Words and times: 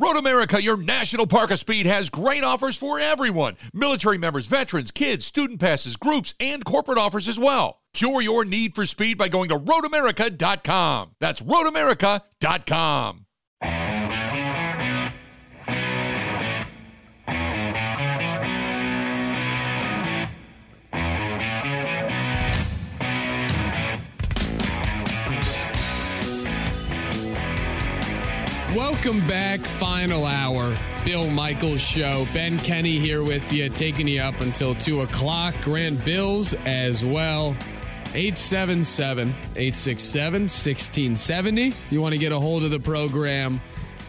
Road 0.00 0.16
America, 0.16 0.62
your 0.62 0.78
national 0.78 1.26
park 1.26 1.50
of 1.50 1.58
speed, 1.58 1.84
has 1.84 2.08
great 2.08 2.42
offers 2.42 2.74
for 2.74 2.98
everyone 2.98 3.56
military 3.74 4.16
members, 4.16 4.46
veterans, 4.46 4.90
kids, 4.90 5.26
student 5.26 5.60
passes, 5.60 5.96
groups, 5.96 6.34
and 6.40 6.64
corporate 6.64 6.96
offers 6.96 7.28
as 7.28 7.38
well. 7.38 7.80
Cure 7.92 8.22
your 8.22 8.46
need 8.46 8.74
for 8.74 8.86
speed 8.86 9.18
by 9.18 9.28
going 9.28 9.50
to 9.50 9.58
roadamerica.com. 9.58 11.10
That's 11.20 11.42
roadamerica.com. 11.42 13.26
Welcome 28.80 29.20
back, 29.28 29.60
final 29.60 30.24
hour. 30.24 30.74
Bill 31.04 31.30
Michaels 31.30 31.82
Show. 31.82 32.26
Ben 32.32 32.58
Kenny 32.60 32.98
here 32.98 33.22
with 33.22 33.52
you, 33.52 33.68
taking 33.68 34.08
you 34.08 34.22
up 34.22 34.40
until 34.40 34.74
2 34.74 35.02
o'clock. 35.02 35.54
Grant 35.60 36.02
Bills 36.02 36.54
as 36.64 37.04
well. 37.04 37.50
877 38.14 39.28
867 39.28 40.42
1670. 40.44 41.74
You 41.90 42.00
want 42.00 42.14
to 42.14 42.18
get 42.18 42.32
a 42.32 42.38
hold 42.38 42.64
of 42.64 42.70
the 42.70 42.80
program. 42.80 43.60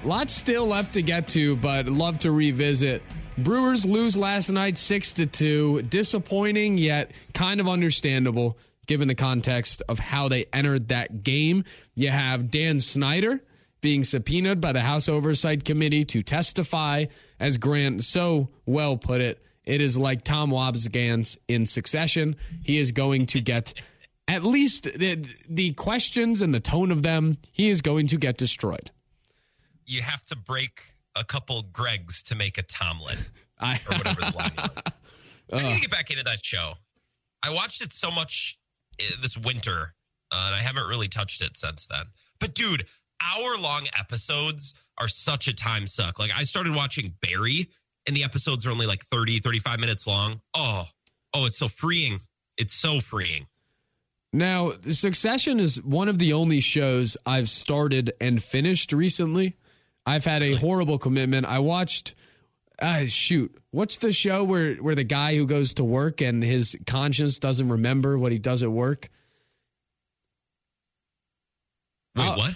Lots 0.05 0.33
still 0.33 0.67
left 0.67 0.93
to 0.93 1.01
get 1.01 1.27
to, 1.29 1.57
but 1.57 1.87
love 1.87 2.19
to 2.19 2.31
revisit. 2.31 3.03
Brewers 3.37 3.85
lose 3.85 4.15
last 4.15 4.49
night 4.49 4.77
6 4.77 5.11
to 5.13 5.25
2. 5.25 5.81
Disappointing, 5.81 6.77
yet 6.77 7.11
kind 7.33 7.59
of 7.59 7.67
understandable 7.67 8.57
given 8.87 9.09
the 9.09 9.15
context 9.15 9.81
of 9.89 9.99
how 9.99 10.29
they 10.29 10.45
entered 10.53 10.87
that 10.87 11.23
game. 11.23 11.65
You 11.93 12.09
have 12.09 12.49
Dan 12.49 12.79
Snyder 12.79 13.41
being 13.81 14.03
subpoenaed 14.03 14.61
by 14.61 14.71
the 14.71 14.81
House 14.81 15.09
Oversight 15.09 15.65
Committee 15.65 16.05
to 16.05 16.21
testify. 16.21 17.05
As 17.39 17.57
Grant 17.57 18.03
so 18.03 18.49
well 18.65 18.97
put 18.97 19.21
it, 19.21 19.43
it 19.65 19.81
is 19.81 19.97
like 19.97 20.23
Tom 20.23 20.51
Wambsgans 20.51 21.37
in 21.47 21.65
Succession. 21.65 22.35
He 22.63 22.77
is 22.77 22.91
going 22.91 23.25
to 23.27 23.41
get 23.41 23.73
at 24.27 24.43
least 24.43 24.83
the, 24.83 25.25
the 25.49 25.73
questions 25.73 26.41
and 26.41 26.53
the 26.53 26.59
tone 26.59 26.91
of 26.91 27.03
them, 27.03 27.35
he 27.51 27.69
is 27.69 27.81
going 27.81 28.07
to 28.07 28.17
get 28.17 28.37
destroyed. 28.37 28.91
You 29.85 30.01
have 30.01 30.23
to 30.27 30.37
break 30.37 30.83
a 31.15 31.23
couple 31.23 31.63
Gregs 31.63 32.23
to 32.23 32.35
make 32.35 32.57
a 32.57 32.63
Tomlette 32.63 33.17
I, 33.59 33.79
or 33.89 33.97
whatever 33.97 34.21
the 34.21 34.33
line 34.37 34.51
was. 34.57 34.69
I 35.53 35.63
need 35.63 35.75
to 35.75 35.81
get 35.81 35.91
back 35.91 36.11
into 36.11 36.23
that 36.23 36.43
show. 36.45 36.73
I 37.43 37.49
watched 37.49 37.81
it 37.81 37.93
so 37.93 38.09
much 38.09 38.57
eh, 38.99 39.03
this 39.21 39.37
winter, 39.37 39.93
uh, 40.31 40.43
and 40.45 40.55
I 40.55 40.59
haven't 40.59 40.87
really 40.87 41.09
touched 41.09 41.41
it 41.41 41.57
since 41.57 41.87
then. 41.87 42.05
But 42.39 42.53
dude, 42.53 42.85
hour 43.21 43.57
long 43.57 43.87
episodes 43.99 44.73
are 44.97 45.07
such 45.07 45.47
a 45.47 45.53
time 45.53 45.87
suck. 45.87 46.19
Like 46.19 46.31
I 46.35 46.43
started 46.43 46.75
watching 46.75 47.13
Barry 47.21 47.69
and 48.07 48.15
the 48.15 48.23
episodes 48.23 48.65
are 48.65 48.71
only 48.71 48.85
like 48.85 49.05
30, 49.05 49.39
35 49.39 49.79
minutes 49.79 50.07
long. 50.07 50.41
Oh, 50.53 50.85
oh, 51.33 51.45
it's 51.45 51.57
so 51.57 51.67
freeing. 51.67 52.19
It's 52.57 52.73
so 52.73 52.99
freeing. 52.99 53.47
Now, 54.33 54.71
Succession 54.91 55.59
is 55.59 55.81
one 55.81 56.07
of 56.07 56.17
the 56.17 56.33
only 56.33 56.61
shows 56.61 57.17
I've 57.25 57.49
started 57.49 58.13
and 58.21 58.41
finished 58.41 58.93
recently. 58.93 59.57
I've 60.05 60.25
had 60.25 60.41
a 60.41 60.53
horrible 60.53 60.97
commitment. 60.97 61.45
I 61.45 61.59
watched 61.59 62.15
uh, 62.81 63.05
shoot, 63.05 63.55
what's 63.69 63.97
the 63.97 64.11
show 64.11 64.43
where 64.43 64.75
where 64.75 64.95
the 64.95 65.03
guy 65.03 65.35
who 65.35 65.45
goes 65.45 65.75
to 65.75 65.83
work 65.83 66.21
and 66.21 66.43
his 66.43 66.75
conscience 66.87 67.37
doesn't 67.37 67.69
remember 67.69 68.17
what 68.17 68.31
he 68.31 68.39
does 68.39 68.63
at 68.63 68.71
work? 68.71 69.09
Wait, 72.15 72.23
I'll, 72.23 72.37
what? 72.37 72.55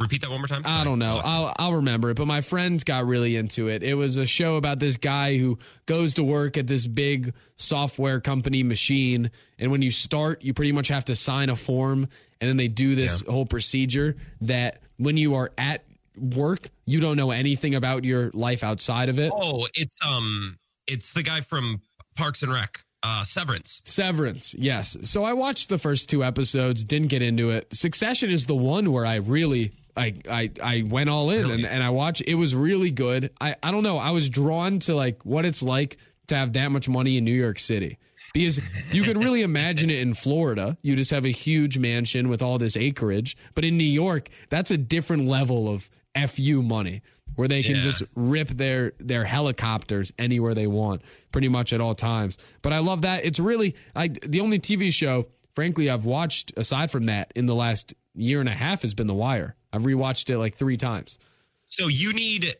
Repeat 0.00 0.22
that 0.22 0.30
one 0.30 0.40
more 0.40 0.48
time. 0.48 0.62
Sorry. 0.62 0.74
I 0.74 0.84
don't 0.84 0.98
know. 0.98 1.20
I'll 1.22 1.54
I'll 1.58 1.72
remember 1.74 2.10
it. 2.10 2.16
But 2.16 2.26
my 2.26 2.40
friends 2.40 2.82
got 2.82 3.06
really 3.06 3.36
into 3.36 3.68
it. 3.68 3.82
It 3.82 3.94
was 3.94 4.16
a 4.16 4.24
show 4.24 4.56
about 4.56 4.78
this 4.78 4.96
guy 4.96 5.36
who 5.36 5.58
goes 5.86 6.14
to 6.14 6.24
work 6.24 6.56
at 6.56 6.66
this 6.66 6.86
big 6.86 7.34
software 7.56 8.18
company 8.20 8.62
machine, 8.62 9.30
and 9.58 9.70
when 9.70 9.82
you 9.82 9.90
start, 9.90 10.42
you 10.42 10.54
pretty 10.54 10.72
much 10.72 10.88
have 10.88 11.04
to 11.06 11.16
sign 11.16 11.50
a 11.50 11.56
form, 11.56 12.08
and 12.40 12.48
then 12.48 12.56
they 12.56 12.68
do 12.68 12.94
this 12.94 13.22
yeah. 13.24 13.32
whole 13.32 13.46
procedure 13.46 14.16
that 14.40 14.80
when 14.96 15.16
you 15.16 15.34
are 15.34 15.52
at 15.58 15.84
work, 16.16 16.70
you 16.86 17.00
don't 17.00 17.16
know 17.16 17.30
anything 17.30 17.74
about 17.74 18.04
your 18.04 18.30
life 18.32 18.62
outside 18.64 19.08
of 19.08 19.18
it. 19.18 19.30
Oh, 19.34 19.68
it's 19.74 19.98
um, 20.06 20.58
it's 20.86 21.12
the 21.12 21.22
guy 21.22 21.42
from 21.42 21.82
Parks 22.16 22.42
and 22.42 22.52
Rec. 22.52 22.80
Uh, 23.04 23.24
Severance. 23.24 23.82
Severance, 23.84 24.54
yes. 24.54 24.96
So 25.02 25.24
I 25.24 25.32
watched 25.32 25.68
the 25.68 25.78
first 25.78 26.08
two 26.08 26.22
episodes, 26.22 26.84
didn't 26.84 27.08
get 27.08 27.20
into 27.20 27.50
it. 27.50 27.66
Succession 27.72 28.30
is 28.30 28.46
the 28.46 28.54
one 28.54 28.92
where 28.92 29.04
I 29.04 29.16
really 29.16 29.72
I 29.96 30.14
I 30.28 30.50
I 30.62 30.82
went 30.82 31.10
all 31.10 31.30
in 31.30 31.42
really? 31.42 31.54
and, 31.54 31.66
and 31.66 31.82
I 31.82 31.90
watched 31.90 32.22
it 32.26 32.34
was 32.34 32.54
really 32.54 32.90
good. 32.90 33.30
I, 33.40 33.56
I 33.62 33.70
don't 33.70 33.82
know. 33.82 33.98
I 33.98 34.10
was 34.10 34.28
drawn 34.28 34.78
to 34.80 34.94
like 34.94 35.24
what 35.24 35.44
it's 35.44 35.62
like 35.62 35.96
to 36.28 36.36
have 36.36 36.52
that 36.54 36.70
much 36.70 36.88
money 36.88 37.16
in 37.16 37.24
New 37.24 37.32
York 37.34 37.58
City. 37.58 37.98
Because 38.32 38.60
you 38.92 39.02
can 39.02 39.18
really 39.18 39.42
imagine 39.42 39.90
it 39.90 39.98
in 39.98 40.14
Florida. 40.14 40.78
You 40.80 40.96
just 40.96 41.10
have 41.10 41.26
a 41.26 41.30
huge 41.30 41.76
mansion 41.76 42.30
with 42.30 42.40
all 42.40 42.56
this 42.56 42.78
acreage. 42.78 43.36
But 43.54 43.64
in 43.66 43.76
New 43.76 43.84
York, 43.84 44.30
that's 44.48 44.70
a 44.70 44.78
different 44.78 45.28
level 45.28 45.68
of 45.68 45.90
FU 46.30 46.62
money 46.62 47.02
where 47.34 47.48
they 47.48 47.62
can 47.62 47.76
yeah. 47.76 47.82
just 47.82 48.02
rip 48.14 48.48
their 48.48 48.92
their 48.98 49.24
helicopters 49.24 50.12
anywhere 50.18 50.54
they 50.54 50.66
want 50.66 51.02
pretty 51.30 51.48
much 51.48 51.72
at 51.72 51.80
all 51.80 51.94
times. 51.94 52.38
But 52.62 52.72
I 52.72 52.78
love 52.78 53.02
that. 53.02 53.24
It's 53.24 53.38
really 53.38 53.74
like 53.94 54.20
the 54.22 54.40
only 54.40 54.58
TV 54.58 54.92
show 54.92 55.26
frankly 55.54 55.90
I've 55.90 56.04
watched 56.04 56.52
aside 56.56 56.90
from 56.90 57.06
that 57.06 57.32
in 57.34 57.46
the 57.46 57.54
last 57.54 57.94
year 58.14 58.40
and 58.40 58.48
a 58.48 58.52
half 58.52 58.82
has 58.82 58.94
been 58.94 59.06
The 59.06 59.14
Wire. 59.14 59.56
I've 59.72 59.82
rewatched 59.82 60.30
it 60.30 60.38
like 60.38 60.56
three 60.56 60.76
times. 60.76 61.18
So 61.64 61.88
you 61.88 62.12
need, 62.12 62.54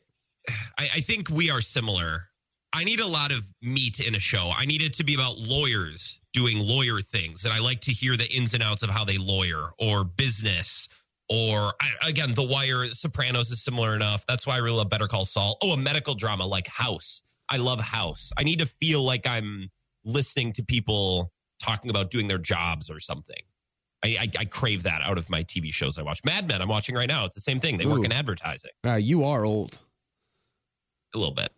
I, 0.78 0.88
I 0.94 1.00
think 1.00 1.28
we 1.28 1.50
are 1.50 1.60
similar. 1.60 2.28
I 2.72 2.84
need 2.84 3.00
a 3.00 3.06
lot 3.06 3.32
of 3.32 3.44
meat 3.60 4.00
in 4.00 4.14
a 4.14 4.18
show. 4.20 4.52
I 4.56 4.64
need 4.64 4.80
it 4.80 4.94
to 4.94 5.04
be 5.04 5.14
about 5.14 5.38
lawyers 5.38 6.18
doing 6.32 6.58
lawyer 6.58 7.00
things. 7.00 7.44
And 7.44 7.52
I 7.52 7.58
like 7.58 7.80
to 7.82 7.92
hear 7.92 8.16
the 8.16 8.30
ins 8.32 8.54
and 8.54 8.62
outs 8.62 8.82
of 8.82 8.88
how 8.88 9.04
they 9.04 9.18
lawyer 9.18 9.70
or 9.78 10.04
business 10.04 10.88
or 11.28 11.72
again, 12.06 12.34
The 12.34 12.42
Wire, 12.42 12.86
Sopranos 12.92 13.50
is 13.50 13.62
similar 13.62 13.96
enough. 13.96 14.24
That's 14.26 14.46
why 14.46 14.54
I 14.54 14.58
really 14.58 14.76
love 14.76 14.90
Better 14.90 15.08
Call 15.08 15.24
Saul. 15.24 15.56
Oh, 15.62 15.72
a 15.72 15.76
medical 15.76 16.14
drama 16.14 16.46
like 16.46 16.68
House. 16.68 17.22
I 17.48 17.56
love 17.56 17.80
House. 17.80 18.32
I 18.36 18.42
need 18.42 18.58
to 18.58 18.66
feel 18.66 19.02
like 19.02 19.26
I'm 19.26 19.70
listening 20.04 20.52
to 20.54 20.62
people 20.62 21.32
talking 21.58 21.90
about 21.90 22.10
doing 22.10 22.28
their 22.28 22.38
jobs 22.38 22.90
or 22.90 23.00
something. 23.00 23.42
I, 24.04 24.16
I, 24.20 24.28
I, 24.40 24.44
crave 24.46 24.82
that 24.82 25.00
out 25.02 25.16
of 25.16 25.30
my 25.30 25.44
TV 25.44 25.72
shows 25.72 25.98
I 25.98 26.02
watch. 26.02 26.24
Mad 26.24 26.48
Men, 26.48 26.60
I'm 26.60 26.68
watching 26.68 26.94
right 26.94 27.06
now. 27.06 27.24
It's 27.24 27.34
the 27.34 27.40
same 27.40 27.60
thing. 27.60 27.78
They 27.78 27.84
Ooh. 27.84 27.90
work 27.90 28.04
in 28.04 28.12
advertising. 28.12 28.70
Uh, 28.84 28.94
you 28.94 29.24
are 29.24 29.44
old. 29.44 29.78
A 31.14 31.18
little 31.18 31.34
bit. 31.34 31.52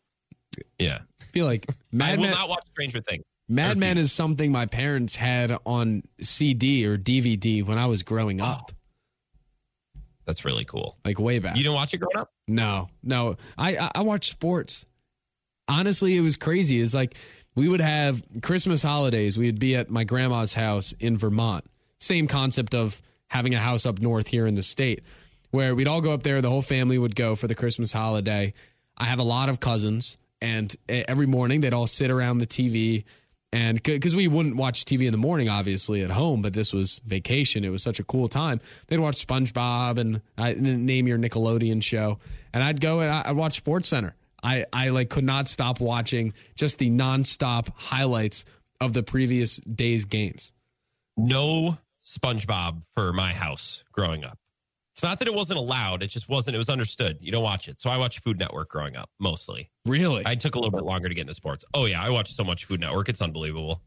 Yeah. 0.79 0.99
I 1.21 1.25
feel 1.33 1.47
like 1.47 1.67
Mad 1.93 2.19
I 2.19 2.21
will 2.21 2.31
not 2.31 2.49
watch 2.49 2.67
Stranger 2.71 3.01
Things. 3.01 3.25
Mad 3.49 3.77
Men 3.77 3.99
is 3.99 4.13
something 4.13 4.53
my 4.53 4.67
parents 4.67 5.17
had 5.17 5.57
on 5.67 6.03
CD 6.21 6.87
or 6.87 6.97
DVD 6.97 7.65
when 7.65 7.79
I 7.79 7.87
was 7.87 8.03
growing 8.03 8.41
oh. 8.41 8.45
up. 8.45 8.73
That's 10.27 10.45
really 10.45 10.65
cool. 10.65 10.97
Like 11.05 11.19
way 11.19 11.39
back. 11.39 11.57
You 11.57 11.63
didn't 11.63 11.75
watch 11.75 11.93
it 11.93 11.99
growing 11.99 12.17
up? 12.17 12.31
No, 12.49 12.89
no. 13.03 13.37
I 13.59 13.77
I, 13.77 13.91
I 13.97 14.01
watched 14.01 14.31
sports. 14.31 14.87
Honestly, 15.69 16.17
it 16.17 16.23
was 16.23 16.37
crazy. 16.37 16.81
It's 16.81 16.95
like 16.95 17.15
we 17.55 17.69
would 17.69 17.83
have 17.83 18.23
Christmas 18.43 18.83
holidays. 18.83 19.37
We'd 19.37 19.59
be 19.59 19.77
at 19.77 19.91
my 19.91 20.05
grandma's 20.05 20.55
house 20.55 20.93
in 20.99 21.19
Vermont 21.19 21.67
same 22.05 22.29
concept 22.29 22.75
of 22.75 23.01
having 23.29 23.55
a 23.55 23.59
house 23.59 23.87
up 23.87 24.01
north 24.01 24.29
here 24.29 24.47
in 24.47 24.55
the 24.55 24.63
state 24.63 25.03
where 25.55 25.75
we'd 25.75 25.87
all 25.87 26.01
go 26.01 26.13
up 26.13 26.25
there. 26.25 26.43
The 26.43 26.51
whole 26.51 26.63
family 26.63 26.99
would 26.99 27.15
go 27.15 27.37
for 27.37 27.47
the 27.47 27.55
Christmas 27.55 27.93
holiday. 27.93 28.55
I 28.99 29.05
have 29.05 29.21
a 29.21 29.25
lot 29.25 29.49
of 29.49 29.61
cousins, 29.61 30.19
and 30.41 30.75
every 30.89 31.27
morning 31.27 31.61
they'd 31.61 31.73
all 31.73 31.87
sit 31.87 32.11
around 32.11 32.39
the 32.39 32.47
TV. 32.47 33.05
And 33.53 33.81
because 33.81 34.17
we 34.17 34.27
wouldn't 34.27 34.57
watch 34.57 34.85
TV 34.85 35.07
in 35.07 35.13
the 35.13 35.19
morning, 35.19 35.49
obviously 35.49 36.03
at 36.03 36.11
home, 36.11 36.43
but 36.43 36.55
this 36.55 36.73
was 36.73 37.01
vacation. 37.07 37.65
It 37.65 37.69
was 37.69 37.85
such 37.85 38.01
a 38.01 38.05
cool 38.05 38.27
time. 38.27 38.61
They'd 38.89 38.99
watch 38.99 39.25
SpongeBob 39.25 39.99
and 39.99 40.23
I 40.37 40.55
name 40.55 41.07
your 41.07 41.19
Nickelodeon 41.19 41.85
show, 41.85 42.19
and 42.53 42.63
I'd 42.65 42.81
go 42.81 42.99
and 42.99 43.13
I'd 43.13 43.37
watch 43.37 43.57
Sports 43.57 43.87
Center. 43.87 44.17
I, 44.43 44.67
I 44.73 44.89
like 44.89 45.09
could 45.09 45.25
not 45.25 45.47
stop 45.47 45.81
watching 45.81 46.35
just 46.57 46.79
the 46.79 46.91
nonstop 46.91 47.69
highlights 47.77 48.45
of 48.81 48.93
the 48.93 49.05
previous 49.05 49.59
day's 49.59 50.05
games. 50.05 50.53
No 51.17 51.79
SpongeBob 52.05 52.83
for 52.95 53.13
my 53.13 53.33
house 53.33 53.83
growing 53.93 54.25
up. 54.25 54.39
It's 54.93 55.03
not 55.03 55.19
that 55.19 55.27
it 55.27 55.35
wasn't 55.35 55.59
allowed; 55.59 56.05
it 56.05 56.07
just 56.07 56.29
wasn't. 56.29 56.55
It 56.55 56.59
was 56.59 56.69
understood. 56.69 57.19
You 57.21 57.33
don't 57.33 57.43
watch 57.43 57.67
it. 57.67 57.81
So 57.81 57.91
I 57.91 57.97
watched 57.97 58.23
Food 58.23 58.39
Network 58.39 58.69
growing 58.69 58.95
up 58.95 59.11
mostly. 59.19 59.71
Really? 59.87 60.23
I 60.25 60.37
took 60.37 60.55
a 60.55 60.59
little 60.59 60.71
bit 60.71 60.85
longer 60.85 61.09
to 61.09 61.15
get 61.15 61.23
into 61.23 61.35
sports. 61.35 61.65
Oh 61.75 61.87
yeah, 61.87 62.01
I 62.01 62.11
watched 62.11 62.35
so 62.35 62.45
much 62.45 62.67
Food 62.67 62.79
Network. 62.81 63.09
It's 63.09 63.21
unbelievable. 63.21 63.83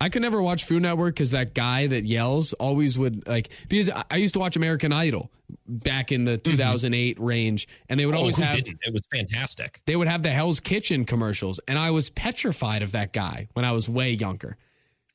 I 0.00 0.08
could 0.08 0.22
never 0.22 0.42
watch 0.42 0.64
Food 0.64 0.82
Network 0.82 1.14
because 1.14 1.32
that 1.32 1.54
guy 1.54 1.86
that 1.88 2.04
yells 2.04 2.52
always 2.54 2.96
would 2.98 3.26
like 3.26 3.50
because 3.68 3.88
I 3.88 4.16
used 4.16 4.34
to 4.34 4.40
watch 4.40 4.54
American 4.54 4.92
Idol 4.92 5.32
back 5.66 6.12
in 6.12 6.24
the 6.24 6.38
2008 6.38 7.16
mm-hmm. 7.16 7.24
range, 7.24 7.68
and 7.88 7.98
they 7.98 8.06
would 8.06 8.14
oh, 8.14 8.18
always 8.18 8.36
have 8.36 8.54
didn't? 8.54 8.78
it 8.82 8.92
was 8.92 9.02
fantastic. 9.12 9.80
They 9.86 9.96
would 9.96 10.08
have 10.08 10.22
the 10.22 10.30
Hell's 10.30 10.60
Kitchen 10.60 11.04
commercials, 11.04 11.58
and 11.66 11.78
I 11.78 11.90
was 11.90 12.10
petrified 12.10 12.82
of 12.82 12.92
that 12.92 13.12
guy 13.12 13.48
when 13.54 13.64
I 13.64 13.72
was 13.72 13.88
way 13.88 14.12
younger. 14.12 14.56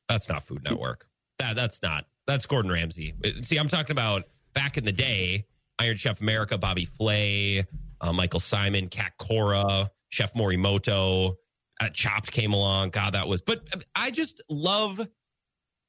That's 0.09 0.27
not 0.27 0.43
Food 0.43 0.63
Network. 0.63 1.06
That 1.39 1.55
that's 1.55 1.81
not. 1.81 2.05
That's 2.25 2.45
Gordon 2.45 2.71
Ramsay. 2.71 3.13
See, 3.41 3.57
I'm 3.57 3.67
talking 3.67 3.91
about 3.91 4.25
back 4.53 4.77
in 4.77 4.83
the 4.83 4.91
day, 4.91 5.45
Iron 5.79 5.95
Chef 5.95 6.19
America, 6.19 6.57
Bobby 6.57 6.85
Flay, 6.85 7.65
uh, 8.01 8.11
Michael 8.11 8.39
Symon, 8.39 8.89
Cat 8.89 9.13
Cora, 9.17 9.89
Chef 10.09 10.33
Morimoto. 10.33 11.35
Uh, 11.79 11.89
Chopped 11.89 12.31
came 12.31 12.53
along. 12.53 12.89
God, 12.89 13.13
that 13.13 13.27
was. 13.27 13.41
But 13.41 13.61
I 13.95 14.09
just 14.09 14.41
love 14.49 14.99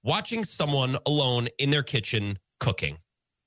watching 0.05 0.45
someone 0.45 0.99
alone 1.07 1.49
in 1.59 1.71
their 1.71 1.83
kitchen 1.83 2.39
cooking. 2.61 2.99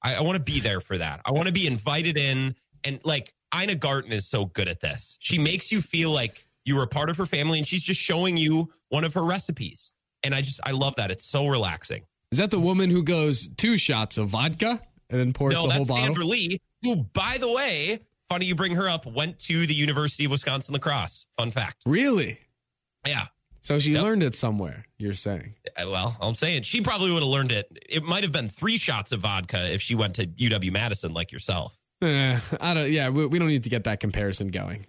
I, 0.03 0.15
I 0.15 0.21
want 0.21 0.37
to 0.37 0.43
be 0.43 0.59
there 0.59 0.81
for 0.81 0.97
that. 0.97 1.21
I 1.23 1.31
want 1.31 1.47
to 1.47 1.53
be 1.53 1.67
invited 1.67 2.17
in. 2.17 2.55
And 2.83 2.99
like 3.03 3.33
Ina 3.55 3.75
Garten 3.75 4.11
is 4.11 4.27
so 4.27 4.45
good 4.45 4.67
at 4.67 4.79
this. 4.79 5.17
She 5.19 5.37
makes 5.37 5.71
you 5.71 5.81
feel 5.81 6.11
like 6.11 6.47
you 6.65 6.75
were 6.75 6.83
a 6.83 6.87
part 6.87 7.09
of 7.09 7.17
her 7.17 7.25
family 7.25 7.59
and 7.59 7.67
she's 7.67 7.83
just 7.83 8.01
showing 8.01 8.37
you 8.37 8.71
one 8.89 9.03
of 9.03 9.13
her 9.13 9.23
recipes. 9.23 9.91
And 10.23 10.35
I 10.35 10.41
just, 10.41 10.59
I 10.63 10.71
love 10.71 10.95
that. 10.97 11.11
It's 11.11 11.25
so 11.25 11.47
relaxing. 11.47 12.03
Is 12.31 12.37
that 12.37 12.51
the 12.51 12.59
woman 12.59 12.89
who 12.89 13.03
goes 13.03 13.47
two 13.57 13.77
shots 13.77 14.17
of 14.17 14.29
vodka 14.29 14.79
and 15.09 15.19
then 15.19 15.33
pours 15.33 15.53
No, 15.53 15.67
the 15.67 15.73
whole 15.73 15.85
bottle? 15.85 15.95
No, 15.95 16.01
that's? 16.01 16.05
Sandra 16.17 16.25
Lee, 16.25 16.57
who, 16.83 16.95
by 16.97 17.37
the 17.39 17.51
way, 17.51 17.99
funny 18.29 18.45
you 18.45 18.55
bring 18.55 18.73
her 18.75 18.87
up, 18.87 19.05
went 19.05 19.37
to 19.39 19.65
the 19.67 19.73
University 19.73 20.25
of 20.25 20.31
Wisconsin 20.31 20.73
La 20.73 20.79
Crosse. 20.79 21.25
Fun 21.37 21.51
fact. 21.51 21.81
Really? 21.85 22.39
Yeah. 23.05 23.25
So 23.63 23.77
she 23.79 23.91
Yep. 23.93 24.03
learned 24.03 24.23
it 24.23 24.33
somewhere, 24.35 24.85
you're 24.97 25.13
saying. 25.13 25.55
Uh, 25.77 25.89
Well, 25.89 26.17
I'm 26.21 26.35
saying 26.35 26.63
she 26.63 26.81
probably 26.81 27.11
would 27.11 27.21
have 27.21 27.29
learned 27.29 27.51
it. 27.51 27.67
It 27.89 28.03
might 28.03 28.23
have 28.23 28.31
been 28.31 28.49
three 28.49 28.77
shots 28.77 29.11
of 29.11 29.21
vodka 29.21 29.71
if 29.71 29.81
she 29.81 29.93
went 29.95 30.15
to 30.15 30.25
UW 30.27 30.71
Madison 30.71 31.13
like 31.13 31.31
yourself. 31.31 31.77
Eh, 32.01 32.39
I 32.59 32.73
don't. 32.73 32.89
Yeah, 32.89 33.09
we, 33.09 33.27
we 33.27 33.37
don't 33.37 33.47
need 33.49 33.63
to 33.65 33.69
get 33.69 33.83
that 33.83 33.99
comparison 33.99 34.47
going. 34.47 34.87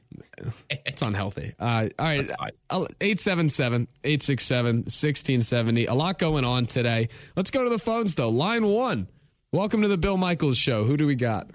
It's 0.70 1.02
unhealthy. 1.02 1.54
Uh, 1.60 1.88
all 1.98 2.06
right, 2.06 2.26
That's 2.26 2.52
fine. 2.70 2.86
eight 3.02 3.20
seven 3.20 3.48
seven 3.50 3.86
eight 4.02 4.22
six 4.22 4.44
seven 4.46 4.88
sixteen 4.88 5.42
seventy. 5.42 5.84
A 5.86 5.94
lot 5.94 6.18
going 6.18 6.44
on 6.44 6.64
today. 6.66 7.10
Let's 7.36 7.50
go 7.50 7.64
to 7.64 7.70
the 7.70 7.78
phones 7.78 8.14
though. 8.14 8.30
Line 8.30 8.66
one. 8.66 9.08
Welcome 9.52 9.82
to 9.82 9.88
the 9.88 9.98
Bill 9.98 10.16
Michaels 10.16 10.56
Show. 10.56 10.84
Who 10.84 10.96
do 10.96 11.06
we 11.06 11.14
got? 11.14 11.50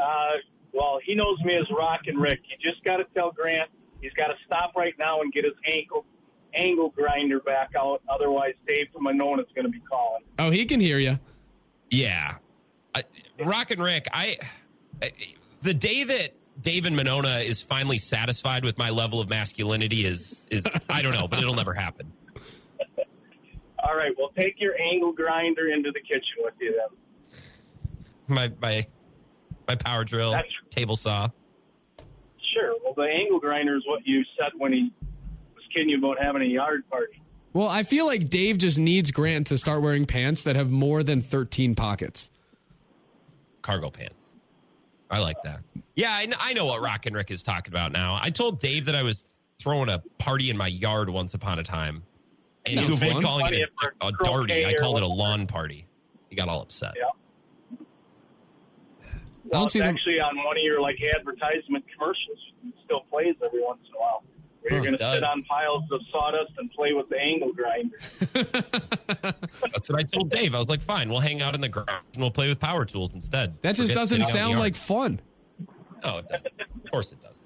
Uh, 0.00 0.32
well, 0.72 0.98
he 1.04 1.14
knows 1.14 1.38
me 1.44 1.54
as 1.54 1.66
Rock 1.76 2.00
and 2.06 2.18
Rick. 2.18 2.40
You 2.48 2.70
just 2.70 2.82
got 2.84 2.96
to 2.96 3.04
tell 3.14 3.30
Grant 3.32 3.68
he's 4.00 4.12
got 4.14 4.28
to 4.28 4.34
stop 4.46 4.74
right 4.76 4.94
now 4.98 5.20
and 5.20 5.30
get 5.32 5.44
his 5.44 5.54
ankle 5.70 6.06
angle 6.54 6.88
grinder 6.90 7.40
back 7.40 7.72
out. 7.78 8.00
Otherwise, 8.08 8.54
Dave 8.66 8.86
from 8.94 9.02
Monona 9.04 9.42
is 9.42 9.48
going 9.54 9.66
to 9.66 9.70
be 9.70 9.80
calling. 9.80 10.22
Oh, 10.38 10.50
he 10.50 10.64
can 10.64 10.80
hear 10.80 10.98
you. 10.98 11.18
Yeah. 11.90 12.36
I, 12.94 13.02
Rock 13.44 13.70
and 13.70 13.82
Rick, 13.82 14.06
I, 14.12 14.38
I 15.02 15.10
the 15.62 15.74
day 15.74 16.04
that 16.04 16.32
Dave 16.62 16.86
and 16.86 16.96
Monona 16.96 17.38
is 17.38 17.60
finally 17.62 17.98
satisfied 17.98 18.64
with 18.64 18.78
my 18.78 18.90
level 18.90 19.20
of 19.20 19.28
masculinity 19.28 20.04
is 20.04 20.44
is 20.50 20.66
I 20.88 21.02
don't 21.02 21.12
know, 21.14 21.28
but 21.28 21.38
it'll 21.38 21.54
never 21.54 21.74
happen. 21.74 22.12
All 23.78 23.96
right, 23.96 24.12
well, 24.18 24.30
take 24.36 24.54
your 24.58 24.74
angle 24.80 25.12
grinder 25.12 25.68
into 25.68 25.92
the 25.92 26.00
kitchen 26.00 26.38
with 26.38 26.54
you 26.60 26.72
then. 26.72 27.88
My 28.28 28.52
my 28.60 28.86
my 29.68 29.76
power 29.76 30.04
drill, 30.04 30.32
That's- 30.32 30.52
table 30.70 30.96
saw. 30.96 31.28
Sure. 32.54 32.74
Well, 32.82 32.94
the 32.94 33.02
angle 33.02 33.38
grinder 33.38 33.76
is 33.76 33.82
what 33.86 34.06
you 34.06 34.24
said 34.38 34.52
when 34.56 34.72
he 34.72 34.90
was 35.54 35.64
kidding 35.74 35.90
you 35.90 35.98
about 35.98 36.18
having 36.22 36.40
a 36.40 36.46
yard 36.46 36.88
party. 36.88 37.20
Well, 37.52 37.68
I 37.68 37.82
feel 37.82 38.06
like 38.06 38.30
Dave 38.30 38.56
just 38.58 38.78
needs 38.78 39.10
Grant 39.10 39.48
to 39.48 39.58
start 39.58 39.82
wearing 39.82 40.06
pants 40.06 40.42
that 40.44 40.56
have 40.56 40.70
more 40.70 41.02
than 41.02 41.20
thirteen 41.20 41.74
pockets. 41.74 42.30
Cargo 43.66 43.90
pants. 43.90 44.30
I 45.10 45.20
like 45.20 45.36
that. 45.44 45.60
Yeah, 45.96 46.12
I, 46.14 46.24
kn- 46.26 46.38
I 46.40 46.52
know 46.52 46.66
what 46.66 46.80
Rock 46.80 47.06
and 47.06 47.14
Rick 47.14 47.30
is 47.30 47.42
talking 47.42 47.72
about 47.72 47.92
now. 47.92 48.18
I 48.20 48.30
told 48.30 48.60
Dave 48.60 48.86
that 48.86 48.94
I 48.94 49.02
was 49.02 49.26
throwing 49.58 49.88
a 49.88 50.02
party 50.18 50.50
in 50.50 50.56
my 50.56 50.68
yard 50.68 51.10
once 51.10 51.34
upon 51.34 51.58
a 51.58 51.62
time. 51.62 52.02
And 52.64 52.78
to 52.78 52.84
Sounds 52.84 52.96
avoid 52.98 53.12
fun. 53.14 53.22
calling 53.22 53.46
it 53.54 53.60
if 53.60 53.70
a, 54.00 54.06
a 54.08 54.12
darty, 54.12 54.66
I 54.66 54.74
called 54.74 54.96
it 54.96 55.02
a 55.02 55.06
lawn 55.06 55.46
party. 55.46 55.86
He 56.30 56.36
got 56.36 56.48
all 56.48 56.62
upset. 56.62 56.94
Yeah. 56.96 57.04
I 59.46 59.48
don't 59.52 59.64
it's 59.64 59.72
see 59.74 59.78
them. 59.78 59.94
actually 59.94 60.20
on 60.20 60.36
one 60.44 60.56
of 60.56 60.62
your 60.62 60.80
like 60.80 60.96
advertisement 61.16 61.84
commercials. 61.92 62.38
It 62.66 62.74
still 62.84 63.02
plays 63.10 63.34
every 63.44 63.62
once 63.62 63.80
in 63.88 63.94
a 63.94 64.00
while. 64.00 64.24
Where 64.68 64.78
Huh. 64.80 64.84
you're 64.84 64.96
going 64.98 64.98
to 64.98 65.14
sit 65.14 65.24
on 65.24 65.42
piles 65.44 65.84
of 65.92 66.00
sawdust 66.10 66.52
and 66.58 66.70
play 66.72 66.92
with 66.92 67.08
the 67.08 67.18
angle 67.18 67.52
grinder. 67.52 67.98
That's 69.72 69.88
what 69.90 70.00
I 70.00 70.02
told 70.02 70.30
Dave. 70.30 70.54
I 70.54 70.58
was 70.58 70.68
like, 70.68 70.82
fine, 70.82 71.08
we'll 71.08 71.20
hang 71.20 71.42
out 71.42 71.54
in 71.54 71.60
the 71.60 71.68
garage 71.68 71.88
and 72.14 72.22
we'll 72.22 72.30
play 72.30 72.48
with 72.48 72.58
power 72.60 72.84
tools 72.84 73.14
instead. 73.14 73.54
That 73.62 73.76
just 73.76 73.88
Forget 73.90 73.94
doesn't 73.96 74.22
sitting 74.22 74.24
out 74.24 74.28
in 74.28 74.32
the 74.32 74.50
sound 74.52 74.58
like 74.60 74.76
fun. 74.76 75.20
No, 76.04 76.18
it 76.18 76.28
doesn't. 76.28 76.52
Of 76.84 76.90
course 76.90 77.12
it 77.12 77.20
doesn't. 77.22 77.42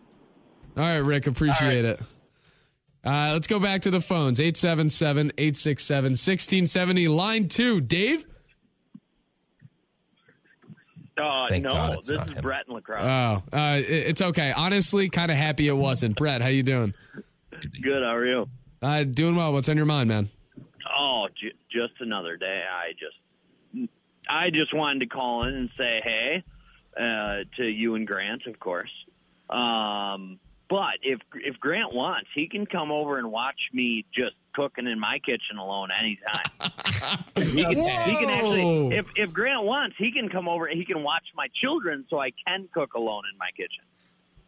All 0.76 0.84
right, 0.84 0.96
Rick, 0.98 1.26
appreciate 1.26 1.84
it. 1.84 2.00
Uh, 3.04 3.30
let's 3.32 3.46
go 3.46 3.58
back 3.58 3.82
to 3.82 3.90
the 3.90 4.00
phones 4.00 4.40
877 4.40 5.32
867 5.38 6.02
1670. 6.12 7.08
Line 7.08 7.48
two, 7.48 7.80
Dave? 7.80 8.26
Uh, 11.24 11.46
Thank 11.48 11.64
no, 11.64 11.72
God 11.72 11.98
this 11.98 12.10
is 12.10 12.20
him. 12.20 12.38
Brett 12.42 12.64
in 12.68 12.74
La 12.74 12.80
Crosse. 12.80 13.42
Oh, 13.52 13.56
uh, 13.56 13.76
it- 13.78 13.88
it's 13.88 14.22
okay. 14.22 14.52
Honestly, 14.52 15.08
kind 15.08 15.30
of 15.30 15.36
happy 15.36 15.68
it 15.68 15.76
wasn't. 15.76 16.16
Brett, 16.16 16.40
how 16.42 16.48
you 16.48 16.62
doing? 16.62 16.94
Good, 17.82 18.02
how 18.02 18.14
are 18.14 18.26
you? 18.26 18.48
Uh, 18.82 19.04
doing 19.04 19.36
well. 19.36 19.52
What's 19.52 19.68
on 19.68 19.76
your 19.76 19.86
mind, 19.86 20.08
man? 20.08 20.30
Oh, 20.98 21.26
j- 21.40 21.52
just 21.70 22.00
another 22.00 22.36
day. 22.36 22.62
I 22.70 22.92
just, 22.92 23.88
I 24.28 24.50
just 24.50 24.72
wanted 24.74 25.00
to 25.00 25.06
call 25.06 25.44
in 25.46 25.54
and 25.54 25.70
say 25.76 26.00
hey 26.02 26.42
uh, 26.96 27.44
to 27.56 27.64
you 27.64 27.94
and 27.96 28.06
Grant, 28.06 28.46
of 28.46 28.58
course. 28.58 28.90
Um, 29.50 30.38
but 30.70 30.94
if 31.02 31.18
if 31.34 31.58
Grant 31.58 31.92
wants, 31.92 32.28
he 32.34 32.48
can 32.48 32.64
come 32.64 32.92
over 32.92 33.18
and 33.18 33.30
watch 33.30 33.58
me 33.72 34.06
just 34.14 34.36
cooking 34.54 34.86
in 34.86 34.98
my 35.00 35.18
kitchen 35.18 35.58
alone 35.58 35.88
anytime. 35.98 36.70
he 37.36 37.62
can, 37.62 37.76
he 37.76 38.16
can 38.16 38.30
actually, 38.30 38.96
if 38.96 39.06
if 39.16 39.32
Grant 39.32 39.64
wants, 39.64 39.96
he 39.98 40.12
can 40.12 40.28
come 40.28 40.48
over. 40.48 40.66
and 40.66 40.78
He 40.78 40.84
can 40.86 41.02
watch 41.02 41.24
my 41.34 41.48
children, 41.60 42.06
so 42.08 42.20
I 42.20 42.30
can 42.46 42.68
cook 42.72 42.94
alone 42.94 43.24
in 43.30 43.36
my 43.36 43.50
kitchen. 43.56 43.84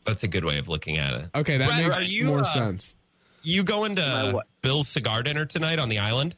That's 0.04 0.22
a 0.22 0.28
good 0.28 0.44
way 0.44 0.58
of 0.58 0.68
looking 0.68 0.96
at 0.96 1.14
it. 1.14 1.30
Okay, 1.34 1.58
that 1.58 1.66
Brett, 1.66 1.84
makes 1.84 1.98
are 1.98 2.04
you, 2.04 2.26
more 2.26 2.40
uh, 2.40 2.44
sense. 2.44 2.96
You 3.42 3.64
going 3.64 3.96
to? 3.96 4.40
Bill's 4.62 4.88
cigar 4.88 5.24
dinner 5.24 5.44
tonight 5.44 5.80
on 5.80 5.88
the 5.88 5.98
island? 5.98 6.36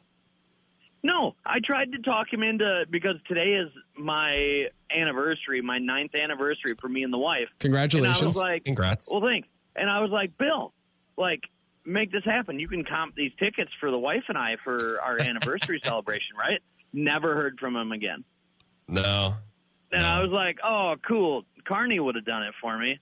No, 1.03 1.35
I 1.45 1.59
tried 1.63 1.91
to 1.91 1.99
talk 1.99 2.33
him 2.33 2.41
into 2.41 2.85
because 2.89 3.17
today 3.27 3.53
is 3.53 3.69
my 3.95 4.65
anniversary, 4.89 5.61
my 5.61 5.77
ninth 5.77 6.15
anniversary 6.15 6.75
for 6.81 6.89
me 6.89 7.03
and 7.03 7.13
the 7.13 7.19
wife. 7.19 7.37
And 7.63 7.75
I 7.77 7.83
was 7.83 7.91
Congratulations. 7.91 8.35
like, 8.35 8.65
Congrats. 8.65 9.07
well, 9.11 9.21
thanks. 9.21 9.47
And 9.75 9.89
I 9.89 10.01
was 10.01 10.11
like, 10.11 10.37
Bill, 10.37 10.73
like, 11.17 11.41
make 11.85 12.11
this 12.11 12.23
happen. 12.23 12.59
You 12.59 12.67
can 12.67 12.83
comp 12.85 13.15
these 13.15 13.31
tickets 13.39 13.71
for 13.79 13.91
the 13.91 13.97
wife 13.97 14.23
and 14.29 14.37
I 14.37 14.55
for 14.63 14.99
our 15.01 15.19
anniversary 15.19 15.81
celebration, 15.85 16.35
right? 16.37 16.61
Never 16.93 17.35
heard 17.35 17.59
from 17.59 17.75
him 17.75 17.91
again. 17.91 18.23
No. 18.87 19.35
And 19.91 20.01
No. 20.01 20.07
I 20.07 20.21
was 20.21 20.31
like, 20.31 20.57
oh, 20.63 20.95
cool. 21.07 21.43
Carney 21.67 21.99
would 21.99 22.15
have 22.15 22.25
done 22.25 22.43
it 22.43 22.53
for 22.61 22.77
me. 22.77 22.99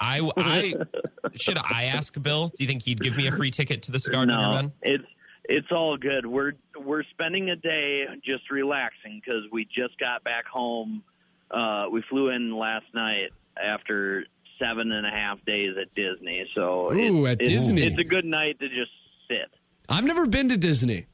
I, 0.00 0.28
I 0.36 0.74
should 1.34 1.58
I 1.58 1.84
ask 1.84 2.20
Bill? 2.22 2.48
Do 2.48 2.56
you 2.58 2.66
think 2.66 2.82
he'd 2.82 3.00
give 3.00 3.16
me 3.16 3.26
a 3.26 3.32
free 3.32 3.50
ticket 3.50 3.82
to 3.84 3.92
the 3.92 3.98
cigar 3.98 4.26
dinner, 4.26 4.62
no, 4.62 4.70
it's 4.82 5.04
it's 5.44 5.72
all 5.72 5.96
good. 5.96 6.26
We're 6.26 6.52
we're 6.78 7.02
spending 7.10 7.50
a 7.50 7.56
day 7.56 8.04
just 8.24 8.50
relaxing 8.50 9.20
because 9.24 9.44
we 9.50 9.64
just 9.64 9.98
got 9.98 10.22
back 10.22 10.46
home. 10.46 11.02
Uh, 11.50 11.86
we 11.90 12.02
flew 12.08 12.28
in 12.28 12.56
last 12.56 12.86
night 12.94 13.30
after 13.60 14.24
seven 14.60 14.92
and 14.92 15.04
a 15.06 15.10
half 15.10 15.44
days 15.44 15.74
at 15.80 15.92
Disney. 15.96 16.46
So 16.54 16.92
Ooh, 16.92 17.26
it's, 17.26 17.32
at 17.40 17.42
it's- 17.42 17.48
Disney. 17.48 17.82
it's 17.86 17.98
a 17.98 18.04
good 18.04 18.24
night 18.24 18.58
to 18.60 18.68
just 18.68 18.92
sit. 19.26 19.48
I've 19.88 20.04
never 20.04 20.26
been 20.26 20.48
to 20.50 20.56
Disney. 20.56 21.06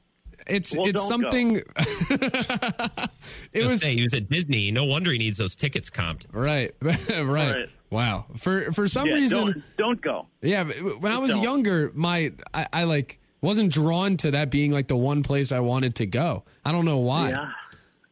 It's 0.46 0.76
Well, 0.76 0.86
it's 0.86 1.08
don't 1.08 1.22
go. 1.22 1.30
something. 1.30 1.56
it 1.76 3.10
Just 3.54 3.72
was 3.72 3.80
say 3.80 3.94
he 3.96 4.02
was 4.04 4.14
at 4.14 4.28
Disney. 4.28 4.70
No 4.70 4.84
wonder 4.84 5.10
he 5.10 5.18
needs 5.18 5.38
those 5.38 5.56
tickets 5.56 5.90
comped. 5.90 6.26
right, 6.32 6.72
right. 6.82 7.24
Right. 7.24 7.68
Wow. 7.90 8.26
For 8.36 8.72
for 8.72 8.86
some 8.88 9.06
Yeah, 9.08 9.14
reason, 9.14 9.44
don't 9.46 9.62
don't 9.78 10.00
go. 10.02 10.26
Yeah, 10.42 10.64
but 10.64 11.00
when 11.00 11.12
I 11.12 11.18
was 11.18 11.32
Don't. 11.32 11.42
younger, 11.42 11.90
my 11.94 12.32
I, 12.52 12.66
I 12.72 12.84
like 12.84 13.20
wasn't 13.40 13.72
drawn 13.72 14.16
to 14.18 14.32
that 14.32 14.50
being 14.50 14.72
like 14.72 14.88
the 14.88 14.96
one 14.96 15.22
place 15.22 15.52
I 15.52 15.60
wanted 15.60 15.94
to 15.96 16.06
go. 16.06 16.44
I 16.64 16.72
don't 16.72 16.84
know 16.84 16.98
why. 16.98 17.30
Yeah. 17.30 17.50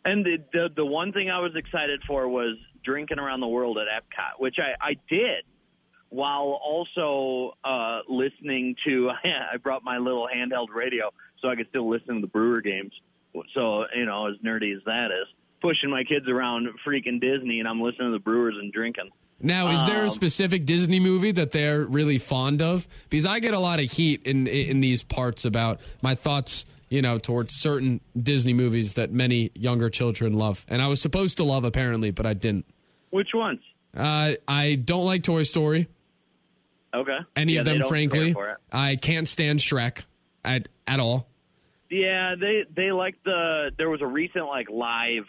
And 0.04 0.24
the, 0.24 0.38
the 0.52 0.68
the 0.76 0.86
one 0.86 1.12
thing 1.12 1.28
I 1.30 1.40
was 1.40 1.56
excited 1.56 2.00
for 2.06 2.28
was 2.28 2.56
drinking 2.84 3.18
around 3.18 3.40
the 3.40 3.48
world 3.48 3.78
at 3.78 3.86
Epcot, 3.86 4.38
which 4.40 4.56
I, 4.58 4.74
I 4.90 4.96
did 5.08 5.44
while 6.10 6.58
also 6.62 7.54
uh, 7.64 8.00
listening 8.08 8.76
to. 8.86 9.10
I 9.24 9.56
brought 9.56 9.82
my 9.82 9.98
little 9.98 10.28
handheld 10.32 10.68
radio 10.74 11.10
so 11.40 11.48
I 11.48 11.56
could 11.56 11.68
still 11.70 11.88
listen 11.90 12.16
to 12.16 12.20
the 12.20 12.26
Brewer 12.28 12.60
games. 12.60 12.92
So 13.54 13.84
you 13.96 14.04
know, 14.06 14.28
as 14.28 14.36
nerdy 14.44 14.76
as 14.76 14.82
that 14.86 15.06
is, 15.06 15.26
pushing 15.60 15.90
my 15.90 16.04
kids 16.04 16.28
around 16.28 16.68
freaking 16.86 17.20
Disney, 17.20 17.58
and 17.58 17.68
I'm 17.68 17.80
listening 17.80 18.08
to 18.08 18.12
the 18.12 18.22
Brewers 18.22 18.54
and 18.58 18.72
drinking. 18.72 19.10
Now, 19.40 19.68
is 19.72 19.84
there 19.86 20.02
a 20.02 20.04
Um, 20.04 20.10
specific 20.10 20.64
Disney 20.64 21.00
movie 21.00 21.32
that 21.32 21.50
they're 21.50 21.82
really 21.82 22.18
fond 22.18 22.62
of? 22.62 22.86
Because 23.10 23.26
I 23.26 23.40
get 23.40 23.52
a 23.52 23.58
lot 23.58 23.80
of 23.80 23.90
heat 23.90 24.22
in 24.24 24.46
in 24.46 24.78
these 24.80 25.02
parts 25.02 25.44
about 25.44 25.80
my 26.00 26.14
thoughts, 26.14 26.64
you 26.88 27.02
know, 27.02 27.18
towards 27.18 27.56
certain 27.56 28.00
Disney 28.16 28.54
movies 28.54 28.94
that 28.94 29.10
many 29.10 29.50
younger 29.54 29.90
children 29.90 30.34
love, 30.34 30.64
and 30.68 30.80
I 30.80 30.86
was 30.86 31.00
supposed 31.00 31.38
to 31.38 31.44
love 31.44 31.64
apparently, 31.64 32.12
but 32.12 32.24
I 32.24 32.34
didn't. 32.34 32.66
Which 33.14 33.28
ones? 33.32 33.60
Uh, 33.96 34.32
I 34.48 34.74
don't 34.74 35.04
like 35.06 35.22
Toy 35.22 35.44
Story, 35.44 35.86
Okay. 36.92 37.18
any 37.36 37.52
Yeah, 37.52 37.60
of 37.60 37.64
them, 37.66 37.82
frankly. 37.86 38.34
I 38.72 38.96
can't 38.96 39.28
stand 39.28 39.60
Shrek 39.60 40.02
at 40.44 40.66
at 40.88 40.98
all. 40.98 41.28
Yeah, 41.90 42.34
they 42.34 42.64
they 42.74 42.90
like 42.90 43.14
the 43.24 43.70
there 43.78 43.88
was 43.88 44.02
a 44.02 44.06
recent 44.06 44.46
like 44.46 44.68
live 44.68 45.26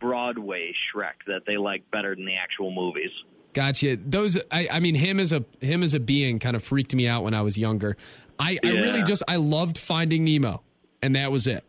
Broadway 0.00 0.72
Shrek 0.92 1.22
that 1.28 1.42
they 1.46 1.56
like 1.56 1.88
better 1.92 2.16
than 2.16 2.24
the 2.26 2.34
actual 2.34 2.72
movies. 2.72 3.10
Gotcha. 3.52 3.96
Those, 3.96 4.36
I, 4.50 4.66
I 4.72 4.80
mean, 4.80 4.96
him 4.96 5.20
as 5.20 5.32
a 5.32 5.44
him 5.60 5.84
as 5.84 5.94
a 5.94 6.00
being 6.00 6.40
kind 6.40 6.56
of 6.56 6.64
freaked 6.64 6.96
me 6.96 7.06
out 7.06 7.22
when 7.22 7.32
I 7.34 7.42
was 7.42 7.56
younger. 7.56 7.96
I, 8.40 8.58
I 8.64 8.70
really 8.70 9.04
just 9.04 9.22
I 9.28 9.36
loved 9.36 9.78
Finding 9.78 10.24
Nemo, 10.24 10.62
and 11.00 11.14
that 11.14 11.30
was 11.30 11.46
it. 11.46 11.62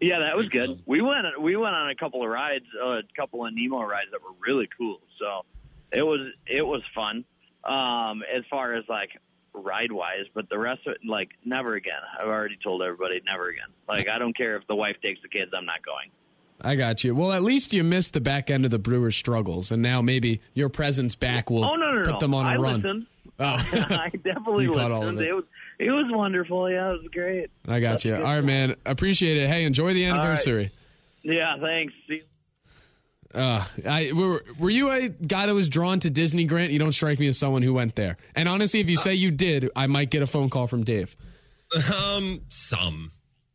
Yeah, 0.00 0.18
that 0.20 0.36
was 0.36 0.48
good. 0.48 0.82
We 0.86 1.00
went 1.00 1.24
we 1.40 1.56
went 1.56 1.74
on 1.74 1.90
a 1.90 1.94
couple 1.94 2.22
of 2.22 2.28
rides, 2.28 2.64
uh, 2.84 2.98
a 2.98 3.02
couple 3.16 3.46
of 3.46 3.54
Nemo 3.54 3.80
rides 3.82 4.08
that 4.12 4.22
were 4.22 4.34
really 4.46 4.68
cool. 4.78 5.00
So 5.18 5.44
it 5.92 6.02
was 6.02 6.20
it 6.46 6.62
was 6.62 6.82
fun. 6.94 7.24
Um, 7.64 8.22
as 8.34 8.44
far 8.50 8.74
as 8.74 8.84
like 8.88 9.10
ride 9.54 9.90
wise, 9.90 10.26
but 10.34 10.48
the 10.50 10.58
rest 10.58 10.86
of 10.86 10.92
it, 10.94 10.98
like 11.08 11.30
never 11.44 11.74
again. 11.74 11.94
I've 12.20 12.28
already 12.28 12.58
told 12.62 12.82
everybody 12.82 13.20
never 13.24 13.48
again. 13.48 13.68
Like 13.88 14.08
I 14.10 14.18
don't 14.18 14.36
care 14.36 14.56
if 14.56 14.66
the 14.68 14.74
wife 14.76 14.96
takes 15.02 15.20
the 15.22 15.28
kids, 15.28 15.50
I'm 15.56 15.64
not 15.66 15.84
going. 15.84 16.10
I 16.60 16.74
got 16.74 17.02
you. 17.04 17.14
Well, 17.14 17.32
at 17.32 17.42
least 17.42 17.72
you 17.72 17.82
missed 17.84 18.12
the 18.14 18.20
back 18.20 18.50
end 18.50 18.64
of 18.64 18.70
the 18.70 18.78
Brewers' 18.78 19.14
struggles, 19.16 19.70
and 19.72 19.82
now 19.82 20.00
maybe 20.02 20.40
your 20.54 20.68
presence 20.68 21.14
back 21.14 21.50
will 21.50 21.64
Oh 21.64 21.74
no 21.74 21.92
no 21.92 22.02
put 22.04 22.12
no! 22.14 22.18
them 22.20 22.34
on 22.34 22.46
a 22.46 22.48
I 22.50 22.56
run. 22.56 22.74
listened. 22.82 23.06
Oh. 23.38 23.44
I 23.72 24.10
definitely 24.24 24.66
listened. 24.68 25.20
it. 25.20 25.28
it 25.28 25.32
was 25.34 25.44
it 25.78 25.90
was 25.90 26.06
wonderful. 26.10 26.70
Yeah, 26.70 26.90
it 26.90 27.02
was 27.02 27.08
great. 27.12 27.50
I 27.68 27.80
got 27.80 28.04
you. 28.04 28.14
All 28.16 28.22
right, 28.22 28.44
man. 28.44 28.76
Appreciate 28.84 29.36
it. 29.36 29.48
Hey, 29.48 29.64
enjoy 29.64 29.92
the 29.94 30.06
right. 30.08 30.18
anniversary. 30.18 30.70
Yeah, 31.22 31.56
thanks. 31.60 31.92
See- 32.08 32.22
Uh, 33.34 33.64
I 33.86 34.12
were 34.12 34.42
were 34.58 34.70
you 34.70 34.90
a 34.90 35.08
guy 35.08 35.46
that 35.46 35.54
was 35.54 35.68
drawn 35.68 36.00
to 36.00 36.10
Disney, 36.10 36.44
Grant? 36.44 36.70
You 36.72 36.78
don't 36.78 36.92
strike 36.92 37.18
me 37.18 37.26
as 37.26 37.36
someone 37.38 37.62
who 37.62 37.74
went 37.74 37.94
there. 37.96 38.16
And 38.34 38.48
honestly, 38.48 38.80
if 38.80 38.88
you 38.88 38.96
say 38.96 39.14
you 39.14 39.30
did, 39.30 39.68
I 39.76 39.86
might 39.88 40.10
get 40.10 40.22
a 40.22 40.26
phone 40.26 40.48
call 40.48 40.66
from 40.66 40.84
Dave. 40.84 41.14
Um, 41.92 42.40
some. 42.48 43.10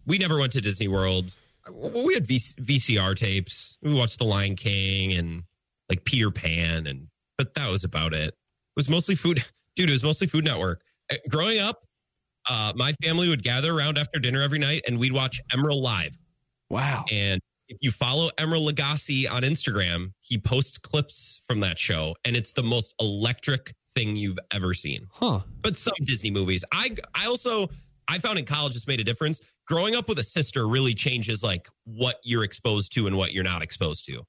We 0.05 0.17
never 0.17 0.37
went 0.39 0.51
to 0.53 0.61
Disney 0.61 0.87
World. 0.87 1.33
We 1.71 2.13
had 2.13 2.27
v- 2.27 2.35
VCR 2.59 3.15
tapes. 3.15 3.77
We 3.81 3.93
watched 3.93 4.19
The 4.19 4.25
Lion 4.25 4.55
King 4.55 5.13
and 5.13 5.43
like 5.89 6.03
Peter 6.05 6.29
Pan, 6.31 6.87
and 6.87 7.07
but 7.37 7.53
that 7.53 7.69
was 7.69 7.83
about 7.83 8.13
it. 8.13 8.29
It 8.29 8.33
was 8.75 8.89
mostly 8.89 9.15
food, 9.15 9.43
dude. 9.75 9.89
It 9.89 9.93
was 9.93 10.03
mostly 10.03 10.27
Food 10.27 10.43
Network. 10.45 10.81
Uh, 11.11 11.15
Growing 11.29 11.59
up, 11.59 11.83
uh, 12.51 12.73
my 12.75 12.91
family 13.03 13.27
would 13.29 13.43
gather 13.43 13.73
around 13.77 13.97
after 13.97 14.19
dinner 14.19 14.41
every 14.41 14.59
night, 14.59 14.81
and 14.87 14.99
we'd 14.99 15.13
watch 15.13 15.39
Emeril 15.53 15.81
Live. 15.81 16.17
Wow. 16.69 17.05
And 17.11 17.39
if 17.69 17.77
you 17.81 17.91
follow 17.91 18.29
Emeril 18.37 18.69
Lagasse 18.69 19.29
on 19.31 19.43
Instagram, 19.43 20.11
he 20.21 20.37
posts 20.37 20.77
clips 20.77 21.41
from 21.47 21.59
that 21.61 21.79
show, 21.79 22.15
and 22.25 22.35
it's 22.35 22.51
the 22.51 22.63
most 22.63 22.93
electric 22.99 23.73
thing 23.95 24.15
you've 24.15 24.39
ever 24.51 24.73
seen 24.73 25.05
Huh. 25.11 25.41
but 25.61 25.75
some 25.77 25.93
Disney 26.05 26.31
movies. 26.31 26.63
I 26.71 26.95
I 27.15 27.25
also 27.27 27.69
I 28.07 28.19
found 28.19 28.39
in 28.39 28.45
college 28.45 28.75
it's 28.75 28.87
made 28.87 28.99
a 29.01 29.03
difference. 29.03 29.41
Growing 29.67 29.95
up 29.95 30.07
with 30.09 30.19
a 30.19 30.23
sister 30.23 30.67
really 30.67 30.93
changes 30.93 31.43
like 31.43 31.67
what 31.85 32.15
you're 32.23 32.43
exposed 32.45 32.93
to 32.95 33.07
and 33.07 33.17
what 33.17 33.33
you're 33.33 33.43
not 33.43 33.61
exposed 33.61 34.05
to. 34.05 34.23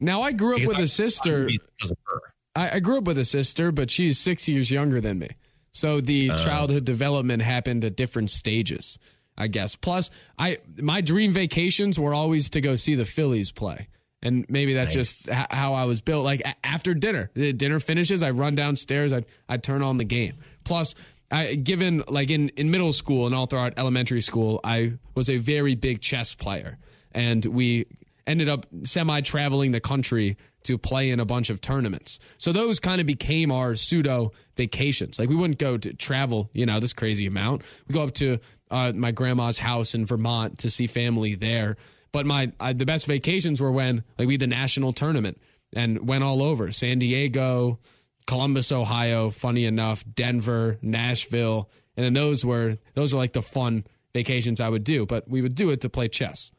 Now 0.00 0.22
I 0.22 0.30
grew 0.32 0.52
up 0.54 0.56
Because 0.56 0.68
with 0.68 0.78
I- 0.78 0.82
a 0.82 0.86
sister. 0.88 1.40
movies 1.40 1.58
because 1.78 1.92
her. 2.06 2.20
I, 2.56 2.76
I 2.76 2.80
grew 2.80 2.98
up 2.98 3.04
with 3.04 3.18
a 3.18 3.24
sister, 3.24 3.70
but 3.72 3.90
she's 3.90 4.18
six 4.18 4.46
years 4.48 4.70
younger 4.70 5.00
than 5.00 5.18
me. 5.18 5.30
So 5.78 6.00
the 6.00 6.30
uh-huh. 6.30 6.44
childhood 6.44 6.84
development 6.84 7.40
happened 7.40 7.84
at 7.84 7.94
different 7.94 8.32
stages, 8.32 8.98
I 9.36 9.46
guess. 9.46 9.76
Plus, 9.76 10.10
I 10.36 10.58
my 10.76 11.00
dream 11.00 11.32
vacations 11.32 12.00
were 12.00 12.12
always 12.12 12.50
to 12.50 12.60
go 12.60 12.74
see 12.74 12.96
the 12.96 13.04
Phillies 13.04 13.52
play, 13.52 13.86
and 14.20 14.44
maybe 14.48 14.74
that's 14.74 14.92
just 14.92 15.28
h- 15.28 15.46
how 15.50 15.74
I 15.74 15.84
was 15.84 16.00
built. 16.00 16.24
Like 16.24 16.40
a- 16.40 16.66
after 16.66 16.94
dinner, 16.94 17.30
the 17.34 17.52
dinner 17.52 17.78
finishes, 17.78 18.24
I 18.24 18.32
run 18.32 18.56
downstairs, 18.56 19.12
I 19.12 19.24
I 19.48 19.56
turn 19.58 19.82
on 19.82 19.98
the 19.98 20.04
game. 20.04 20.34
Plus. 20.64 20.94
I, 21.30 21.56
given 21.56 22.04
like 22.08 22.30
in, 22.30 22.48
in 22.56 22.70
middle 22.70 22.94
school 22.94 23.26
and 23.26 23.34
all 23.34 23.44
throughout 23.44 23.74
elementary 23.76 24.22
school, 24.22 24.60
I 24.64 24.94
was 25.14 25.28
a 25.28 25.36
very 25.36 25.74
big 25.74 26.00
chess 26.00 26.34
player, 26.34 26.78
and 27.12 27.44
we 27.44 27.84
ended 28.26 28.48
up 28.48 28.64
semi 28.84 29.20
traveling 29.20 29.72
the 29.72 29.80
country 29.80 30.38
to 30.64 30.76
play 30.76 31.10
in 31.10 31.20
a 31.20 31.24
bunch 31.24 31.50
of 31.50 31.60
tournaments. 31.60 32.18
So 32.36 32.52
those 32.52 32.80
kind 32.80 33.00
of 33.00 33.06
became 33.06 33.50
our 33.50 33.74
pseudo 33.74 34.32
vacations. 34.56 35.18
Like 35.18 35.28
we 35.28 35.36
wouldn't 35.36 35.58
go 35.58 35.78
to 35.78 35.92
travel, 35.94 36.50
you 36.52 36.66
know, 36.66 36.80
this 36.80 36.92
crazy 36.92 37.26
amount. 37.26 37.62
We 37.86 37.94
go 37.94 38.02
up 38.02 38.14
to 38.14 38.38
uh, 38.70 38.92
my 38.94 39.12
grandma's 39.12 39.58
house 39.58 39.94
in 39.94 40.04
Vermont 40.06 40.58
to 40.58 40.70
see 40.70 40.86
family 40.86 41.34
there. 41.34 41.76
But 42.12 42.26
my 42.26 42.52
uh, 42.58 42.72
the 42.72 42.86
best 42.86 43.06
vacations 43.06 43.60
were 43.60 43.72
when 43.72 44.02
like 44.18 44.26
we 44.26 44.34
had 44.34 44.40
the 44.40 44.46
national 44.46 44.92
tournament 44.92 45.40
and 45.74 46.08
went 46.08 46.24
all 46.24 46.42
over 46.42 46.72
San 46.72 46.98
Diego, 46.98 47.78
Columbus, 48.26 48.72
Ohio. 48.72 49.30
Funny 49.30 49.64
enough, 49.64 50.04
Denver, 50.14 50.78
Nashville, 50.82 51.68
and 51.96 52.04
then 52.04 52.14
those 52.14 52.44
were 52.44 52.78
those 52.94 53.12
were 53.12 53.18
like 53.18 53.32
the 53.32 53.42
fun 53.42 53.84
vacations 54.14 54.60
I 54.60 54.68
would 54.68 54.84
do. 54.84 55.06
But 55.06 55.28
we 55.28 55.42
would 55.42 55.54
do 55.54 55.70
it 55.70 55.82
to 55.82 55.88
play 55.88 56.08
chess. 56.08 56.50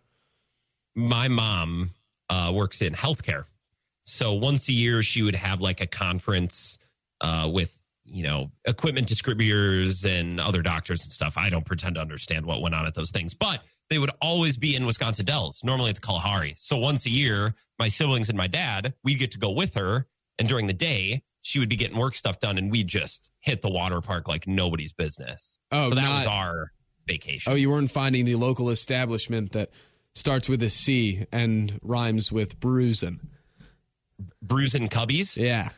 My 0.96 1.28
mom 1.28 1.92
uh, 2.30 2.52
works 2.54 2.82
in 2.82 2.94
healthcare, 2.94 3.46
so 4.10 4.34
once 4.34 4.68
a 4.70 4.74
year 4.74 5.02
she 5.02 5.22
would 5.22 5.36
have 5.36 5.62
like 5.62 5.82
a 5.82 5.88
conference 5.88 6.78
uh, 7.22 7.50
with 7.52 7.74
you 8.06 8.24
know 8.24 8.52
equipment 8.66 9.08
distributors 9.08 10.06
and 10.06 10.40
other 10.40 10.62
doctors 10.62 11.04
and 11.04 11.12
stuff. 11.12 11.38
I 11.38 11.50
don't 11.50 11.66
pretend 11.66 11.96
to 11.96 12.02
understand 12.02 12.46
what 12.46 12.62
went 12.62 12.76
on 12.76 12.86
at 12.86 12.96
those 12.96 13.12
things, 13.12 13.34
but 13.34 13.62
they 13.90 14.00
would 14.00 14.12
always 14.22 14.58
be 14.58 14.76
in 14.76 14.86
Wisconsin 14.86 15.26
Dells, 15.26 15.64
normally 15.64 15.90
at 15.90 15.96
the 15.96 16.02
Kalahari. 16.02 16.56
So 16.58 16.78
once 16.78 17.06
a 17.06 17.10
year, 17.10 17.54
my 17.80 17.88
siblings 17.88 18.30
and 18.30 18.38
my 18.38 18.48
dad, 18.48 18.94
we'd 19.04 19.20
get 19.20 19.32
to 19.32 19.40
go 19.40 19.52
with 19.52 19.74
her, 19.76 20.08
and 20.38 20.48
during 20.48 20.68
the 20.68 20.74
day, 20.74 21.24
she 21.42 21.60
would 21.60 21.70
be 21.70 21.76
getting 21.76 21.98
work 21.98 22.16
stuff 22.16 22.40
done, 22.40 22.58
and 22.58 22.72
we'd 22.72 22.88
just 22.88 23.32
hit 23.40 23.62
the 23.62 23.70
water 23.70 24.02
park 24.02 24.28
like 24.28 24.48
nobody's 24.48 24.94
business. 24.94 25.58
Oh, 25.72 25.90
so 25.90 25.96
that 25.96 26.04
not- 26.04 26.18
was 26.18 26.28
our 26.28 26.72
vacation. 27.08 27.52
Oh, 27.52 27.56
you 27.56 27.70
weren't 27.70 27.92
finding 27.92 28.26
the 28.26 28.36
local 28.36 28.70
establishment 28.70 29.52
that 29.54 29.72
starts 30.14 30.50
with 30.50 30.62
a 30.64 30.70
C 30.70 31.26
and 31.32 31.80
rhymes 31.82 32.32
with 32.32 32.60
bruising. 32.60 33.20
Bruising 34.42 34.88
Cubbies. 34.90 35.38
Yeah. 35.38 35.70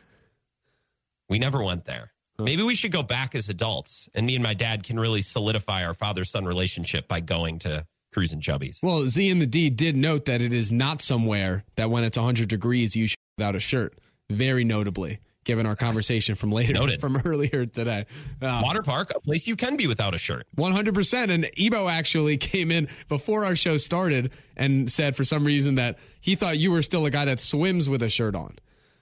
We 1.28 1.38
never 1.38 1.62
went 1.62 1.84
there. 1.84 2.12
Maybe 2.38 2.62
we 2.62 2.74
should 2.74 2.92
go 2.92 3.02
back 3.02 3.34
as 3.34 3.48
adults, 3.48 4.08
and 4.14 4.26
me 4.26 4.34
and 4.34 4.42
my 4.42 4.54
dad 4.54 4.84
can 4.84 4.98
really 4.98 5.22
solidify 5.22 5.84
our 5.84 5.94
father 5.94 6.24
son 6.24 6.44
relationship 6.44 7.06
by 7.06 7.20
going 7.20 7.58
to 7.60 7.86
cruising 8.12 8.40
chubbies. 8.40 8.82
Well, 8.82 9.06
Z 9.06 9.30
and 9.30 9.40
the 9.40 9.46
D 9.46 9.70
did 9.70 9.96
note 9.96 10.24
that 10.26 10.40
it 10.40 10.52
is 10.52 10.72
not 10.72 11.02
somewhere 11.02 11.64
that 11.76 11.90
when 11.90 12.04
it's 12.04 12.16
100 12.16 12.48
degrees 12.48 12.96
you 12.96 13.06
should 13.06 13.16
without 13.38 13.54
a 13.54 13.60
shirt. 13.60 13.98
Very 14.30 14.64
notably, 14.64 15.18
given 15.44 15.66
our 15.66 15.76
conversation 15.76 16.34
from 16.34 16.52
later 16.52 16.72
Noted. 16.74 17.00
from 17.00 17.16
earlier 17.24 17.66
today. 17.66 18.06
Uh, 18.40 18.60
Water 18.62 18.82
park, 18.82 19.12
a 19.14 19.20
place 19.20 19.46
you 19.46 19.56
can 19.56 19.76
be 19.76 19.86
without 19.86 20.14
a 20.14 20.18
shirt. 20.18 20.46
100%. 20.56 21.30
And 21.30 21.50
Ebo 21.56 21.88
actually 21.88 22.36
came 22.38 22.70
in 22.70 22.88
before 23.08 23.44
our 23.44 23.56
show 23.56 23.76
started 23.76 24.30
and 24.56 24.90
said 24.90 25.16
for 25.16 25.24
some 25.24 25.44
reason 25.44 25.76
that 25.76 25.98
he 26.20 26.34
thought 26.36 26.58
you 26.58 26.70
were 26.70 26.82
still 26.82 27.06
a 27.06 27.10
guy 27.10 27.24
that 27.24 27.40
swims 27.40 27.88
with 27.88 28.02
a 28.02 28.08
shirt 28.08 28.34
on. 28.34 28.56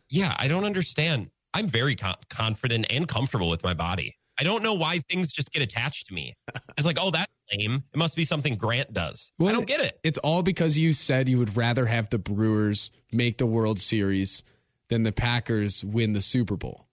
Yeah, 0.08 0.34
I 0.38 0.48
don't 0.48 0.64
understand. 0.64 1.30
I'm 1.54 1.66
very 1.66 1.96
co- 1.96 2.14
confident 2.28 2.86
and 2.90 3.06
comfortable 3.06 3.48
with 3.48 3.62
my 3.62 3.74
body. 3.74 4.16
I 4.38 4.42
don't 4.42 4.62
know 4.62 4.72
why 4.74 5.00
things 5.10 5.30
just 5.30 5.52
get 5.52 5.62
attached 5.62 6.06
to 6.06 6.14
me. 6.14 6.34
It's 6.78 6.86
like, 6.86 6.96
oh, 6.98 7.10
that's 7.10 7.30
lame. 7.52 7.82
It 7.92 7.98
must 7.98 8.16
be 8.16 8.24
something 8.24 8.54
Grant 8.56 8.92
does. 8.92 9.30
I 9.38 9.52
don't 9.52 9.66
get 9.66 9.80
it. 9.80 10.00
It's 10.02 10.16
all 10.18 10.42
because 10.42 10.78
you 10.78 10.94
said 10.94 11.28
you 11.28 11.38
would 11.38 11.56
rather 11.56 11.84
have 11.84 12.08
the 12.08 12.16
Brewers 12.18 12.90
make 13.12 13.36
the 13.36 13.44
World 13.46 13.78
Series 13.78 14.42
than 14.90 15.04
the 15.04 15.12
Packers 15.12 15.82
win 15.82 16.12
the 16.12 16.20
Super 16.20 16.56
Bowl. 16.56 16.86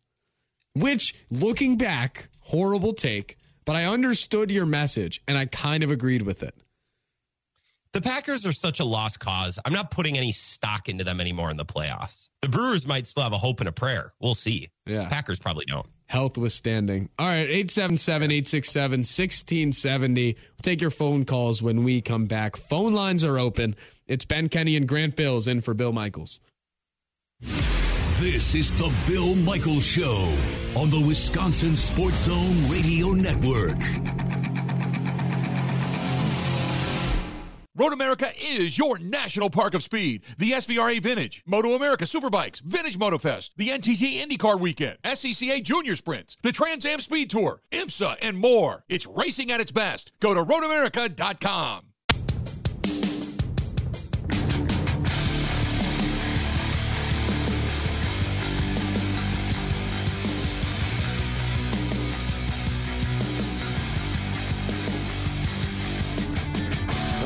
Which, 0.74 1.13
looking 1.30 1.77
back, 1.77 2.30
horrible 2.39 2.94
take, 2.94 3.38
but 3.66 3.75
I 3.75 3.86
understood 3.86 4.50
your 4.50 4.66
message 4.66 5.22
and 5.27 5.38
I 5.38 5.48
kind 5.48 5.84
of 5.84 5.92
agreed 5.92 6.22
with 6.22 6.44
it. 6.44 6.56
The 7.94 8.01
Packers 8.01 8.46
are 8.46 8.51
such 8.51 8.80
a 8.80 8.86
lost 8.86 9.20
cause. 9.20 9.58
I'm 9.66 9.74
not 9.74 9.89
putting 9.89 10.18
any 10.18 10.32
stock 10.32 10.88
into 10.88 11.04
them 11.04 11.20
anymore 11.20 11.50
in 11.50 11.58
the 11.58 11.66
playoffs. 11.66 12.30
The 12.42 12.50
Brewers 12.50 12.86
might 12.86 13.08
still 13.08 13.24
have 13.24 13.34
a 13.34 13.38
hope 13.38 13.60
and 13.60 13.68
a 13.68 13.72
prayer. 13.72 14.13
We'll 14.20 14.36
see. 14.36 14.70
Yeah. 14.86 15.10
Packers 15.10 15.39
probably 15.39 15.66
don't. 15.66 15.88
Health 16.06 16.38
withstanding. 16.38 17.10
All 17.18 17.25
right, 17.25 17.50
877 17.50 18.32
867 18.32 19.00
1670. 19.00 20.36
We'll 20.36 20.42
take 20.62 20.80
your 20.80 20.92
phone 20.92 21.25
calls 21.25 21.62
when 21.62 21.84
we 21.84 22.01
come 22.01 22.25
back. 22.25 22.56
Phone 22.56 22.94
lines 22.94 23.24
are 23.24 23.39
open. 23.39 23.75
It's 24.06 24.25
Ben 24.25 24.48
Kenny 24.48 24.77
and 24.77 24.88
Grant 24.88 25.16
Bills 25.16 25.48
in 25.48 25.62
for 25.62 25.74
Bill 25.74 25.92
Michaels. 25.92 26.39
This 28.20 28.56
is 28.56 28.72
the 28.72 28.91
Bill 29.06 29.36
Michaels 29.36 29.86
Show 29.86 30.36
on 30.75 30.89
the 30.89 31.00
Wisconsin 31.00 31.75
Sports 31.75 32.24
Zone 32.24 32.67
Radio 32.67 33.10
Network. 33.10 33.77
Road 37.75 37.94
America 37.94 38.29
is 38.41 38.75
your 38.75 38.98
national 38.98 39.51
park 39.51 39.75
of 39.75 39.84
speed. 39.84 40.24
The 40.39 40.53
SVRA 40.53 41.00
Vintage, 41.00 41.44
Moto 41.46 41.75
America 41.75 42.06
Superbikes, 42.06 42.60
Vintage 42.62 42.98
MotoFest, 42.98 43.51
the 43.56 43.67
NTT 43.67 44.20
IndyCar 44.20 44.60
Weekend, 44.60 44.98
SCCA 45.03 45.62
Junior 45.62 45.96
Sprints, 45.96 46.38
the 46.41 46.51
Trans 46.51 46.88
Am 46.88 47.00
Speed 47.00 47.29
Tour, 47.29 47.62
IMSA, 47.72 48.15
and 48.20 48.39
more. 48.39 48.84
It's 48.89 49.06
racing 49.06 49.51
at 49.51 49.62
its 49.62 49.72
best. 49.72 50.12
Go 50.20 50.34
to 50.34 50.44
roadamerica.com. 50.44 51.84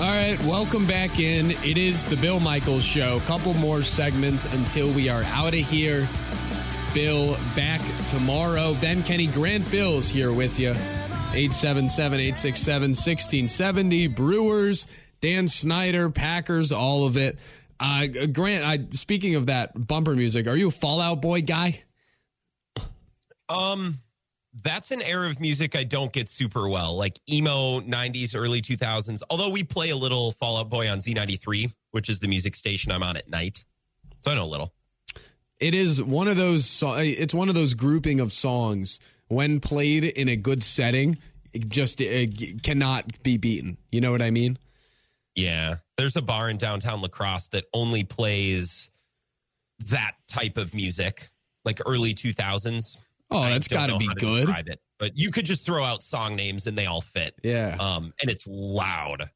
All 0.01 0.07
right, 0.07 0.41
welcome 0.45 0.87
back 0.87 1.19
in. 1.19 1.51
It 1.51 1.77
is 1.77 2.03
the 2.05 2.15
Bill 2.15 2.39
Michaels 2.39 2.83
Show. 2.83 3.19
Couple 3.27 3.53
more 3.53 3.83
segments 3.83 4.45
until 4.45 4.91
we 4.93 5.09
are 5.09 5.21
out 5.25 5.53
of 5.53 5.59
here. 5.59 6.09
Bill 6.91 7.37
back 7.55 7.81
tomorrow. 8.07 8.73
Ben 8.81 9.03
Kenny, 9.03 9.27
Grant 9.27 9.69
Bills 9.69 10.09
here 10.09 10.33
with 10.33 10.59
you. 10.59 10.71
877 10.71 12.19
867 12.19 12.81
1670. 12.89 14.07
Brewers, 14.07 14.87
Dan 15.21 15.47
Snyder, 15.47 16.09
Packers, 16.09 16.71
all 16.71 17.05
of 17.05 17.15
it. 17.15 17.37
Uh, 17.79 18.07
Grant, 18.07 18.65
I, 18.65 18.87
speaking 18.95 19.35
of 19.35 19.45
that 19.45 19.85
bumper 19.85 20.15
music, 20.15 20.47
are 20.47 20.55
you 20.55 20.69
a 20.69 20.71
Fall 20.71 20.99
Out 20.99 21.21
Boy 21.21 21.43
guy? 21.43 21.83
Um, 23.47 23.99
that's 24.63 24.91
an 24.91 25.01
era 25.01 25.29
of 25.29 25.39
music 25.39 25.75
I 25.75 25.83
don't 25.83 26.11
get 26.11 26.27
super 26.27 26.67
well, 26.67 26.95
like 26.95 27.19
emo 27.29 27.79
90s, 27.81 28.35
early 28.35 28.61
2000s. 28.61 29.21
Although 29.29 29.49
we 29.49 29.63
play 29.63 29.91
a 29.91 29.95
little 29.95 30.33
Fall 30.33 30.57
Out 30.57 30.69
Boy 30.69 30.89
on 30.89 30.99
Z93, 30.99 31.73
which 31.91 32.09
is 32.09 32.19
the 32.19 32.27
music 32.27 32.55
station 32.55 32.91
I'm 32.91 33.03
on 33.03 33.15
at 33.15 33.29
night. 33.29 33.63
So 34.19 34.31
I 34.31 34.35
know 34.35 34.43
a 34.43 34.45
little. 34.45 34.73
It 35.59 35.73
is 35.73 36.01
one 36.01 36.27
of 36.27 36.37
those 36.37 36.83
it's 36.83 37.33
one 37.33 37.47
of 37.47 37.55
those 37.55 37.75
grouping 37.75 38.19
of 38.19 38.33
songs 38.33 38.99
when 39.27 39.59
played 39.61 40.03
in 40.03 40.27
a 40.27 40.35
good 40.35 40.63
setting, 40.63 41.17
it 41.53 41.69
just 41.69 42.01
it 42.01 42.63
cannot 42.63 43.23
be 43.23 43.37
beaten. 43.37 43.77
You 43.91 44.01
know 44.01 44.11
what 44.11 44.21
I 44.21 44.31
mean? 44.31 44.57
Yeah. 45.35 45.77
There's 45.97 46.17
a 46.17 46.21
bar 46.21 46.49
in 46.49 46.57
downtown 46.57 47.01
La 47.01 47.07
Crosse 47.07 47.47
that 47.47 47.65
only 47.73 48.03
plays 48.03 48.89
that 49.89 50.13
type 50.27 50.57
of 50.57 50.73
music, 50.73 51.29
like 51.63 51.79
early 51.85 52.13
2000s. 52.13 52.97
Oh, 53.31 53.43
that's 53.45 53.67
got 53.67 53.87
to 53.87 53.97
be 53.97 54.07
good. 54.15 54.49
It, 54.49 54.79
but 54.99 55.17
you 55.17 55.31
could 55.31 55.45
just 55.45 55.65
throw 55.65 55.83
out 55.83 56.03
song 56.03 56.35
names 56.35 56.67
and 56.67 56.77
they 56.77 56.85
all 56.85 57.01
fit. 57.01 57.33
Yeah. 57.43 57.77
Um, 57.79 58.13
and 58.21 58.29
it's 58.29 58.45
loud. 58.47 59.29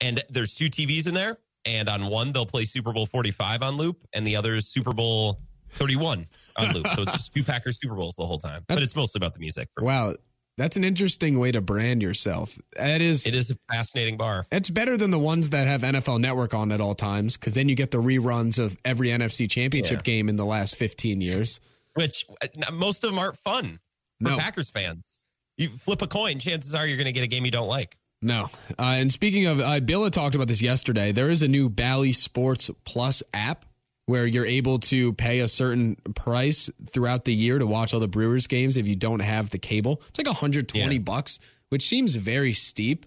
And 0.00 0.22
there's 0.30 0.54
two 0.54 0.66
TVs 0.66 1.08
in 1.08 1.14
there, 1.14 1.38
and 1.64 1.88
on 1.88 2.06
one 2.06 2.30
they'll 2.30 2.46
play 2.46 2.64
Super 2.64 2.92
Bowl 2.92 3.06
45 3.06 3.62
on 3.62 3.76
loop, 3.76 4.06
and 4.12 4.26
the 4.26 4.36
other 4.36 4.54
is 4.54 4.68
Super 4.68 4.92
Bowl 4.92 5.40
31 5.72 6.26
on 6.56 6.72
loop. 6.72 6.86
so 6.88 7.02
it's 7.02 7.12
just 7.12 7.32
two 7.34 7.42
Packers 7.42 7.80
Super 7.80 7.94
Bowls 7.94 8.14
the 8.16 8.26
whole 8.26 8.38
time. 8.38 8.64
That's, 8.68 8.78
but 8.78 8.82
it's 8.82 8.94
mostly 8.94 9.18
about 9.18 9.34
the 9.34 9.40
music. 9.40 9.68
wow. 9.80 10.14
That's 10.56 10.76
an 10.76 10.82
interesting 10.82 11.38
way 11.38 11.52
to 11.52 11.60
brand 11.60 12.02
yourself. 12.02 12.58
That 12.76 13.00
is 13.00 13.26
It 13.26 13.34
is 13.36 13.50
a 13.50 13.56
fascinating 13.70 14.16
bar. 14.16 14.44
It's 14.50 14.70
better 14.70 14.96
than 14.96 15.12
the 15.12 15.18
ones 15.18 15.50
that 15.50 15.68
have 15.68 15.82
NFL 15.82 16.20
Network 16.20 16.52
on 16.52 16.72
at 16.72 16.80
all 16.80 16.96
times 16.96 17.36
cuz 17.36 17.54
then 17.54 17.68
you 17.68 17.76
get 17.76 17.92
the 17.92 18.02
reruns 18.02 18.58
of 18.58 18.76
every 18.84 19.10
NFC 19.10 19.48
championship 19.48 19.98
yeah. 19.98 20.02
game 20.02 20.28
in 20.28 20.34
the 20.34 20.44
last 20.44 20.74
15 20.74 21.20
years 21.20 21.60
which 21.98 22.24
uh, 22.40 22.72
most 22.72 23.02
of 23.02 23.10
them 23.10 23.18
aren't 23.18 23.38
fun 23.38 23.80
for 24.22 24.30
no. 24.30 24.38
Packers 24.38 24.70
fans. 24.70 25.18
You 25.56 25.70
flip 25.80 26.00
a 26.02 26.06
coin, 26.06 26.38
chances 26.38 26.74
are 26.74 26.86
you're 26.86 26.96
going 26.96 27.06
to 27.06 27.12
get 27.12 27.24
a 27.24 27.26
game 27.26 27.44
you 27.44 27.50
don't 27.50 27.68
like. 27.68 27.96
No. 28.22 28.50
Uh, 28.78 28.82
and 28.82 29.12
speaking 29.12 29.46
of, 29.46 29.60
uh, 29.60 29.80
Bill 29.80 30.04
had 30.04 30.12
talked 30.12 30.36
about 30.36 30.46
this 30.46 30.62
yesterday. 30.62 31.10
There 31.12 31.30
is 31.30 31.42
a 31.42 31.48
new 31.48 31.68
Bally 31.68 32.12
Sports 32.12 32.70
Plus 32.84 33.22
app 33.34 33.64
where 34.06 34.26
you're 34.26 34.46
able 34.46 34.78
to 34.78 35.12
pay 35.14 35.40
a 35.40 35.48
certain 35.48 35.96
price 36.14 36.70
throughout 36.92 37.24
the 37.24 37.34
year 37.34 37.58
to 37.58 37.66
watch 37.66 37.92
all 37.92 38.00
the 38.00 38.08
Brewers 38.08 38.46
games 38.46 38.76
if 38.76 38.86
you 38.86 38.96
don't 38.96 39.20
have 39.20 39.50
the 39.50 39.58
cable. 39.58 40.00
It's 40.08 40.18
like 40.18 40.26
120 40.26 40.94
yeah. 40.94 41.00
bucks, 41.00 41.40
which 41.68 41.86
seems 41.86 42.14
very 42.14 42.52
steep. 42.52 43.06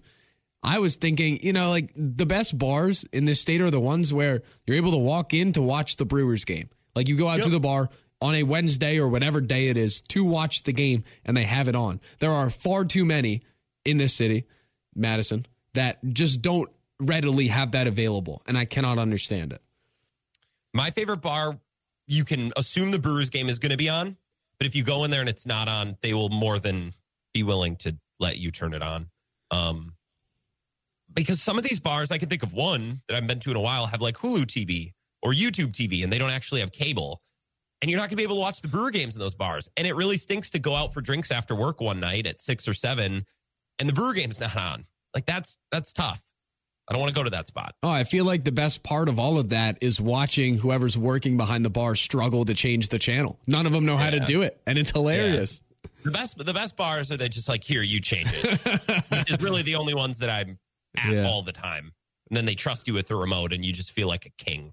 I 0.62 0.78
was 0.78 0.96
thinking, 0.96 1.42
you 1.42 1.52
know, 1.52 1.70
like 1.70 1.90
the 1.96 2.26
best 2.26 2.56
bars 2.56 3.04
in 3.12 3.24
this 3.24 3.40
state 3.40 3.60
are 3.60 3.70
the 3.70 3.80
ones 3.80 4.14
where 4.14 4.42
you're 4.66 4.76
able 4.76 4.92
to 4.92 4.98
walk 4.98 5.34
in 5.34 5.52
to 5.54 5.62
watch 5.62 5.96
the 5.96 6.04
Brewers 6.04 6.44
game. 6.44 6.68
Like 6.94 7.08
you 7.08 7.16
go 7.16 7.28
out 7.28 7.38
yep. 7.38 7.44
to 7.44 7.50
the 7.50 7.60
bar, 7.60 7.88
on 8.22 8.36
a 8.36 8.44
Wednesday 8.44 8.98
or 8.98 9.08
whatever 9.08 9.40
day 9.40 9.68
it 9.68 9.76
is 9.76 10.00
to 10.00 10.24
watch 10.24 10.62
the 10.62 10.72
game 10.72 11.02
and 11.24 11.36
they 11.36 11.44
have 11.44 11.66
it 11.66 11.74
on. 11.74 12.00
There 12.20 12.30
are 12.30 12.48
far 12.50 12.84
too 12.84 13.04
many 13.04 13.42
in 13.84 13.96
this 13.96 14.14
city, 14.14 14.46
Madison, 14.94 15.44
that 15.74 15.98
just 16.12 16.40
don't 16.40 16.70
readily 17.00 17.48
have 17.48 17.72
that 17.72 17.88
available. 17.88 18.40
And 18.46 18.56
I 18.56 18.64
cannot 18.64 18.98
understand 18.98 19.52
it. 19.52 19.60
My 20.72 20.90
favorite 20.90 21.20
bar, 21.20 21.58
you 22.06 22.24
can 22.24 22.52
assume 22.56 22.92
the 22.92 22.98
Brewers 22.98 23.28
game 23.28 23.48
is 23.48 23.58
going 23.58 23.70
to 23.70 23.76
be 23.76 23.88
on, 23.88 24.16
but 24.58 24.66
if 24.68 24.76
you 24.76 24.84
go 24.84 25.02
in 25.02 25.10
there 25.10 25.20
and 25.20 25.28
it's 25.28 25.44
not 25.44 25.68
on, 25.68 25.96
they 26.00 26.14
will 26.14 26.28
more 26.28 26.60
than 26.60 26.94
be 27.34 27.42
willing 27.42 27.74
to 27.76 27.96
let 28.20 28.38
you 28.38 28.52
turn 28.52 28.72
it 28.72 28.82
on. 28.82 29.08
Um, 29.50 29.94
because 31.12 31.42
some 31.42 31.58
of 31.58 31.64
these 31.64 31.80
bars, 31.80 32.12
I 32.12 32.18
can 32.18 32.28
think 32.28 32.44
of 32.44 32.52
one 32.52 33.02
that 33.08 33.16
I've 33.16 33.26
been 33.26 33.40
to 33.40 33.50
in 33.50 33.56
a 33.56 33.60
while, 33.60 33.84
have 33.86 34.00
like 34.00 34.16
Hulu 34.16 34.44
TV 34.44 34.92
or 35.22 35.32
YouTube 35.32 35.72
TV, 35.72 36.04
and 36.04 36.12
they 36.12 36.18
don't 36.18 36.30
actually 36.30 36.60
have 36.60 36.70
cable 36.70 37.20
and 37.82 37.90
you're 37.90 37.98
not 37.98 38.04
going 38.04 38.10
to 38.10 38.16
be 38.16 38.22
able 38.22 38.36
to 38.36 38.40
watch 38.40 38.62
the 38.62 38.68
Brewer 38.68 38.92
games 38.92 39.14
in 39.14 39.20
those 39.20 39.34
bars. 39.34 39.68
And 39.76 39.86
it 39.86 39.94
really 39.94 40.16
stinks 40.16 40.48
to 40.50 40.60
go 40.60 40.74
out 40.74 40.94
for 40.94 41.00
drinks 41.00 41.32
after 41.32 41.56
work 41.56 41.80
one 41.80 41.98
night 41.98 42.26
at 42.26 42.40
six 42.40 42.66
or 42.68 42.74
seven, 42.74 43.26
and 43.78 43.88
the 43.88 43.92
Brewer 43.92 44.14
game's 44.14 44.40
not 44.40 44.56
on. 44.56 44.86
Like 45.14 45.26
that's 45.26 45.58
that's 45.70 45.92
tough. 45.92 46.22
I 46.88 46.92
don't 46.92 47.00
want 47.00 47.14
to 47.14 47.18
go 47.18 47.24
to 47.24 47.30
that 47.30 47.46
spot. 47.46 47.74
Oh, 47.82 47.90
I 47.90 48.04
feel 48.04 48.24
like 48.24 48.44
the 48.44 48.52
best 48.52 48.82
part 48.82 49.08
of 49.08 49.18
all 49.18 49.38
of 49.38 49.50
that 49.50 49.78
is 49.80 50.00
watching 50.00 50.58
whoever's 50.58 50.98
working 50.98 51.36
behind 51.36 51.64
the 51.64 51.70
bar 51.70 51.94
struggle 51.94 52.44
to 52.44 52.54
change 52.54 52.88
the 52.88 52.98
channel. 52.98 53.38
None 53.46 53.66
of 53.66 53.72
them 53.72 53.84
know 53.84 53.94
yeah. 53.94 54.04
how 54.04 54.10
to 54.10 54.20
do 54.20 54.42
it, 54.42 54.60
and 54.66 54.78
it's 54.78 54.90
hilarious. 54.90 55.60
Yeah. 55.62 55.88
The 56.04 56.10
best 56.10 56.38
the 56.38 56.54
best 56.54 56.76
bars 56.76 57.10
are 57.10 57.16
they 57.16 57.28
just 57.28 57.48
like 57.48 57.64
here 57.64 57.82
you 57.82 58.00
change 58.00 58.28
it, 58.32 58.60
which 59.10 59.30
is 59.30 59.40
really 59.40 59.62
the 59.62 59.74
only 59.74 59.94
ones 59.94 60.18
that 60.18 60.30
I'm 60.30 60.58
at 60.96 61.10
yeah. 61.12 61.26
all 61.26 61.42
the 61.42 61.52
time. 61.52 61.92
And 62.30 62.36
then 62.36 62.46
they 62.46 62.54
trust 62.54 62.86
you 62.86 62.94
with 62.94 63.08
the 63.08 63.16
remote, 63.16 63.52
and 63.52 63.64
you 63.64 63.72
just 63.72 63.92
feel 63.92 64.08
like 64.08 64.26
a 64.26 64.30
king. 64.42 64.72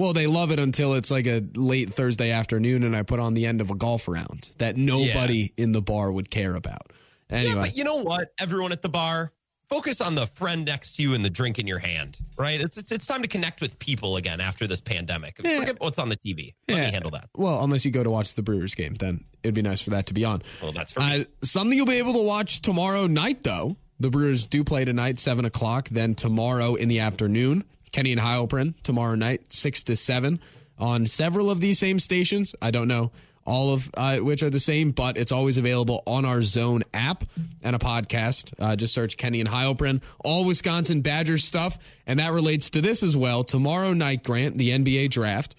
Well, 0.00 0.14
they 0.14 0.26
love 0.26 0.50
it 0.50 0.58
until 0.58 0.94
it's 0.94 1.10
like 1.10 1.26
a 1.26 1.44
late 1.54 1.92
Thursday 1.92 2.30
afternoon 2.30 2.84
and 2.84 2.96
I 2.96 3.02
put 3.02 3.20
on 3.20 3.34
the 3.34 3.44
end 3.44 3.60
of 3.60 3.70
a 3.70 3.74
golf 3.74 4.08
round 4.08 4.50
that 4.56 4.78
nobody 4.78 5.52
yeah. 5.56 5.64
in 5.64 5.72
the 5.72 5.82
bar 5.82 6.10
would 6.10 6.30
care 6.30 6.54
about. 6.54 6.90
Anyway. 7.28 7.54
Yeah, 7.54 7.60
but 7.60 7.76
you 7.76 7.84
know 7.84 7.96
what? 7.96 8.32
Everyone 8.40 8.72
at 8.72 8.80
the 8.80 8.88
bar, 8.88 9.30
focus 9.68 10.00
on 10.00 10.14
the 10.14 10.26
friend 10.26 10.64
next 10.64 10.96
to 10.96 11.02
you 11.02 11.12
and 11.12 11.22
the 11.22 11.28
drink 11.28 11.58
in 11.58 11.66
your 11.66 11.78
hand, 11.78 12.16
right? 12.38 12.62
It's 12.62 12.78
it's, 12.78 12.90
it's 12.90 13.06
time 13.06 13.20
to 13.20 13.28
connect 13.28 13.60
with 13.60 13.78
people 13.78 14.16
again 14.16 14.40
after 14.40 14.66
this 14.66 14.80
pandemic. 14.80 15.38
Yeah. 15.44 15.58
Forget 15.58 15.80
what's 15.80 15.98
on 15.98 16.08
the 16.08 16.16
TV. 16.16 16.54
Let 16.66 16.78
yeah. 16.78 16.86
me 16.86 16.92
handle 16.92 17.10
that. 17.10 17.28
Well, 17.36 17.62
unless 17.62 17.84
you 17.84 17.90
go 17.90 18.02
to 18.02 18.10
watch 18.10 18.34
the 18.34 18.42
Brewers 18.42 18.74
game, 18.74 18.94
then 18.94 19.24
it'd 19.42 19.54
be 19.54 19.60
nice 19.60 19.82
for 19.82 19.90
that 19.90 20.06
to 20.06 20.14
be 20.14 20.24
on. 20.24 20.42
Well, 20.62 20.72
that's 20.72 20.92
for 20.92 21.00
uh, 21.00 21.24
something 21.42 21.76
you'll 21.76 21.84
be 21.84 21.98
able 21.98 22.14
to 22.14 22.22
watch 22.22 22.62
tomorrow 22.62 23.06
night, 23.06 23.42
though. 23.42 23.76
The 24.00 24.08
Brewers 24.08 24.46
do 24.46 24.64
play 24.64 24.86
tonight, 24.86 25.18
seven 25.18 25.44
o'clock. 25.44 25.90
Then 25.90 26.14
tomorrow 26.14 26.74
in 26.74 26.88
the 26.88 27.00
afternoon, 27.00 27.64
Kenny 27.90 28.12
and 28.12 28.20
Heilprin 28.20 28.74
tomorrow 28.82 29.14
night, 29.14 29.52
6 29.52 29.82
to 29.84 29.96
7 29.96 30.40
on 30.78 31.06
several 31.06 31.50
of 31.50 31.60
these 31.60 31.78
same 31.78 31.98
stations. 31.98 32.54
I 32.62 32.70
don't 32.70 32.88
know 32.88 33.10
all 33.50 33.72
of 33.72 33.90
uh, 33.94 34.18
which 34.18 34.42
are 34.42 34.50
the 34.50 34.60
same, 34.60 34.90
but 34.90 35.16
it's 35.16 35.32
always 35.32 35.56
available 35.56 36.02
on 36.06 36.24
our 36.24 36.42
Zone 36.42 36.84
app 36.94 37.24
and 37.62 37.74
a 37.74 37.78
podcast. 37.78 38.52
Uh, 38.58 38.76
just 38.76 38.94
search 38.94 39.16
Kenny 39.16 39.40
and 39.40 39.48
Heilprin, 39.48 40.02
all 40.24 40.44
Wisconsin 40.44 41.00
Badgers 41.00 41.44
stuff. 41.44 41.78
And 42.06 42.20
that 42.20 42.32
relates 42.32 42.70
to 42.70 42.80
this 42.80 43.02
as 43.02 43.16
well. 43.16 43.42
Tomorrow 43.42 43.92
night, 43.92 44.22
Grant, 44.22 44.56
the 44.56 44.70
NBA 44.70 45.10
draft. 45.10 45.56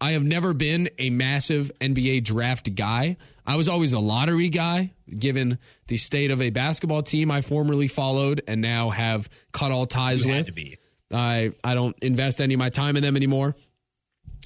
I 0.00 0.12
have 0.12 0.24
never 0.24 0.54
been 0.54 0.88
a 0.98 1.10
massive 1.10 1.70
NBA 1.80 2.24
draft 2.24 2.74
guy. 2.74 3.18
I 3.46 3.56
was 3.56 3.68
always 3.68 3.92
a 3.92 3.98
lottery 3.98 4.48
guy, 4.48 4.92
given 5.08 5.58
the 5.88 5.98
state 5.98 6.30
of 6.30 6.40
a 6.40 6.50
basketball 6.50 7.02
team 7.02 7.30
I 7.30 7.42
formerly 7.42 7.86
followed 7.86 8.42
and 8.48 8.60
now 8.62 8.90
have 8.90 9.28
cut 9.52 9.72
all 9.72 9.86
ties 9.86 10.24
you 10.24 10.32
with. 10.32 10.79
I 11.12 11.52
I 11.64 11.74
don't 11.74 11.96
invest 12.02 12.40
any 12.40 12.54
of 12.54 12.58
my 12.58 12.70
time 12.70 12.96
in 12.96 13.02
them 13.02 13.16
anymore. 13.16 13.56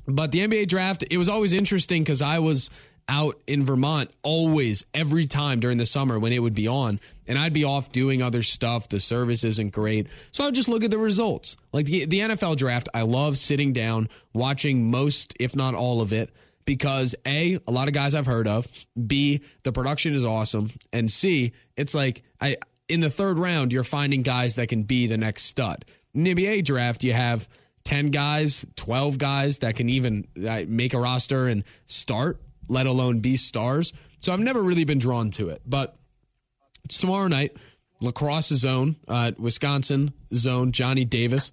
But 0.06 0.32
the 0.32 0.40
NBA 0.40 0.68
draft, 0.68 1.04
it 1.10 1.16
was 1.16 1.28
always 1.28 1.52
interesting 1.52 2.02
because 2.02 2.20
I 2.20 2.38
was 2.38 2.70
out 3.08 3.40
in 3.46 3.64
Vermont 3.64 4.10
always, 4.22 4.84
every 4.94 5.26
time 5.26 5.60
during 5.60 5.78
the 5.78 5.86
summer 5.86 6.18
when 6.18 6.32
it 6.32 6.38
would 6.38 6.54
be 6.54 6.68
on, 6.68 7.00
and 7.26 7.38
I'd 7.38 7.52
be 7.52 7.64
off 7.64 7.92
doing 7.92 8.22
other 8.22 8.42
stuff. 8.42 8.88
The 8.88 9.00
service 9.00 9.44
isn't 9.44 9.72
great. 9.72 10.08
So 10.30 10.44
I 10.44 10.46
would 10.46 10.54
just 10.54 10.68
look 10.68 10.84
at 10.84 10.90
the 10.90 10.98
results. 10.98 11.56
Like 11.72 11.86
the, 11.86 12.04
the 12.06 12.20
NFL 12.20 12.56
draft, 12.56 12.88
I 12.94 13.02
love 13.02 13.38
sitting 13.38 13.72
down, 13.72 14.08
watching 14.32 14.90
most, 14.90 15.34
if 15.40 15.54
not 15.54 15.74
all 15.74 16.00
of 16.00 16.12
it, 16.12 16.30
because 16.64 17.14
A, 17.26 17.58
a 17.66 17.70
lot 17.70 17.88
of 17.88 17.94
guys 17.94 18.14
I've 18.14 18.26
heard 18.26 18.48
of, 18.48 18.66
B, 19.06 19.42
the 19.64 19.72
production 19.72 20.14
is 20.14 20.24
awesome, 20.24 20.70
and 20.92 21.10
C, 21.10 21.52
it's 21.76 21.94
like 21.94 22.22
I 22.40 22.56
in 22.88 23.00
the 23.00 23.10
third 23.10 23.38
round, 23.38 23.72
you're 23.72 23.84
finding 23.84 24.22
guys 24.22 24.56
that 24.56 24.68
can 24.68 24.82
be 24.82 25.06
the 25.06 25.16
next 25.16 25.42
stud. 25.44 25.84
NBA 26.14 26.64
draft, 26.64 27.04
you 27.04 27.12
have 27.12 27.48
10 27.84 28.10
guys, 28.10 28.64
12 28.76 29.18
guys 29.18 29.58
that 29.58 29.76
can 29.76 29.88
even 29.88 30.26
uh, 30.46 30.62
make 30.66 30.94
a 30.94 30.98
roster 30.98 31.46
and 31.48 31.64
start, 31.86 32.40
let 32.68 32.86
alone 32.86 33.20
be 33.20 33.36
stars. 33.36 33.92
So 34.20 34.32
I've 34.32 34.40
never 34.40 34.62
really 34.62 34.84
been 34.84 34.98
drawn 34.98 35.30
to 35.32 35.50
it. 35.50 35.62
But 35.66 35.96
tomorrow 36.88 37.28
night, 37.28 37.56
La 38.00 38.10
Crosse 38.10 38.48
zone, 38.48 38.96
uh, 39.06 39.32
Wisconsin 39.38 40.12
zone, 40.34 40.72
Johnny 40.72 41.04
Davis, 41.04 41.52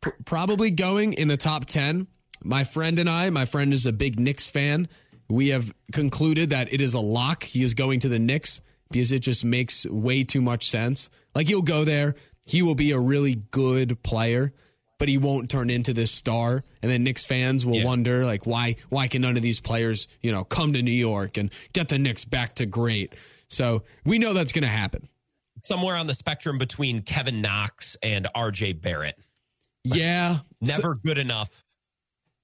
pr- 0.00 0.10
probably 0.24 0.70
going 0.70 1.14
in 1.14 1.28
the 1.28 1.36
top 1.36 1.64
10. 1.64 2.06
My 2.42 2.64
friend 2.64 2.98
and 2.98 3.08
I, 3.08 3.30
my 3.30 3.46
friend 3.46 3.72
is 3.72 3.86
a 3.86 3.92
big 3.92 4.20
Knicks 4.20 4.48
fan. 4.48 4.88
We 5.28 5.48
have 5.48 5.72
concluded 5.92 6.50
that 6.50 6.72
it 6.72 6.80
is 6.82 6.92
a 6.92 7.00
lock. 7.00 7.44
He 7.44 7.62
is 7.62 7.72
going 7.72 8.00
to 8.00 8.08
the 8.08 8.18
Knicks 8.18 8.60
because 8.90 9.12
it 9.12 9.20
just 9.20 9.44
makes 9.44 9.86
way 9.86 10.24
too 10.24 10.42
much 10.42 10.68
sense. 10.68 11.08
Like 11.34 11.48
he'll 11.48 11.62
go 11.62 11.84
there, 11.84 12.16
he 12.44 12.62
will 12.62 12.74
be 12.74 12.90
a 12.90 12.98
really 12.98 13.34
good 13.34 14.02
player, 14.02 14.52
but 14.98 15.08
he 15.08 15.18
won't 15.18 15.50
turn 15.50 15.70
into 15.70 15.92
this 15.92 16.10
star. 16.10 16.64
And 16.82 16.90
then 16.90 17.02
Knicks 17.04 17.24
fans 17.24 17.64
will 17.64 17.76
yeah. 17.76 17.84
wonder, 17.84 18.24
like, 18.24 18.46
why 18.46 18.76
why 18.88 19.08
can 19.08 19.22
none 19.22 19.36
of 19.36 19.42
these 19.42 19.60
players, 19.60 20.08
you 20.20 20.32
know, 20.32 20.44
come 20.44 20.72
to 20.74 20.82
New 20.82 20.92
York 20.92 21.36
and 21.36 21.50
get 21.72 21.88
the 21.88 21.98
Knicks 21.98 22.24
back 22.24 22.54
to 22.56 22.66
great? 22.66 23.14
So 23.48 23.82
we 24.04 24.18
know 24.18 24.32
that's 24.32 24.52
going 24.52 24.62
to 24.62 24.68
happen. 24.68 25.08
Somewhere 25.62 25.96
on 25.96 26.06
the 26.06 26.14
spectrum 26.14 26.58
between 26.58 27.02
Kevin 27.02 27.40
Knox 27.40 27.96
and 28.02 28.28
R.J. 28.34 28.74
Barrett. 28.74 29.18
Yeah, 29.84 30.38
never 30.60 30.94
so, 30.94 31.00
good 31.04 31.18
enough. 31.18 31.50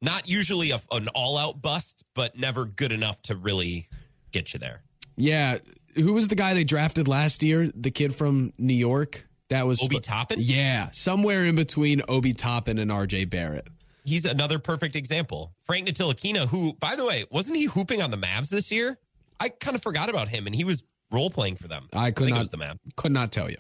Not 0.02 0.28
usually 0.28 0.70
a, 0.70 0.80
an 0.92 1.08
all 1.08 1.36
out 1.36 1.60
bust, 1.60 2.04
but 2.14 2.38
never 2.38 2.64
good 2.64 2.92
enough 2.92 3.20
to 3.22 3.36
really 3.36 3.88
get 4.32 4.54
you 4.54 4.58
there. 4.58 4.82
Yeah. 5.16 5.58
Who 5.96 6.14
was 6.14 6.28
the 6.28 6.34
guy 6.34 6.54
they 6.54 6.64
drafted 6.64 7.08
last 7.08 7.42
year? 7.42 7.70
The 7.74 7.90
kid 7.90 8.14
from 8.14 8.52
New 8.56 8.74
York? 8.74 9.26
That 9.50 9.66
was 9.66 9.82
Obi 9.82 10.00
Toppin? 10.00 10.38
Yeah. 10.40 10.90
Somewhere 10.92 11.44
in 11.44 11.56
between 11.56 12.02
Obi 12.08 12.32
Toppin 12.32 12.78
and 12.78 12.90
RJ 12.90 13.28
Barrett. 13.28 13.68
He's 14.04 14.24
another 14.24 14.58
perfect 14.58 14.96
example. 14.96 15.52
Frank 15.64 15.88
Ntilikina, 15.88 16.48
who, 16.48 16.72
by 16.74 16.96
the 16.96 17.04
way, 17.04 17.26
wasn't 17.30 17.56
he 17.56 17.64
hooping 17.64 18.00
on 18.00 18.10
the 18.10 18.16
Mavs 18.16 18.48
this 18.48 18.72
year? 18.72 18.98
I 19.38 19.48
kind 19.48 19.74
of 19.74 19.82
forgot 19.82 20.08
about 20.08 20.28
him, 20.28 20.46
and 20.46 20.54
he 20.54 20.64
was 20.64 20.84
role 21.10 21.30
playing 21.30 21.56
for 21.56 21.68
them. 21.68 21.88
I 21.92 22.10
could 22.10 22.26
think 22.26 22.36
not. 22.36 22.50
the 22.50 22.56
Mavs. 22.58 22.78
Could 22.96 23.12
not 23.12 23.32
tell 23.32 23.50
you. 23.50 23.56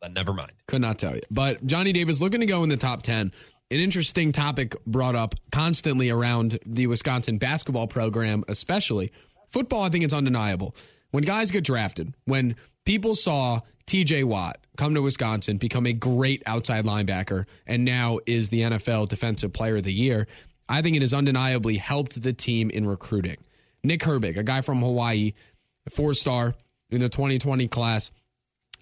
But 0.00 0.12
never 0.12 0.32
mind. 0.32 0.52
Could 0.66 0.80
not 0.80 0.98
tell 0.98 1.14
you. 1.14 1.22
But 1.30 1.64
Johnny 1.66 1.92
Davis 1.92 2.20
looking 2.20 2.40
to 2.40 2.46
go 2.46 2.62
in 2.62 2.68
the 2.68 2.76
top 2.76 3.02
10. 3.02 3.32
An 3.70 3.80
interesting 3.80 4.32
topic 4.32 4.76
brought 4.86 5.16
up 5.16 5.34
constantly 5.50 6.08
around 6.08 6.58
the 6.64 6.86
Wisconsin 6.86 7.38
basketball 7.38 7.86
program, 7.86 8.44
especially. 8.48 9.12
Football, 9.50 9.82
I 9.82 9.88
think 9.88 10.04
it's 10.04 10.14
undeniable. 10.14 10.74
When 11.10 11.24
guys 11.24 11.50
get 11.50 11.64
drafted, 11.64 12.14
when 12.24 12.56
people 12.86 13.14
saw 13.14 13.60
TJ 13.86 14.24
Watt 14.24 14.58
come 14.78 14.94
to 14.94 15.02
Wisconsin, 15.02 15.58
become 15.58 15.86
a 15.86 15.92
great 15.92 16.42
outside 16.46 16.84
linebacker, 16.84 17.44
and 17.66 17.84
now 17.84 18.18
is 18.26 18.48
the 18.48 18.62
NFL 18.62 19.08
Defensive 19.08 19.52
Player 19.52 19.76
of 19.76 19.82
the 19.82 19.92
Year, 19.92 20.26
I 20.68 20.82
think 20.82 20.96
it 20.96 21.02
has 21.02 21.12
undeniably 21.12 21.76
helped 21.76 22.20
the 22.22 22.32
team 22.32 22.70
in 22.70 22.86
recruiting. 22.86 23.36
Nick 23.84 24.00
Herbig, 24.00 24.36
a 24.36 24.42
guy 24.42 24.62
from 24.62 24.80
Hawaii, 24.80 25.34
four 25.90 26.14
star 26.14 26.54
in 26.90 27.00
the 27.00 27.08
2020 27.08 27.68
class, 27.68 28.10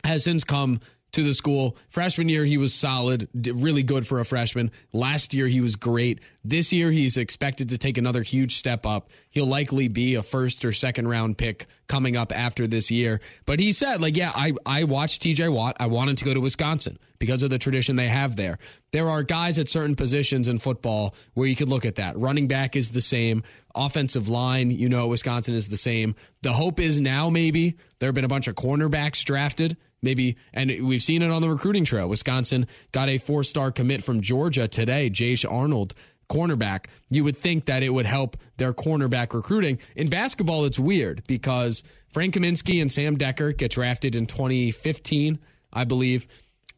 has 0.04 0.24
since 0.24 0.44
come 0.44 0.80
to 1.14 1.22
the 1.22 1.34
school. 1.34 1.76
Freshman 1.88 2.28
year, 2.28 2.44
he 2.44 2.58
was 2.58 2.74
solid, 2.74 3.28
really 3.34 3.82
good 3.82 4.06
for 4.06 4.20
a 4.20 4.24
freshman. 4.24 4.70
Last 4.92 5.32
year, 5.32 5.48
he 5.48 5.60
was 5.60 5.76
great. 5.76 6.20
This 6.44 6.72
year, 6.72 6.90
he's 6.90 7.16
expected 7.16 7.70
to 7.70 7.78
take 7.78 7.98
another 7.98 8.22
huge 8.22 8.56
step 8.56 8.84
up. 8.84 9.10
He'll 9.30 9.46
likely 9.46 9.88
be 9.88 10.16
a 10.16 10.22
first 10.22 10.64
or 10.64 10.72
second 10.72 11.08
round 11.08 11.38
pick 11.38 11.66
coming 11.86 12.16
up 12.16 12.36
after 12.36 12.66
this 12.66 12.90
year. 12.90 13.20
But 13.46 13.60
he 13.60 13.72
said, 13.72 14.00
like, 14.00 14.16
yeah, 14.16 14.32
I, 14.34 14.52
I 14.66 14.84
watched 14.84 15.22
TJ 15.22 15.52
Watt. 15.52 15.76
I 15.80 15.86
wanted 15.86 16.18
to 16.18 16.24
go 16.24 16.34
to 16.34 16.40
Wisconsin 16.40 16.98
because 17.18 17.42
of 17.42 17.50
the 17.50 17.58
tradition 17.58 17.96
they 17.96 18.08
have 18.08 18.36
there. 18.36 18.58
There 18.92 19.08
are 19.08 19.22
guys 19.22 19.58
at 19.58 19.68
certain 19.68 19.96
positions 19.96 20.48
in 20.48 20.58
football 20.58 21.14
where 21.34 21.46
you 21.46 21.56
could 21.56 21.68
look 21.68 21.84
at 21.84 21.96
that. 21.96 22.18
Running 22.18 22.48
back 22.48 22.76
is 22.76 22.90
the 22.90 23.00
same. 23.00 23.42
Offensive 23.74 24.28
line, 24.28 24.70
you 24.70 24.88
know, 24.88 25.06
Wisconsin 25.06 25.54
is 25.54 25.68
the 25.68 25.76
same. 25.76 26.14
The 26.42 26.52
hope 26.52 26.80
is 26.80 27.00
now 27.00 27.30
maybe 27.30 27.76
there 27.98 28.08
have 28.08 28.14
been 28.14 28.24
a 28.24 28.28
bunch 28.28 28.48
of 28.48 28.54
cornerbacks 28.54 29.24
drafted 29.24 29.76
maybe 30.04 30.36
and 30.52 30.70
we've 30.86 31.02
seen 31.02 31.22
it 31.22 31.30
on 31.30 31.42
the 31.42 31.48
recruiting 31.48 31.84
trail. 31.84 32.08
Wisconsin 32.08 32.66
got 32.92 33.08
a 33.08 33.18
four 33.18 33.42
star 33.42 33.72
commit 33.72 34.04
from 34.04 34.20
georgia 34.20 34.68
today 34.68 35.10
jace 35.10 35.50
arnold 35.50 35.94
cornerback. 36.30 36.86
You 37.10 37.24
would 37.24 37.36
think 37.36 37.66
that 37.66 37.82
it 37.82 37.90
would 37.90 38.06
help 38.06 38.36
their 38.56 38.72
cornerback 38.72 39.34
recruiting. 39.34 39.78
In 39.96 40.08
basketball 40.08 40.64
it's 40.64 40.78
weird 40.78 41.24
because 41.26 41.82
frank 42.12 42.34
kaminsky 42.34 42.80
and 42.80 42.92
sam 42.92 43.16
Dekker 43.16 43.56
get 43.56 43.72
drafted 43.72 44.14
in 44.14 44.26
2015 44.26 45.38
i 45.72 45.84
believe. 45.84 46.28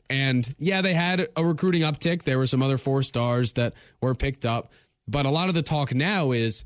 And 0.08 0.54
yeah 0.58 0.80
they 0.80 0.94
had 0.94 1.28
a 1.36 1.44
recruiting 1.44 1.82
uptick. 1.82 2.22
There 2.22 2.38
were 2.38 2.46
some 2.46 2.62
other 2.62 2.78
four 2.78 3.02
stars 3.02 3.52
that 3.54 3.74
were 4.00 4.14
picked 4.14 4.46
up. 4.46 4.72
But 5.08 5.26
a 5.26 5.30
lot 5.30 5.48
of 5.48 5.54
the 5.54 5.62
talk 5.62 5.94
now 5.94 6.32
is 6.32 6.64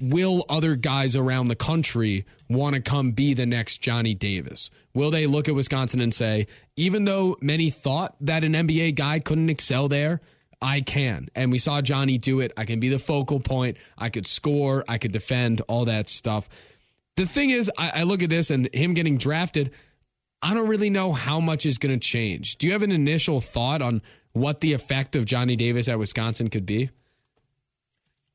will 0.00 0.44
other 0.48 0.76
guys 0.76 1.16
around 1.16 1.48
the 1.48 1.56
country 1.56 2.24
want 2.48 2.74
to 2.74 2.80
come 2.80 3.12
be 3.12 3.34
the 3.34 3.46
next 3.46 3.78
Johnny 3.78 4.14
Davis? 4.14 4.70
Will 4.94 5.10
they 5.10 5.26
look 5.26 5.48
at 5.48 5.54
Wisconsin 5.54 6.00
and 6.00 6.14
say, 6.14 6.46
even 6.76 7.04
though 7.04 7.36
many 7.40 7.70
thought 7.70 8.16
that 8.20 8.44
an 8.44 8.52
NBA 8.52 8.94
guy 8.94 9.18
couldn't 9.18 9.50
excel 9.50 9.88
there, 9.88 10.20
I 10.62 10.80
can. 10.80 11.28
And 11.34 11.52
we 11.52 11.58
saw 11.58 11.82
Johnny 11.82 12.16
do 12.16 12.40
it. 12.40 12.52
I 12.56 12.64
can 12.64 12.80
be 12.80 12.88
the 12.88 12.98
focal 12.98 13.40
point. 13.40 13.76
I 13.98 14.08
could 14.08 14.26
score. 14.26 14.84
I 14.88 14.98
could 14.98 15.12
defend, 15.12 15.60
all 15.68 15.84
that 15.84 16.08
stuff. 16.08 16.48
The 17.16 17.26
thing 17.26 17.50
is, 17.50 17.70
I, 17.76 18.00
I 18.00 18.02
look 18.04 18.22
at 18.22 18.30
this 18.30 18.50
and 18.50 18.72
him 18.74 18.94
getting 18.94 19.18
drafted, 19.18 19.72
I 20.42 20.54
don't 20.54 20.68
really 20.68 20.90
know 20.90 21.12
how 21.12 21.38
much 21.40 21.66
is 21.66 21.78
going 21.78 21.98
to 21.98 22.00
change. 22.00 22.56
Do 22.56 22.66
you 22.66 22.72
have 22.72 22.82
an 22.82 22.92
initial 22.92 23.40
thought 23.40 23.82
on 23.82 24.02
what 24.32 24.60
the 24.60 24.72
effect 24.72 25.16
of 25.16 25.24
Johnny 25.24 25.54
Davis 25.54 25.88
at 25.88 25.98
Wisconsin 25.98 26.50
could 26.50 26.66
be? 26.66 26.90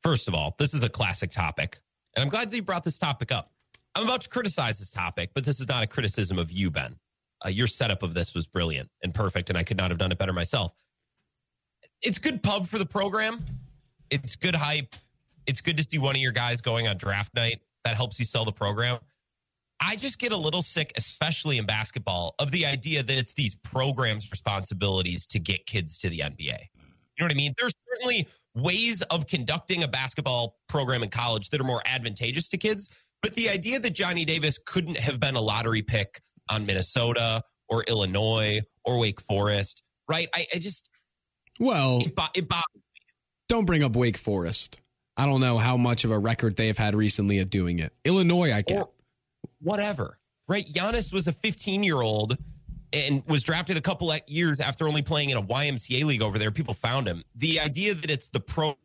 First 0.02 0.28
of 0.28 0.34
all, 0.34 0.54
this 0.58 0.74
is 0.74 0.82
a 0.82 0.88
classic 0.88 1.30
topic, 1.30 1.80
and 2.14 2.22
I'm 2.22 2.28
glad 2.28 2.50
that 2.50 2.56
you 2.56 2.62
brought 2.62 2.84
this 2.84 2.98
topic 2.98 3.32
up. 3.32 3.52
I'm 3.94 4.04
about 4.04 4.22
to 4.22 4.28
criticize 4.28 4.78
this 4.78 4.90
topic, 4.90 5.30
but 5.34 5.44
this 5.44 5.60
is 5.60 5.68
not 5.68 5.82
a 5.82 5.86
criticism 5.86 6.38
of 6.38 6.50
you, 6.50 6.70
Ben. 6.70 6.96
Uh, 7.44 7.48
your 7.48 7.66
setup 7.66 8.02
of 8.02 8.14
this 8.14 8.34
was 8.34 8.46
brilliant 8.46 8.88
and 9.02 9.14
perfect, 9.14 9.50
and 9.50 9.58
I 9.58 9.62
could 9.62 9.76
not 9.76 9.90
have 9.90 9.98
done 9.98 10.12
it 10.12 10.18
better 10.18 10.32
myself. 10.32 10.72
It's 12.02 12.18
good 12.18 12.42
pub 12.42 12.66
for 12.66 12.78
the 12.78 12.86
program. 12.86 13.44
It's 14.10 14.36
good 14.36 14.54
hype. 14.54 14.94
It's 15.46 15.60
good 15.60 15.76
to 15.76 15.82
see 15.82 15.98
one 15.98 16.14
of 16.14 16.20
your 16.20 16.32
guys 16.32 16.60
going 16.60 16.86
on 16.88 16.96
draft 16.96 17.34
night. 17.34 17.60
That 17.84 17.94
helps 17.94 18.18
you 18.18 18.24
sell 18.24 18.44
the 18.44 18.52
program. 18.52 18.98
I 19.80 19.96
just 19.96 20.18
get 20.18 20.32
a 20.32 20.36
little 20.36 20.62
sick, 20.62 20.92
especially 20.96 21.56
in 21.56 21.64
basketball, 21.64 22.34
of 22.38 22.50
the 22.50 22.66
idea 22.66 23.02
that 23.02 23.18
it's 23.18 23.32
these 23.32 23.54
programs' 23.54 24.30
responsibilities 24.30 25.26
to 25.28 25.38
get 25.38 25.64
kids 25.66 25.96
to 25.98 26.10
the 26.10 26.18
NBA. 26.18 26.38
You 26.40 26.56
know 27.18 27.24
what 27.24 27.32
I 27.32 27.34
mean? 27.34 27.54
There's 27.58 27.72
certainly 27.88 28.28
ways 28.54 29.02
of 29.02 29.26
conducting 29.26 29.82
a 29.82 29.88
basketball 29.88 30.56
program 30.68 31.02
in 31.02 31.08
college 31.08 31.50
that 31.50 31.60
are 31.60 31.64
more 31.64 31.82
advantageous 31.84 32.48
to 32.48 32.58
kids. 32.58 32.90
But 33.22 33.34
the 33.34 33.48
idea 33.48 33.78
that 33.80 33.90
Johnny 33.90 34.24
Davis 34.24 34.58
couldn't 34.64 34.98
have 34.98 35.20
been 35.20 35.36
a 35.36 35.40
lottery 35.40 35.82
pick 35.82 36.20
on 36.50 36.66
Minnesota 36.66 37.42
or 37.68 37.84
Illinois 37.84 38.60
or 38.84 38.98
Wake 38.98 39.20
Forest, 39.22 39.82
right? 40.08 40.28
I, 40.34 40.46
I 40.54 40.58
just 40.58 40.88
well, 41.58 42.00
it, 42.00 42.14
it 42.34 42.48
bothers 42.48 42.64
me. 42.74 42.80
Don't 43.48 43.66
bring 43.66 43.82
up 43.82 43.94
Wake 43.94 44.16
Forest. 44.16 44.80
I 45.16 45.26
don't 45.26 45.40
know 45.40 45.58
how 45.58 45.76
much 45.76 46.04
of 46.04 46.10
a 46.10 46.18
record 46.18 46.56
they 46.56 46.68
have 46.68 46.78
had 46.78 46.94
recently 46.94 47.38
at 47.38 47.50
doing 47.50 47.78
it. 47.78 47.92
Illinois, 48.04 48.52
I 48.52 48.62
get. 48.62 48.80
Or 48.80 48.90
whatever, 49.60 50.18
right? 50.48 50.66
Giannis 50.66 51.12
was 51.12 51.26
a 51.26 51.32
15 51.32 51.82
year 51.82 52.00
old 52.00 52.38
and 52.92 53.22
was 53.26 53.42
drafted 53.42 53.76
a 53.76 53.80
couple 53.80 54.10
of 54.10 54.20
years 54.26 54.60
after 54.60 54.88
only 54.88 55.02
playing 55.02 55.30
in 55.30 55.36
a 55.36 55.42
YMCA 55.42 56.04
league 56.04 56.22
over 56.22 56.38
there. 56.38 56.50
People 56.50 56.74
found 56.74 57.06
him. 57.06 57.24
The 57.36 57.60
idea 57.60 57.94
that 57.94 58.10
it's 58.10 58.28
the 58.28 58.40
pro. 58.40 58.76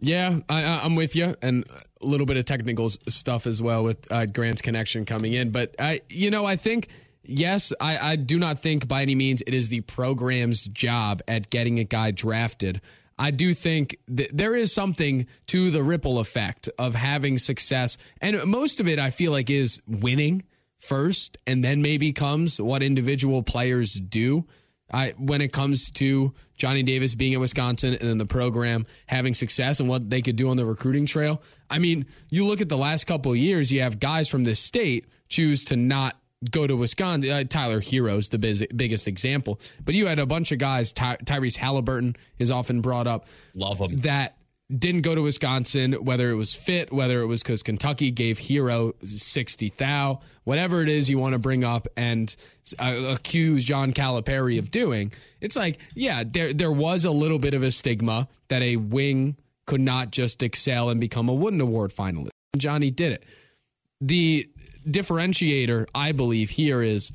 Yeah, 0.00 0.40
I, 0.48 0.80
I'm 0.84 0.96
with 0.96 1.14
you, 1.14 1.36
and 1.42 1.64
a 2.00 2.06
little 2.06 2.26
bit 2.26 2.36
of 2.36 2.44
technical 2.44 2.90
stuff 2.90 3.46
as 3.46 3.62
well 3.62 3.84
with 3.84 4.10
uh, 4.10 4.26
Grant's 4.26 4.60
connection 4.60 5.04
coming 5.04 5.32
in. 5.32 5.50
But 5.50 5.76
I, 5.78 6.00
you 6.08 6.30
know, 6.30 6.44
I 6.44 6.56
think 6.56 6.88
yes, 7.22 7.72
I, 7.80 8.12
I 8.12 8.16
do 8.16 8.38
not 8.38 8.58
think 8.58 8.88
by 8.88 9.02
any 9.02 9.14
means 9.14 9.42
it 9.46 9.54
is 9.54 9.68
the 9.68 9.82
program's 9.82 10.62
job 10.62 11.22
at 11.28 11.50
getting 11.50 11.78
a 11.78 11.84
guy 11.84 12.10
drafted. 12.10 12.80
I 13.16 13.30
do 13.30 13.54
think 13.54 13.98
that 14.08 14.36
there 14.36 14.56
is 14.56 14.72
something 14.72 15.26
to 15.46 15.70
the 15.70 15.84
ripple 15.84 16.18
effect 16.18 16.68
of 16.78 16.96
having 16.96 17.38
success, 17.38 17.96
and 18.20 18.44
most 18.46 18.80
of 18.80 18.88
it 18.88 18.98
I 18.98 19.10
feel 19.10 19.30
like 19.30 19.50
is 19.50 19.80
winning 19.86 20.42
first, 20.82 21.38
and 21.46 21.64
then 21.64 21.80
maybe 21.80 22.12
comes 22.12 22.60
what 22.60 22.82
individual 22.82 23.42
players 23.42 23.94
do. 23.94 24.44
I, 24.94 25.14
when 25.16 25.40
it 25.40 25.54
comes 25.54 25.90
to 25.92 26.34
Johnny 26.54 26.82
Davis 26.82 27.14
being 27.14 27.32
at 27.32 27.40
Wisconsin 27.40 27.94
and 27.94 28.06
then 28.06 28.18
the 28.18 28.26
program 28.26 28.84
having 29.06 29.32
success 29.32 29.80
and 29.80 29.88
what 29.88 30.10
they 30.10 30.20
could 30.20 30.36
do 30.36 30.50
on 30.50 30.58
the 30.58 30.66
recruiting 30.66 31.06
trail. 31.06 31.40
I 31.70 31.78
mean, 31.78 32.04
you 32.28 32.44
look 32.44 32.60
at 32.60 32.68
the 32.68 32.76
last 32.76 33.04
couple 33.04 33.32
of 33.32 33.38
years, 33.38 33.72
you 33.72 33.80
have 33.80 33.98
guys 33.98 34.28
from 34.28 34.44
this 34.44 34.58
state 34.58 35.06
choose 35.30 35.64
to 35.66 35.76
not 35.76 36.18
go 36.50 36.66
to 36.66 36.76
Wisconsin. 36.76 37.30
Uh, 37.30 37.44
Tyler 37.44 37.80
Herro's 37.80 38.28
the 38.28 38.38
biz- 38.38 38.66
biggest 38.76 39.08
example, 39.08 39.60
but 39.82 39.94
you 39.94 40.08
had 40.08 40.18
a 40.18 40.26
bunch 40.26 40.52
of 40.52 40.58
guys. 40.58 40.92
Ty- 40.92 41.18
Tyrese 41.24 41.56
Halliburton 41.56 42.16
is 42.38 42.50
often 42.50 42.82
brought 42.82 43.06
up. 43.06 43.26
Love 43.54 43.78
him. 43.78 43.96
That 43.98 44.36
didn't 44.70 45.02
go 45.02 45.14
to 45.14 45.22
Wisconsin, 45.22 45.92
whether 45.92 46.30
it 46.30 46.34
was 46.34 46.54
fit, 46.54 46.92
whether 46.92 47.20
it 47.20 47.26
was 47.26 47.42
because 47.42 47.62
Kentucky 47.62 48.10
gave 48.10 48.38
Herro 48.38 48.94
60 49.06 49.72
thou, 49.76 50.20
whatever 50.44 50.82
it 50.82 50.88
is 50.88 51.10
you 51.10 51.18
want 51.18 51.34
to 51.34 51.38
bring 51.38 51.62
up 51.64 51.88
and 51.96 52.34
uh, 52.78 52.94
accuse 53.08 53.64
John 53.64 53.92
Calipari 53.92 54.58
of 54.58 54.70
doing. 54.70 55.12
It's 55.40 55.56
like, 55.56 55.78
yeah, 55.94 56.24
there 56.26 56.52
there 56.52 56.72
was 56.72 57.04
a 57.04 57.10
little 57.10 57.38
bit 57.38 57.54
of 57.54 57.62
a 57.62 57.70
stigma 57.70 58.28
that 58.48 58.62
a 58.62 58.76
wing 58.76 59.36
could 59.66 59.80
not 59.80 60.10
just 60.10 60.42
excel 60.42 60.90
and 60.90 61.00
become 61.00 61.28
a 61.28 61.34
Wooden 61.34 61.60
Award 61.60 61.92
finalist. 61.92 62.30
Johnny 62.56 62.90
did 62.90 63.12
it. 63.12 63.24
The 64.00 64.50
differentiator, 64.86 65.86
I 65.94 66.12
believe, 66.12 66.50
here 66.50 66.82
is 66.82 67.12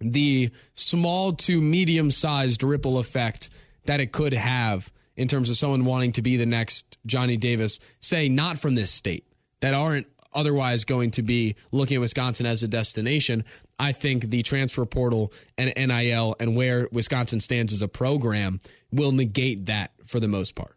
the 0.00 0.50
small 0.74 1.32
to 1.32 1.60
medium 1.60 2.10
sized 2.10 2.62
ripple 2.62 2.98
effect 2.98 3.48
that 3.86 4.00
it 4.00 4.12
could 4.12 4.34
have 4.34 4.90
in 5.16 5.28
terms 5.28 5.50
of 5.50 5.56
someone 5.56 5.84
wanting 5.84 6.12
to 6.12 6.22
be 6.22 6.36
the 6.36 6.46
next 6.46 6.98
Johnny 7.06 7.36
Davis, 7.36 7.78
say 8.00 8.28
not 8.28 8.58
from 8.58 8.74
this 8.74 8.90
state, 8.90 9.26
that 9.60 9.74
aren't 9.74 10.06
otherwise 10.34 10.84
going 10.84 11.10
to 11.12 11.22
be 11.22 11.56
looking 11.72 11.96
at 11.96 12.00
Wisconsin 12.00 12.46
as 12.46 12.62
a 12.62 12.68
destination. 12.68 13.44
I 13.78 13.92
think 13.92 14.30
the 14.30 14.42
transfer 14.42 14.84
portal 14.84 15.32
and 15.56 15.72
NIL 15.76 16.36
and 16.38 16.54
where 16.54 16.88
Wisconsin 16.92 17.40
stands 17.40 17.72
as 17.72 17.82
a 17.82 17.88
program 17.88 18.60
will 18.92 19.12
negate 19.12 19.66
that 19.66 19.92
for 20.06 20.20
the 20.20 20.28
most 20.28 20.54
part. 20.54 20.76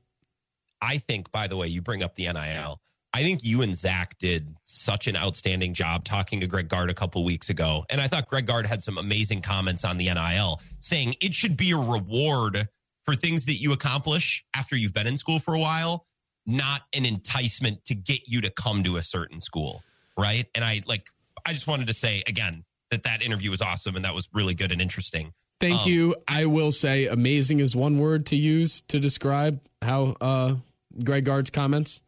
I 0.82 0.98
think, 0.98 1.32
by 1.32 1.48
the 1.48 1.58
way, 1.58 1.68
you 1.68 1.82
bring 1.82 2.04
up 2.04 2.16
the 2.16 2.32
NIL. 2.32 2.80
I 3.14 3.24
think 3.24 3.44
you 3.44 3.64
and 3.64 3.76
Zach 3.76 4.18
did 4.20 4.56
such 4.64 5.08
an 5.08 5.16
outstanding 5.18 5.74
job 5.74 6.06
talking 6.06 6.40
to 6.42 6.48
Greg 6.48 6.70
Gard 6.70 6.90
a 6.90 6.94
couple 6.94 7.24
weeks 7.26 7.50
ago. 7.50 7.86
And 7.90 8.00
I 8.00 8.08
thought 8.08 8.30
Greg 8.30 8.46
Gard 8.46 8.66
had 8.66 8.84
some 8.84 8.98
amazing 8.98 9.42
comments 9.42 9.84
on 9.84 9.98
the 9.98 10.06
NIL 10.06 10.62
saying 10.80 11.16
it 11.20 11.34
should 11.34 11.58
be 11.58 11.72
a 11.72 11.78
reward 11.78 12.68
for 13.10 13.16
things 13.16 13.46
that 13.46 13.60
you 13.60 13.74
accomplish 13.74 14.46
after 14.56 14.76
you've 14.76 14.94
been 14.94 15.08
in 15.08 15.18
school 15.18 15.40
for 15.40 15.56
a 15.56 15.60
while, 15.60 16.06
not 16.46 16.82
an 16.94 17.06
enticement 17.06 17.84
to 17.86 17.96
get 17.96 18.22
you 18.28 18.42
to 18.42 18.50
come 18.52 18.84
to 18.84 18.98
a 18.98 19.04
certain 19.04 19.42
school, 19.42 19.82
right? 20.18 20.46
And 20.54 20.64
I 20.64 20.82
like 20.86 21.08
I 21.46 21.54
just 21.54 21.66
wanted 21.68 21.88
to 21.88 21.94
say 21.94 22.24
again 22.28 22.64
that 22.92 23.04
that 23.04 23.22
interview 23.24 23.50
was 23.50 23.62
awesome 23.62 23.96
and 23.96 24.06
that 24.06 24.14
was 24.14 24.30
really 24.34 24.54
good 24.54 24.72
and 24.72 24.82
interesting. 24.82 25.34
Thank 25.60 25.82
Um, 25.84 25.90
you. 25.90 26.16
I 26.28 26.46
will 26.46 26.72
say 26.72 27.08
amazing 27.08 27.60
is 27.60 27.76
one 27.76 28.00
word 28.00 28.28
to 28.28 28.36
use 28.36 28.82
to 28.90 29.00
describe 29.00 29.60
how 29.82 30.16
uh, 30.22 30.56
Greg 31.04 31.26
Gard's 31.26 31.50
comments. 31.50 32.04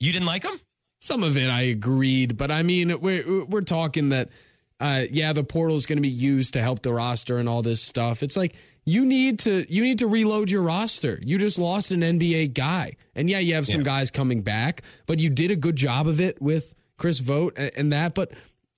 You 0.00 0.12
didn't 0.12 0.26
like 0.26 0.44
him? 0.44 0.58
Some 1.00 1.22
of 1.22 1.36
it 1.36 1.48
I 1.48 1.62
agreed, 1.62 2.36
but 2.36 2.50
I 2.50 2.64
mean 2.64 3.00
we're 3.00 3.44
we're 3.44 3.60
talking 3.60 4.08
that 4.08 4.30
uh, 4.80 5.04
yeah, 5.10 5.32
the 5.32 5.44
portal 5.44 5.76
is 5.76 5.86
going 5.86 5.96
to 5.96 6.02
be 6.02 6.08
used 6.08 6.54
to 6.54 6.60
help 6.60 6.82
the 6.82 6.92
roster 6.92 7.38
and 7.38 7.48
all 7.48 7.62
this 7.62 7.82
stuff. 7.82 8.22
It's 8.22 8.36
like 8.36 8.54
you 8.88 9.04
need 9.04 9.38
to 9.40 9.66
you 9.72 9.82
need 9.82 9.98
to 9.98 10.06
reload 10.06 10.50
your 10.50 10.62
roster. 10.62 11.18
You 11.22 11.38
just 11.38 11.58
lost 11.58 11.90
an 11.90 12.00
NBA 12.00 12.54
guy, 12.54 12.96
and 13.14 13.28
yeah, 13.28 13.38
you 13.38 13.54
have 13.54 13.66
some 13.66 13.80
Yeah. 13.80 13.84
guys 13.84 14.10
coming 14.10 14.42
back, 14.42 14.82
but 15.06 15.20
you 15.20 15.30
did 15.30 15.50
a 15.50 15.56
good 15.56 15.76
job 15.76 16.06
of 16.08 16.20
it 16.20 16.40
with 16.40 16.74
Chris 16.96 17.18
Vogt 17.18 17.58
and, 17.58 17.70
and 17.76 17.92
that. 17.92 18.14
But 18.14 18.32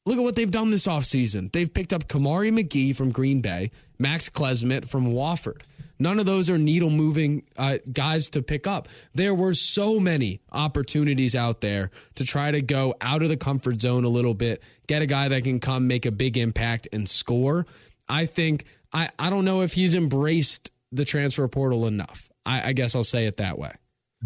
look 0.07 0.19
at 0.19 0.23
what 0.23 0.35
they've 0.35 0.51
done 0.51 0.71
this 0.71 0.87
offseason. 0.87 1.53
They've 1.53 1.73
picked 1.73 1.93
up 1.93 2.09
Kamari 2.09 2.51
McGee 2.53 2.95
from 2.97 3.13
Green 3.13 3.41
Bay, 3.41 3.71
Max 3.99 4.29
Klesmit 4.29 4.89
from 4.89 5.13
Wofford. 5.13 5.63
None 6.03 6.19
of 6.19 6.25
those 6.25 6.49
are 6.49 6.57
needle 6.57 6.89
moving 6.89 7.43
uh, 7.59 7.77
guys 7.93 8.31
to 8.31 8.41
pick 8.41 8.67
up. 8.67 8.89
There 9.15 9.35
were 9.35 9.53
so 9.53 10.01
many 10.01 10.41
opportunities 10.51 11.35
out 11.37 11.61
there 11.61 11.91
to 12.15 12.25
try 12.25 12.51
to 12.51 12.63
go 12.63 12.95
out 13.03 13.23
of 13.23 13.29
the 13.29 13.37
comfort 13.37 13.83
zone 13.83 14.05
a 14.05 14.09
little 14.09 14.33
bit, 14.33 14.63
get 14.87 15.03
a 15.03 15.07
guy 15.07 15.29
that 15.29 15.45
can 15.45 15.61
come 15.61 15.87
make 15.87 16.07
a 16.07 16.11
big 16.11 16.39
impact 16.39 16.89
and 16.91 17.07
score. 17.07 17.67
I 18.09 18.25
think, 18.27 18.65
I, 18.93 19.11
I 19.19 19.31
don't 19.31 19.45
know 19.45 19.63
if 19.63 19.73
he's 19.73 19.95
embraced 19.95 20.71
the 20.93 21.05
transfer 21.05 21.47
portal 21.49 21.87
enough. 21.87 22.31
I, 22.45 22.71
I 22.71 22.73
guess 22.73 22.95
I'll 22.95 23.05
say 23.05 23.27
it 23.27 23.37
that 23.37 23.59
way. 23.59 23.73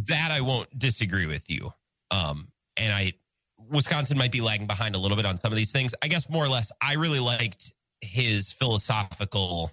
that 0.06 0.30
I 0.30 0.40
won't 0.40 0.76
disagree 0.78 1.26
with 1.26 1.48
you. 1.50 1.72
Um, 2.10 2.48
and 2.76 2.92
I, 2.92 3.12
Wisconsin 3.58 4.18
might 4.18 4.32
be 4.32 4.40
lagging 4.40 4.66
behind 4.66 4.94
a 4.94 4.98
little 4.98 5.16
bit 5.16 5.26
on 5.26 5.36
some 5.36 5.52
of 5.52 5.56
these 5.56 5.72
things. 5.72 5.94
I 6.02 6.08
guess 6.08 6.28
more 6.28 6.44
or 6.44 6.48
less, 6.48 6.72
I 6.80 6.94
really 6.94 7.20
liked 7.20 7.72
his 8.00 8.52
philosophical 8.52 9.70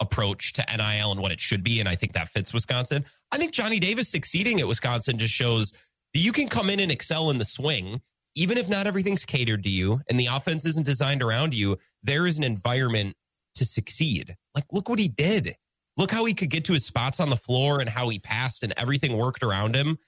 approach 0.00 0.52
to 0.54 0.64
NIL 0.76 1.12
and 1.12 1.20
what 1.20 1.32
it 1.32 1.40
should 1.40 1.62
be, 1.62 1.80
and 1.80 1.88
I 1.88 1.94
think 1.94 2.12
that 2.12 2.28
fits 2.28 2.52
Wisconsin. 2.52 3.04
I 3.32 3.38
think 3.38 3.52
Johnny 3.52 3.78
Davis 3.78 4.08
succeeding 4.08 4.60
at 4.60 4.66
Wisconsin 4.68 5.18
just 5.18 5.32
shows 5.32 5.72
that 6.12 6.20
you 6.20 6.32
can 6.32 6.48
come 6.48 6.70
in 6.70 6.80
and 6.80 6.90
excel 6.90 7.30
in 7.30 7.38
the 7.38 7.44
swing, 7.44 8.00
even 8.34 8.58
if 8.58 8.68
not 8.68 8.86
everything's 8.86 9.24
catered 9.24 9.62
to 9.64 9.70
you 9.70 10.00
and 10.08 10.18
the 10.18 10.26
offense 10.26 10.66
isn't 10.66 10.86
designed 10.86 11.22
around 11.22 11.54
you. 11.54 11.78
There 12.02 12.26
is 12.26 12.38
an 12.38 12.44
environment 12.44 13.16
to 13.54 13.64
succeed. 13.64 14.36
Like, 14.54 14.64
look 14.72 14.88
what 14.88 14.98
he 14.98 15.08
did. 15.08 15.56
Look 15.96 16.10
how 16.10 16.24
he 16.24 16.34
could 16.34 16.50
get 16.50 16.64
to 16.66 16.72
his 16.72 16.84
spots 16.84 17.20
on 17.20 17.30
the 17.30 17.36
floor 17.36 17.80
and 17.80 17.88
how 17.88 18.08
he 18.08 18.18
passed 18.18 18.62
and 18.62 18.74
everything 18.76 19.16
worked 19.16 19.42
around 19.42 19.76
him. 19.76 19.98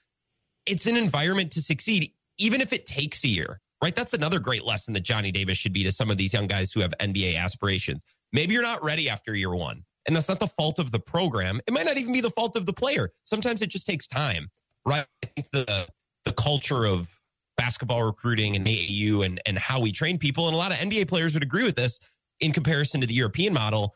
It's 0.65 0.85
an 0.85 0.97
environment 0.97 1.51
to 1.53 1.61
succeed, 1.61 2.11
even 2.37 2.59
if 2.59 2.73
it 2.73 2.85
takes 2.85 3.23
a 3.23 3.29
year, 3.29 3.61
right? 3.81 3.95
That's 3.95 4.13
another 4.13 4.39
great 4.39 4.65
lesson 4.65 4.93
that 4.95 5.03
Johnny 5.03 5.31
Davis 5.31 5.57
should 5.57 5.73
be 5.73 5.83
to 5.83 5.91
some 5.91 6.11
of 6.11 6.17
these 6.17 6.33
young 6.33 6.47
guys 6.47 6.71
who 6.73 6.81
have 6.81 6.93
NBA 6.99 7.37
aspirations. 7.37 8.03
Maybe 8.33 8.53
you're 8.53 8.63
not 8.63 8.83
ready 8.83 9.09
after 9.09 9.33
year 9.33 9.55
one, 9.55 9.83
and 10.05 10.15
that's 10.15 10.27
not 10.27 10.41
the 10.41 10.47
fault 10.47 10.79
of 10.79 10.91
the 10.91 10.99
program. 10.99 11.61
It 11.67 11.73
might 11.73 11.85
not 11.85 11.97
even 11.97 12.11
be 12.11 12.19
the 12.19 12.31
fault 12.31 12.57
of 12.57 12.65
the 12.65 12.73
player. 12.73 13.09
Sometimes 13.23 13.61
it 13.61 13.69
just 13.69 13.87
takes 13.87 14.07
time, 14.07 14.49
right? 14.85 15.05
I 15.23 15.27
think 15.27 15.47
the 15.53 15.87
the 16.25 16.33
culture 16.33 16.85
of 16.85 17.07
basketball 17.55 18.03
recruiting 18.03 18.57
and 18.57 18.65
AAU 18.65 19.25
and 19.25 19.41
and 19.45 19.57
how 19.57 19.79
we 19.79 19.93
train 19.93 20.17
people, 20.17 20.47
and 20.47 20.55
a 20.55 20.57
lot 20.57 20.73
of 20.73 20.77
NBA 20.79 21.07
players 21.07 21.33
would 21.33 21.43
agree 21.43 21.63
with 21.63 21.75
this 21.75 21.99
in 22.39 22.51
comparison 22.51 23.01
to 23.01 23.07
the 23.07 23.13
European 23.13 23.53
model. 23.53 23.95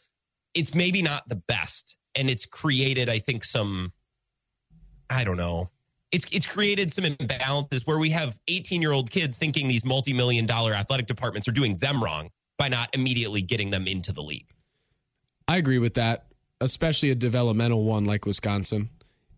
It's 0.53 0.75
maybe 0.75 1.01
not 1.01 1.27
the 1.29 1.37
best, 1.47 1.97
and 2.15 2.29
it's 2.29 2.45
created, 2.45 3.09
I 3.09 3.19
think, 3.19 3.43
some 3.43 3.93
I 5.11 5.23
don't 5.23 5.37
know. 5.37 5.69
It's 6.11 6.25
it's 6.31 6.45
created 6.45 6.91
some 6.91 7.05
imbalances 7.05 7.85
where 7.85 7.99
we 7.99 8.09
have 8.11 8.39
18 8.47 8.81
year 8.81 8.91
old 8.91 9.11
kids 9.11 9.37
thinking 9.37 9.67
these 9.67 9.85
multi 9.85 10.13
million 10.13 10.45
dollar 10.45 10.73
athletic 10.73 11.07
departments 11.07 11.47
are 11.47 11.53
doing 11.53 11.77
them 11.77 12.03
wrong 12.03 12.29
by 12.57 12.67
not 12.67 12.89
immediately 12.93 13.41
getting 13.41 13.69
them 13.69 13.87
into 13.87 14.11
the 14.11 14.21
league. 14.21 14.47
I 15.47 15.57
agree 15.57 15.79
with 15.79 15.95
that, 15.95 16.27
especially 16.61 17.11
a 17.11 17.15
developmental 17.15 17.83
one 17.83 18.05
like 18.05 18.25
Wisconsin. 18.25 18.89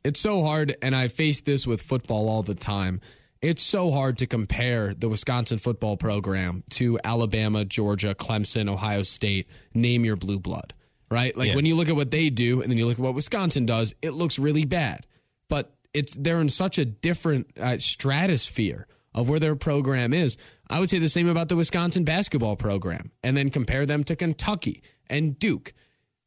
It's 0.04 0.20
so 0.20 0.44
hard, 0.44 0.76
and 0.82 0.96
I 0.96 1.08
face 1.08 1.42
this 1.42 1.66
with 1.66 1.82
football 1.82 2.28
all 2.28 2.44
the 2.44 2.56
time. 2.56 3.02
It's 3.44 3.62
so 3.62 3.92
hard 3.92 4.20
to 4.20 4.26
compare 4.26 4.94
the 4.94 5.10
Wisconsin 5.10 5.58
football 5.58 5.98
program 5.98 6.64
to 6.72 6.98
Alabama, 7.04 7.66
Georgia, 7.66 8.16
Clemson, 8.16 8.70
Ohio 8.70 9.04
State, 9.04 9.48
name 9.74 10.06
your 10.06 10.16
blue 10.16 10.40
blood, 10.40 10.74
right? 11.12 11.36
Like 11.36 11.50
Yeah. 11.50 11.56
when 11.56 11.66
you 11.66 11.76
look 11.76 11.90
at 11.90 11.96
what 11.98 12.10
they 12.10 12.30
do 12.30 12.62
and 12.62 12.72
then 12.72 12.78
you 12.78 12.86
look 12.86 12.98
at 12.98 13.04
what 13.04 13.16
Wisconsin 13.16 13.66
does, 13.66 13.94
it 14.02 14.12
looks 14.12 14.40
really 14.40 14.64
bad. 14.64 15.06
But 15.50 15.76
it's 15.94 16.16
they're 16.16 16.40
in 16.40 16.48
such 16.48 16.78
a 16.78 16.86
different 16.86 17.48
uh, 17.60 17.80
stratosphere 17.80 18.88
of 19.14 19.28
where 19.28 19.42
their 19.42 19.58
program 19.58 20.14
is. 20.14 20.38
I 20.70 20.80
would 20.80 20.90
say 20.90 20.98
the 21.00 21.10
same 21.10 21.28
about 21.28 21.50
the 21.50 21.58
Wisconsin 21.58 22.06
basketball 22.06 22.56
program, 22.56 23.12
and 23.24 23.36
then 23.36 23.50
compare 23.50 23.86
them 23.86 24.06
to 24.06 24.16
Kentucky 24.16 24.82
and 25.10 25.38
Duke. 25.38 25.74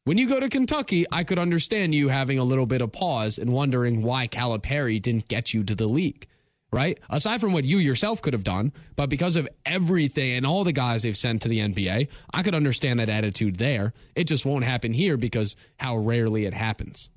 When 0.03 0.19
you 0.19 0.29
go 0.29 0.39
to 0.39 0.49
Kentucky, 0.49 1.05
I 1.11 1.23
could 1.23 1.39
understand 1.39 1.95
you 1.95 2.09
having 2.09 2.37
a 2.37 2.43
little 2.43 2.67
bit 2.67 2.81
of 2.81 2.91
pause 2.91 3.39
and 3.39 3.51
wondering 3.51 4.01
why 4.03 4.27
Calipari 4.27 5.01
didn't 5.01 5.27
get 5.27 5.51
you 5.55 5.63
to 5.63 5.73
the 5.73 5.87
league, 5.87 6.27
right? 6.71 6.99
Aside 7.09 7.41
from 7.41 7.53
what 7.53 7.63
you 7.63 7.77
yourself 7.77 8.21
could 8.21 8.33
have 8.33 8.43
done, 8.43 8.73
but 8.95 9.09
because 9.09 9.35
of 9.35 9.47
everything 9.65 10.33
and 10.33 10.45
all 10.45 10.63
the 10.63 10.73
guys 10.73 11.03
they've 11.03 11.17
sent 11.17 11.41
to 11.43 11.47
the 11.47 11.59
NBA, 11.59 12.07
I 12.33 12.43
could 12.43 12.55
understand 12.55 12.99
that 12.99 13.09
attitude 13.09 13.57
there. 13.57 13.93
It 14.15 14.25
just 14.25 14.45
won't 14.45 14.65
happen 14.65 14.93
here 14.93 15.17
because 15.17 15.55
how 15.79 15.97
rarely 15.97 16.45
it 16.45 16.53
happens. 16.53 17.09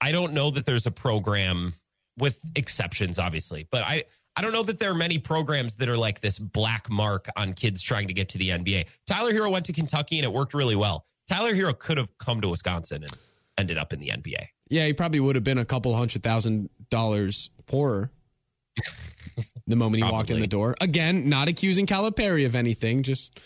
I 0.00 0.12
don't 0.12 0.32
know 0.32 0.50
that 0.50 0.66
there's 0.66 0.86
a 0.86 0.90
program 0.90 1.72
with 2.18 2.38
exceptions, 2.54 3.18
obviously, 3.18 3.66
but 3.70 3.82
I, 3.82 4.04
I 4.36 4.42
don't 4.42 4.52
know 4.52 4.62
that 4.64 4.78
there 4.78 4.90
are 4.90 4.94
many 4.94 5.18
programs 5.18 5.74
that 5.76 5.88
are 5.88 5.96
like 5.96 6.20
this 6.20 6.38
black 6.38 6.90
mark 6.90 7.28
on 7.36 7.54
kids 7.54 7.82
trying 7.82 8.06
to 8.08 8.14
get 8.14 8.28
to 8.30 8.38
the 8.38 8.50
NBA. 8.50 8.86
Tyler 9.06 9.32
Herro 9.32 9.50
went 9.50 9.64
to 9.66 9.72
Kentucky 9.72 10.18
and 10.18 10.24
it 10.24 10.32
worked 10.32 10.52
really 10.52 10.76
well. 10.76 11.06
Tyler 11.26 11.54
Herro 11.54 11.76
could 11.76 11.96
have 11.96 12.08
come 12.18 12.40
to 12.42 12.48
Wisconsin 12.48 13.02
and 13.02 13.16
ended 13.56 13.78
up 13.78 13.94
in 13.94 14.00
the 14.00 14.08
NBA. 14.08 14.46
Yeah, 14.68 14.84
he 14.84 14.92
probably 14.92 15.20
would 15.20 15.36
have 15.36 15.44
been 15.44 15.58
a 15.58 15.64
couple 15.64 15.94
hundred 15.96 16.22
thousand 16.22 16.68
dollars 16.90 17.50
poorer 17.66 18.10
the 19.66 19.76
moment 19.76 20.02
he 20.04 20.10
walked 20.10 20.30
in 20.30 20.40
the 20.40 20.46
door. 20.46 20.74
Again, 20.80 21.28
not 21.28 21.48
accusing 21.48 21.86
Calipari 21.86 22.46
of 22.46 22.54
anything, 22.54 23.02
just 23.02 23.38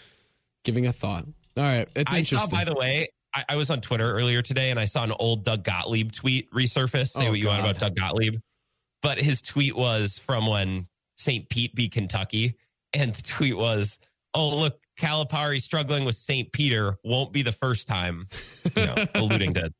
giving 0.64 0.86
a 0.86 0.92
thought. 0.92 1.26
All 1.56 1.64
right, 1.64 1.88
it's 1.96 2.12
I 2.12 2.18
interesting. 2.18 2.38
saw, 2.38 2.56
by 2.56 2.64
the 2.64 2.74
way, 2.74 3.08
I, 3.34 3.44
I 3.50 3.56
was 3.56 3.70
on 3.70 3.80
Twitter 3.80 4.10
earlier 4.12 4.42
today 4.42 4.70
and 4.70 4.78
I 4.78 4.84
saw 4.84 5.04
an 5.04 5.12
old 5.18 5.44
Doug 5.44 5.64
Gottlieb 5.64 6.12
tweet 6.12 6.50
resurface. 6.52 7.08
Say 7.08 7.26
Oh, 7.26 7.30
what 7.30 7.38
you 7.38 7.46
want 7.48 7.60
about 7.60 7.78
Doug 7.78 7.96
Gottlieb. 7.96 8.36
But 9.02 9.20
his 9.20 9.40
tweet 9.40 9.74
was 9.76 10.18
from 10.18 10.46
when 10.46 10.86
St. 11.16 11.48
Pete 11.48 11.74
beat 11.74 11.92
Kentucky. 11.92 12.56
And 12.92 13.14
the 13.14 13.22
tweet 13.22 13.56
was, 13.56 13.98
oh, 14.34 14.56
look, 14.58 14.78
Calipari 14.98 15.60
struggling 15.62 16.04
with 16.04 16.16
St. 16.16 16.52
Peter 16.52 16.96
won't 17.04 17.32
be 17.32 17.42
the 17.42 17.52
first 17.52 17.88
time, 17.88 18.28
you 18.76 18.86
know, 18.86 19.06
alluding 19.14 19.54
to 19.54 19.72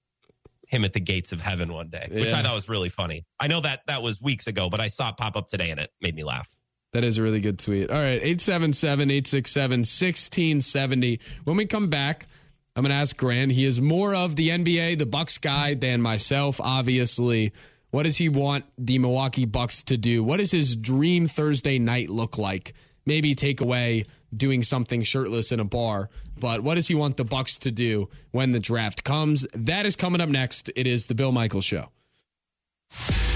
him 0.71 0.85
at 0.85 0.93
the 0.93 1.01
gates 1.01 1.33
of 1.33 1.41
heaven 1.41 1.73
one 1.73 1.89
day, 1.89 2.09
which 2.13 2.33
I 2.33 2.43
thought 2.43 2.55
was 2.55 2.69
really 2.69 2.89
funny. 2.89 3.25
I 3.41 3.49
know 3.49 3.61
that 3.61 3.81
that 3.89 4.03
was 4.03 4.21
weeks 4.21 4.47
ago, 4.47 4.71
but 4.71 4.79
I 4.79 4.87
saw 4.87 5.09
it 5.11 5.17
pop 5.17 5.37
up 5.37 5.49
today 5.49 5.71
and 5.71 5.81
it 5.81 5.91
made 6.01 6.15
me 6.15 6.23
laugh. 6.23 6.49
That 6.93 7.03
is 7.03 7.19
a 7.19 7.23
really 7.23 7.41
good 7.41 7.59
tweet. 7.59 7.91
All 7.91 7.99
right, 7.99 8.21
877 8.23 9.11
867 9.11 9.81
1670. 9.81 11.21
When 11.43 11.57
we 11.57 11.67
come 11.67 11.89
back, 11.89 12.29
I'm 12.77 12.85
going 12.85 12.91
to 12.91 12.97
ask 12.97 13.17
Grant. 13.17 13.51
He 13.51 13.65
is 13.65 13.81
more 13.81 14.15
of 14.15 14.37
the 14.37 14.51
NBA, 14.51 14.99
the 14.99 15.07
Bucks 15.07 15.39
guy 15.39 15.75
than 15.75 16.01
myself, 16.01 16.61
obviously. 16.61 17.53
What 17.91 18.05
does 18.05 18.17
he 18.17 18.29
want 18.29 18.65
the 18.79 19.01
Milwaukee 19.01 19.47
Bucks 19.47 19.83
to 19.85 19.97
do? 19.97 20.23
What 20.23 20.37
does 20.37 20.53
his 20.53 20.77
dream 20.77 21.27
Thursday 21.27 21.81
night 21.81 22.11
look 22.11 22.39
like? 22.39 22.75
Maybe 23.07 23.35
take 23.35 23.61
away 23.61 24.05
doing 24.35 24.63
something 24.63 25.03
shirtless 25.03 25.53
in 25.53 25.61
a 25.61 25.65
bar, 25.65 26.11
but 26.39 26.63
what 26.63 26.75
does 26.75 26.89
he 26.89 26.95
want 26.95 27.17
the 27.17 27.25
Bucks 27.25 27.59
to 27.59 27.71
do 27.71 28.09
when 28.31 28.53
the 28.53 28.61
draft 28.61 29.05
comes? 29.05 29.47
That 29.55 29.87
is 29.87 29.97
coming 29.97 30.21
up 30.21 30.29
next. 30.29 30.71
It 30.77 30.87
is 30.87 31.07
the 31.07 31.15
Bill 31.15 31.33
Michaels 31.33 31.65
show. 31.65 31.91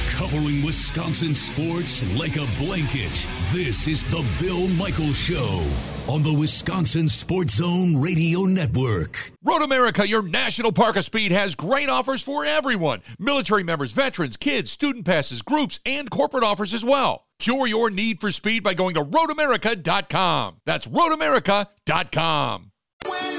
Covering 0.09 0.62
Wisconsin 0.62 1.35
sports 1.35 2.04
like 2.16 2.37
a 2.37 2.46
blanket. 2.57 3.26
This 3.52 3.88
is 3.88 4.04
the 4.04 4.24
Bill 4.38 4.68
Michaels 4.68 5.18
Show 5.18 5.66
on 6.09 6.22
the 6.22 6.33
Wisconsin 6.33 7.09
Sports 7.09 7.57
Zone 7.57 7.96
Radio 8.00 8.42
Network. 8.42 9.33
Road 9.42 9.62
America, 9.62 10.07
your 10.07 10.22
national 10.22 10.70
park 10.70 10.94
of 10.94 11.04
speed, 11.04 11.33
has 11.33 11.57
great 11.57 11.88
offers 11.88 12.22
for 12.22 12.44
everyone 12.44 13.02
military 13.18 13.64
members, 13.64 13.90
veterans, 13.90 14.37
kids, 14.37 14.70
student 14.70 15.04
passes, 15.04 15.42
groups, 15.42 15.80
and 15.85 16.09
corporate 16.11 16.44
offers 16.44 16.72
as 16.72 16.85
well. 16.85 17.24
Cure 17.38 17.66
your 17.66 17.90
need 17.90 18.20
for 18.20 18.31
speed 18.31 18.62
by 18.62 18.75
going 18.75 18.94
to 18.94 19.05
roadamerica.com. 19.05 20.57
That's 20.64 20.87
roadamerica.com. 20.87 22.70
When 23.07 23.34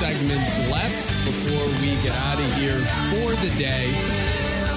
segments 0.00 0.70
left 0.70 1.26
before 1.26 1.66
we 1.82 1.88
get 2.02 2.12
out 2.12 2.38
of 2.38 2.54
here 2.54 2.78
for 3.12 3.36
the 3.44 3.54
day. 3.58 3.84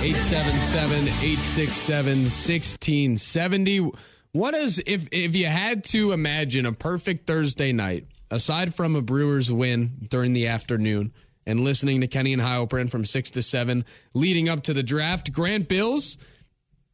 877 0.03 1.07
867 1.07 2.23
1670. 2.23 3.91
What 4.33 4.53
is, 4.53 4.83
if, 4.85 5.07
if 5.13 5.33
you 5.33 5.45
had 5.45 5.85
to 5.85 6.11
imagine 6.11 6.65
a 6.65 6.73
perfect 6.73 7.25
Thursday 7.25 7.71
night, 7.71 8.07
aside 8.29 8.75
from 8.75 8.97
a 8.97 9.01
Brewers 9.01 9.49
win 9.49 9.93
during 10.09 10.33
the 10.33 10.47
afternoon 10.47 11.13
and 11.45 11.61
listening 11.61 12.01
to 12.01 12.07
Kenny 12.07 12.33
and 12.33 12.41
Heilprin 12.41 12.89
from 12.89 13.05
6 13.05 13.29
to 13.29 13.41
7 13.41 13.85
leading 14.13 14.49
up 14.49 14.63
to 14.63 14.73
the 14.73 14.83
draft, 14.83 15.31
Grant 15.31 15.69
Bills, 15.69 16.17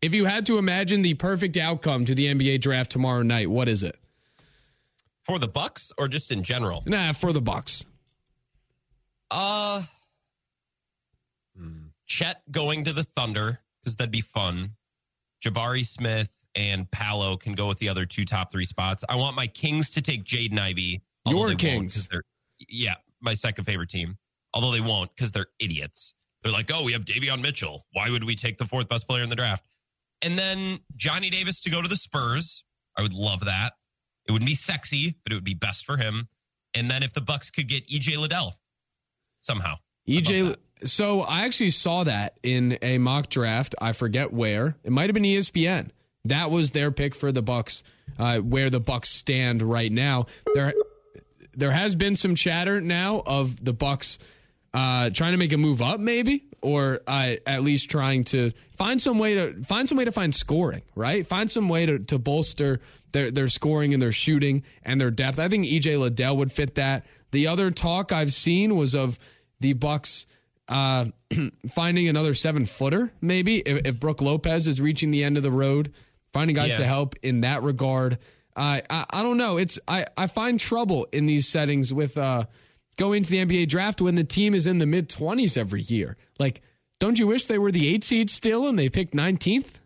if 0.04 0.14
you 0.14 0.26
had 0.26 0.46
to 0.46 0.60
imagine 0.60 1.02
the 1.02 1.16
perfect 1.16 1.58
outcome 1.58 2.06
to 2.06 2.14
the 2.14 2.28
NBA 2.28 2.62
draft 2.62 2.92
tomorrow 2.92 3.24
night, 3.24 3.50
what 3.50 3.68
is 3.68 3.82
it? 3.82 3.96
For 5.24 5.40
the 5.40 5.48
Bucks 5.48 5.92
or 5.98 6.08
just 6.08 6.32
in 6.32 6.44
general? 6.44 6.84
Nah, 6.86 7.14
for 7.14 7.34
the 7.34 7.42
Bucks. 7.42 7.86
Uh 9.32 9.84
hmm. 11.58 11.88
Chet 12.06 12.42
going 12.52 12.86
to 12.86 12.94
the 12.94 13.04
Thunder 13.04 13.60
because 13.82 13.96
that'd 13.96 14.12
be 14.12 14.22
fun. 14.22 14.72
Jabari 15.44 15.86
Smith 15.86 16.30
and 16.56 16.90
Paolo 16.92 17.38
can 17.38 17.54
go 17.54 17.68
with 17.68 17.78
the 17.80 17.90
other 17.90 18.06
two 18.06 18.26
top 18.26 18.52
three 18.52 18.66
spots. 18.66 19.04
I 19.08 19.16
want 19.16 19.36
my 19.36 19.48
Kings 19.48 19.90
to 19.92 20.02
take 20.02 20.24
Jaden 20.24 20.60
Ivey. 20.60 21.02
Your 21.26 21.54
Kings. 21.56 22.10
Yeah, 22.68 22.96
my 23.22 23.34
second 23.34 23.66
favorite 23.66 23.90
team. 23.90 24.18
Although 24.54 24.72
they 24.72 24.82
won't 24.82 25.16
because 25.16 25.32
they're 25.32 25.48
idiots. 25.60 26.16
They're 26.44 26.52
like, 26.52 26.72
oh, 26.74 26.84
we 26.84 26.94
have 26.94 27.06
Davion 27.06 27.42
Mitchell. 27.42 27.86
Why 27.94 28.10
would 28.10 28.24
we 28.24 28.36
take 28.36 28.58
the 28.58 28.66
fourth 28.66 28.90
best 28.90 29.08
player 29.08 29.24
in 29.24 29.30
the 29.30 29.36
draft? 29.36 29.66
And 30.22 30.38
then 30.38 30.80
Johnny 30.96 31.30
Davis 31.30 31.60
to 31.62 31.70
go 31.70 31.82
to 31.82 31.88
the 31.88 31.96
Spurs. 31.96 32.64
I 32.98 33.02
would 33.02 33.14
love 33.14 33.46
that. 33.46 33.74
It 34.28 34.32
wouldn't 34.32 34.48
be 34.48 34.56
sexy, 34.56 35.16
but 35.24 35.32
it 35.32 35.36
would 35.36 35.44
be 35.44 35.54
best 35.54 35.86
for 35.86 35.98
him. 35.98 36.28
And 36.74 36.90
then 36.90 37.04
if 37.04 37.14
the 37.14 37.22
Bucks 37.22 37.50
could 37.50 37.68
get 37.68 37.88
EJ 37.88 38.18
Liddell 38.18 38.56
somehow. 39.40 39.76
EJ. 40.08 40.56
So 40.86 41.22
I 41.22 41.46
actually 41.46 41.72
saw 41.72 42.06
that 42.06 42.40
in 42.42 42.78
a 42.82 42.98
mock 42.98 43.30
draft. 43.30 43.76
I 43.82 43.92
forget 43.92 44.32
where. 44.32 44.78
It 44.84 44.92
might 44.92 45.10
have 45.10 45.14
been 45.14 45.24
ESPN. 45.24 45.90
That 46.26 46.52
was 46.52 46.72
their 46.72 46.92
pick 46.92 47.16
for 47.16 47.32
the 47.32 47.42
Bucks. 47.42 47.84
Uh, 48.18 48.40
where 48.40 48.70
the 48.70 48.80
Bucks 48.80 49.10
stand 49.10 49.62
right 49.62 49.92
now. 49.92 50.26
There, 50.54 50.74
there 51.56 51.72
has 51.72 51.96
been 51.96 52.16
some 52.16 52.36
chatter 52.36 52.82
now 52.82 53.22
of 53.26 53.64
the 53.64 53.72
Bucks 53.74 54.20
uh, 54.74 55.10
trying 55.10 55.32
to 55.32 55.38
make 55.38 55.54
a 55.54 55.58
move 55.58 55.82
up, 55.82 56.00
maybe, 56.00 56.46
or 56.62 57.00
uh, 57.08 57.36
at 57.46 57.64
least 57.64 57.90
trying 57.90 58.24
to 58.26 58.52
find 58.78 59.02
some 59.02 59.20
way 59.20 59.36
to 59.36 59.64
find 59.64 59.88
some 59.88 59.98
way 59.98 60.06
to 60.06 60.12
find 60.12 60.34
scoring. 60.34 60.82
Right, 60.96 61.26
find 61.26 61.50
some 61.50 61.70
way 61.70 61.86
to, 61.86 62.00
to 62.00 62.20
bolster 62.20 62.82
their 63.12 63.32
their 63.32 63.48
scoring 63.48 63.94
and 63.94 64.02
their 64.02 64.12
shooting 64.12 64.64
and 64.84 65.00
their 65.00 65.12
depth. 65.12 65.40
I 65.40 65.50
think 65.50 65.66
EJ 65.66 66.00
Liddell 66.00 66.38
would 66.38 66.52
fit 66.52 66.76
that. 66.76 67.06
The 67.32 67.48
other 67.48 67.72
talk 67.72 68.12
I've 68.12 68.34
seen 68.34 68.76
was 68.76 68.96
of 68.96 69.20
the 69.60 69.74
Bucks 69.74 70.26
uh, 70.68 71.06
finding 71.70 72.08
another 72.08 72.34
seven 72.34 72.66
footer, 72.66 73.12
maybe 73.22 73.58
if, 73.60 73.86
if 73.88 74.00
Brooke 74.00 74.22
Lopez 74.22 74.68
is 74.68 74.80
reaching 74.80 75.12
the 75.12 75.24
end 75.24 75.38
of 75.38 75.44
the 75.44 75.52
road, 75.52 75.94
finding 76.34 76.56
guys 76.56 76.72
Yeah. 76.72 76.78
to 76.80 76.86
help 76.86 77.16
in 77.24 77.42
that 77.42 77.64
regard. 77.64 78.18
I, 78.56 78.82
I 78.90 79.06
I 79.12 79.24
don't 79.24 79.38
know. 79.38 79.58
It's 79.58 79.80
I 79.88 80.06
I 80.18 80.28
find 80.28 80.60
trouble 80.60 81.08
in 81.12 81.26
these 81.26 81.48
settings 81.48 81.94
with 81.94 82.18
uh 82.18 82.46
going 82.98 83.24
to 83.24 83.30
the 83.30 83.38
NBA 83.46 83.70
draft 83.70 84.02
when 84.02 84.16
the 84.16 84.24
team 84.24 84.54
is 84.54 84.68
in 84.68 84.78
the 84.80 84.86
mid 84.86 85.10
twenties 85.10 85.56
every 85.56 85.82
year. 85.82 86.18
Like, 86.40 86.62
don't 87.00 87.18
you 87.18 87.28
wish 87.28 87.46
they 87.48 87.58
were 87.58 87.72
the 87.72 87.88
eight 87.88 88.04
seed 88.04 88.30
still 88.30 88.68
and 88.68 88.78
they 88.78 88.90
picked 88.90 89.14
nineteenth? 89.14 89.80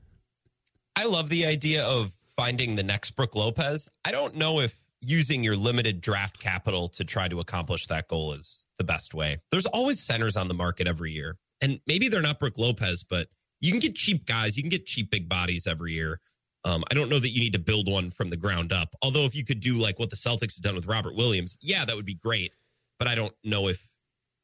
I 0.96 1.06
love 1.06 1.30
the 1.30 1.46
idea 1.46 1.84
of 1.86 2.12
finding 2.36 2.76
the 2.76 2.84
next 2.84 3.12
Brooke 3.12 3.36
Lopez. 3.36 3.90
I 4.06 4.12
don't 4.12 4.36
know 4.36 4.60
if 4.60 4.76
using 5.04 5.44
your 5.44 5.56
limited 5.56 6.02
draft 6.02 6.40
capital 6.40 6.90
to 6.90 7.04
try 7.04 7.28
to 7.28 7.40
accomplish 7.40 7.88
that 7.88 8.08
goal 8.08 8.34
is 8.34 8.68
the 8.78 8.84
best 8.84 9.14
way. 9.14 9.38
There's 9.52 9.66
always 9.66 10.00
centers 10.00 10.38
on 10.38 10.48
the 10.48 10.54
market 10.54 10.88
every 10.88 11.12
year. 11.12 11.38
And 11.62 11.80
maybe 11.88 12.10
they're 12.10 12.22
not 12.22 12.40
Brooke 12.40 12.58
Lopez, 12.58 13.04
but 13.04 13.28
you 13.62 13.72
can 13.72 13.80
get 13.80 13.96
cheap 13.96 14.26
guys, 14.26 14.58
you 14.58 14.64
can 14.64 14.70
get 14.70 14.86
cheap 14.86 15.10
big 15.12 15.30
bodies 15.30 15.68
every 15.68 15.94
year. 15.94 16.20
Um, 16.66 16.84
I 16.90 16.94
don't 16.94 17.10
know 17.10 17.20
that 17.20 17.32
you 17.32 17.42
need 17.42 17.54
to 17.54 17.60
build 17.60 17.90
one 17.90 18.10
from 18.10 18.30
the 18.30 18.38
ground 18.38 18.72
up. 18.72 18.96
Although 19.02 19.26
if 19.26 19.36
you 19.36 19.44
could 19.44 19.60
do 19.60 19.78
like 19.78 20.00
what 20.00 20.10
the 20.10 20.16
Celtics 20.16 20.56
have 20.56 20.64
done 20.64 20.76
with 20.76 20.86
Robert 20.86 21.16
Williams, 21.16 21.58
yeah, 21.62 21.84
that 21.86 21.96
would 21.96 22.06
be 22.06 22.16
great. 22.16 22.54
But 23.00 23.08
I 23.08 23.16
don't 23.16 23.34
know 23.44 23.68
if 23.68 23.86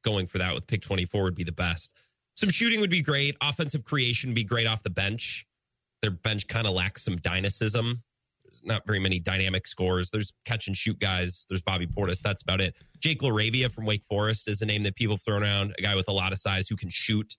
going 0.04 0.28
for 0.28 0.38
that 0.39 0.54
with 0.54 0.67
pick 0.67 0.82
24 0.82 1.24
would 1.24 1.36
be 1.36 1.43
the 1.43 1.52
best. 1.52 1.98
Some 2.34 2.50
shooting 2.50 2.82
would 2.82 2.89
be 2.89 3.02
great. 3.02 3.36
Offensive 3.41 3.84
creation 3.84 4.30
would 4.30 4.36
be 4.36 4.43
great 4.43 4.67
off 4.67 4.84
the 4.84 4.89
bench 4.89 5.45
their 6.02 6.12
bench 6.12 6.48
kind 6.48 6.67
of 6.67 6.74
lacks 6.74 7.04
some 7.04 7.17
dynamicism. 7.17 8.02
Not 8.63 8.86
very 8.86 9.00
many 9.00 9.19
dynamic 9.19 9.67
scores. 9.67 10.10
There's 10.10 10.34
catch 10.45 10.67
and 10.67 10.76
shoot 10.76 11.00
guys. 11.00 11.45
There's 11.50 11.62
Bobby 11.62 11.88
Portis. 11.88 12.19
That's 12.22 12.41
about 12.41 12.62
it. 12.62 12.76
Jake 13.00 13.22
LaRavia 13.22 13.72
from 13.72 13.86
Wake 13.86 14.04
Forest 14.10 14.48
is 14.50 14.62
a 14.62 14.65
name 14.65 14.84
that 14.84 14.95
people 14.95 15.15
have 15.15 15.24
thrown 15.24 15.43
around. 15.43 15.76
A 15.78 15.82
guy 15.82 15.95
with 15.95 16.08
a 16.08 16.13
lot 16.13 16.32
of 16.32 16.39
size 16.39 16.67
who 16.67 16.76
can 16.76 16.89
shoot, 16.89 17.36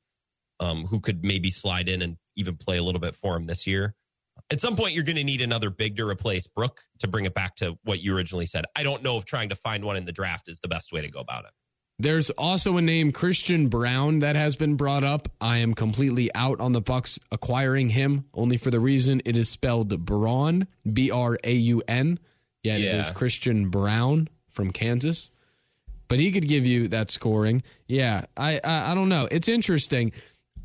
um, 0.61 0.85
who 0.87 1.00
could 1.00 1.24
maybe 1.24 1.50
slide 1.50 1.88
in 1.88 2.02
and 2.02 2.16
even 2.37 2.56
play 2.56 2.78
a 2.78 2.83
little 2.83 3.00
bit 3.00 3.14
for 3.14 3.37
him 3.37 3.46
this 3.46 3.66
year. 3.66 3.94
At 4.50 4.61
some 4.61 4.74
point, 4.74 4.94
you're 4.94 5.04
going 5.04 5.16
to 5.16 5.24
need 5.24 5.42
another 5.42 5.70
big 5.70 5.96
to 5.96 6.09
replace 6.09 6.46
Brooke 6.46 6.80
to 6.98 7.09
bring 7.09 7.24
it 7.24 7.35
back 7.35 7.56
to 7.56 7.78
what 7.85 8.00
you 8.00 8.16
originally 8.16 8.46
said. 8.46 8.64
I 8.74 8.83
don't 8.83 9.02
know 9.02 9.16
if 9.16 9.24
trying 9.24 9.48
to 9.50 9.54
find 9.54 9.85
one 9.85 9.96
in 9.96 10.04
the 10.04 10.12
draft 10.12 10.48
is 10.48 10.59
the 10.61 10.68
best 10.68 10.92
way 10.92 11.02
to 11.02 11.11
go 11.11 11.20
about 11.20 11.44
it. 11.44 11.50
There's 12.00 12.30
also 12.30 12.78
a 12.78 12.80
name 12.80 13.12
Christian 13.12 13.68
Braun 13.68 14.20
that 14.20 14.34
has 14.34 14.56
been 14.56 14.76
brought 14.76 15.04
up. 15.04 15.28
I 15.38 15.58
am 15.58 15.74
completely 15.74 16.34
out 16.34 16.58
on 16.58 16.72
the 16.72 16.80
Bucks 16.80 17.18
acquiring 17.30 17.90
him 17.90 18.24
only 18.32 18.56
for 18.56 18.70
the 18.70 18.80
reason 18.80 19.20
it 19.26 19.36
is 19.36 19.50
spelled 19.50 20.06
Braun, 20.06 20.66
B 20.90 21.10
R 21.10 21.38
A 21.44 21.52
U 21.52 21.82
N. 21.86 22.18
Yet 22.62 22.80
it 22.80 22.94
is 22.94 23.10
Christian 23.10 23.68
Braun 23.68 24.28
from 24.48 24.70
Kansas. 24.70 25.30
But 26.08 26.20
he 26.20 26.32
could 26.32 26.48
give 26.48 26.64
you 26.64 26.88
that 26.88 27.10
scoring. 27.10 27.62
Yeah, 27.86 28.24
I 28.34 28.60
I, 28.64 28.92
I 28.92 28.94
don't 28.94 29.10
know. 29.10 29.28
It's 29.30 29.48
interesting. 29.48 30.12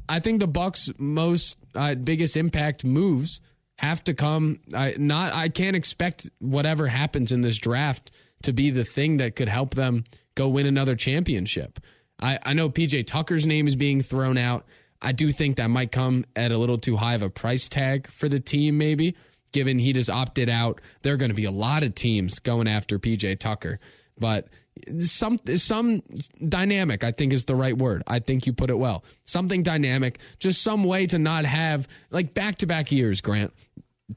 I 0.07 0.21
think 0.21 0.39
the 0.39 0.47
Bucks' 0.47 0.89
most 0.97 1.57
uh, 1.75 1.95
biggest 1.95 2.37
impact 2.37 2.85
moves 2.85 3.41
have 3.77 4.01
to 4.05 4.13
come. 4.13 4.61
I 4.73 4.95
not. 4.97 5.33
I 5.33 5.49
can't 5.49 5.75
expect 5.75 6.29
whatever 6.39 6.87
happens 6.87 7.33
in 7.33 7.41
this 7.41 7.57
draft 7.57 8.09
to 8.43 8.53
be 8.53 8.69
the 8.69 8.85
thing 8.85 9.17
that 9.17 9.35
could 9.35 9.49
help 9.49 9.75
them 9.75 10.05
go 10.35 10.47
win 10.47 10.65
another 10.65 10.95
championship. 10.95 11.79
I, 12.19 12.39
I 12.43 12.53
know 12.53 12.69
PJ 12.69 13.07
Tucker's 13.07 13.45
name 13.45 13.67
is 13.67 13.75
being 13.75 14.01
thrown 14.01 14.37
out. 14.37 14.65
I 15.01 15.11
do 15.11 15.31
think 15.31 15.57
that 15.57 15.69
might 15.69 15.91
come 15.91 16.25
at 16.35 16.51
a 16.51 16.57
little 16.57 16.77
too 16.77 16.95
high 16.95 17.15
of 17.15 17.21
a 17.21 17.29
price 17.29 17.67
tag 17.67 18.07
for 18.07 18.29
the 18.29 18.39
team, 18.39 18.77
maybe, 18.77 19.15
given 19.51 19.79
he 19.79 19.93
just 19.93 20.09
opted 20.09 20.49
out. 20.49 20.81
There 21.01 21.13
are 21.13 21.17
going 21.17 21.29
to 21.29 21.35
be 21.35 21.45
a 21.45 21.51
lot 21.51 21.83
of 21.83 21.95
teams 21.95 22.39
going 22.39 22.67
after 22.67 22.97
PJ 22.97 23.39
Tucker. 23.39 23.79
But 24.17 24.47
some 24.99 25.39
some 25.55 26.01
dynamic 26.47 27.03
i 27.03 27.11
think 27.11 27.31
is 27.31 27.45
the 27.45 27.55
right 27.55 27.77
word 27.77 28.03
i 28.07 28.19
think 28.19 28.45
you 28.45 28.51
put 28.51 28.69
it 28.69 28.77
well 28.77 29.05
something 29.23 29.63
dynamic 29.63 30.19
just 30.37 30.61
some 30.61 30.83
way 30.83 31.07
to 31.07 31.17
not 31.17 31.45
have 31.45 31.87
like 32.11 32.33
back 32.33 32.57
to 32.57 32.65
back 32.65 32.91
years 32.91 33.21
grant 33.21 33.53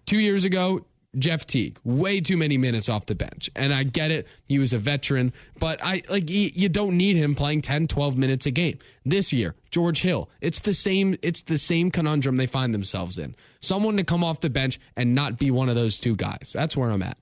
two 0.05 0.19
years 0.19 0.45
ago 0.45 0.85
jeff 1.17 1.47
teague 1.47 1.79
way 1.85 2.21
too 2.21 2.37
many 2.37 2.59
minutes 2.59 2.89
off 2.89 3.07
the 3.07 3.15
bench. 3.15 3.51
And 3.57 3.73
i 3.73 3.83
get 3.83 4.11
it 4.11 4.27
he 4.47 4.59
was 4.59 4.73
a 4.73 4.79
veteran 4.79 5.33
but 5.59 5.83
i 5.83 6.03
like 6.11 6.29
you, 6.29 6.51
you 6.55 6.69
don't 6.69 6.97
need 6.97 7.17
him 7.17 7.35
playing 7.35 7.63
10 7.63 7.89
12 7.89 8.17
minutes 8.19 8.47
a 8.47 8.51
game. 8.51 8.79
This 9.05 9.33
year 9.33 9.55
george 9.71 10.03
hill 10.03 10.31
it's 10.41 10.61
the 10.61 10.75
same 10.75 11.17
it's 11.23 11.43
the 11.43 11.59
same 11.59 11.91
conundrum 11.91 12.37
they 12.37 12.47
find 12.47 12.75
themselves 12.75 13.19
in. 13.19 13.35
Someone 13.61 13.97
to 13.97 14.05
come 14.05 14.23
off 14.23 14.41
the 14.41 14.51
bench 14.51 14.79
and 14.97 15.15
not 15.15 15.39
be 15.39 15.51
one 15.51 15.69
of 15.69 15.75
those 15.75 15.99
two 15.99 16.17
guys. 16.17 16.53
That's 16.55 16.77
where 16.77 16.91
i'm 16.91 17.03
at. 17.03 17.19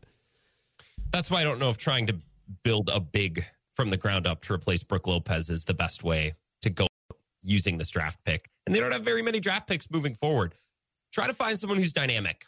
That's 1.13 1.31
why 1.31 1.41
I 1.41 1.45
don't 1.45 1.59
know 1.59 1.71
if 1.71 1.79
trying 1.79 2.07
to 2.09 2.17
build 2.63 2.91
a 2.93 3.01
big 3.01 3.45
from 3.75 3.91
the 3.91 3.97
ground 3.97 4.27
up 4.27 4.43
to 4.43 4.53
replace 4.53 4.83
Brooke 4.83 5.07
Lopez 5.07 5.51
is 5.51 5.65
the 5.65 5.75
best 5.75 6.03
way 6.03 6.33
to 6.63 6.71
go 6.71 6.87
using 7.43 7.79
this 7.79 7.91
draft 7.91 8.19
pick. 8.25 8.51
And 8.67 8.75
they 8.75 8.81
don't 8.81 8.93
have 8.93 9.03
very 9.03 9.23
many 9.23 9.39
draft 9.39 9.69
picks 9.69 9.89
moving 9.91 10.15
forward. 10.17 10.55
Try 11.13 11.27
to 11.27 11.33
find 11.33 11.59
someone 11.59 11.79
who's 11.79 11.93
dynamic, 11.93 12.45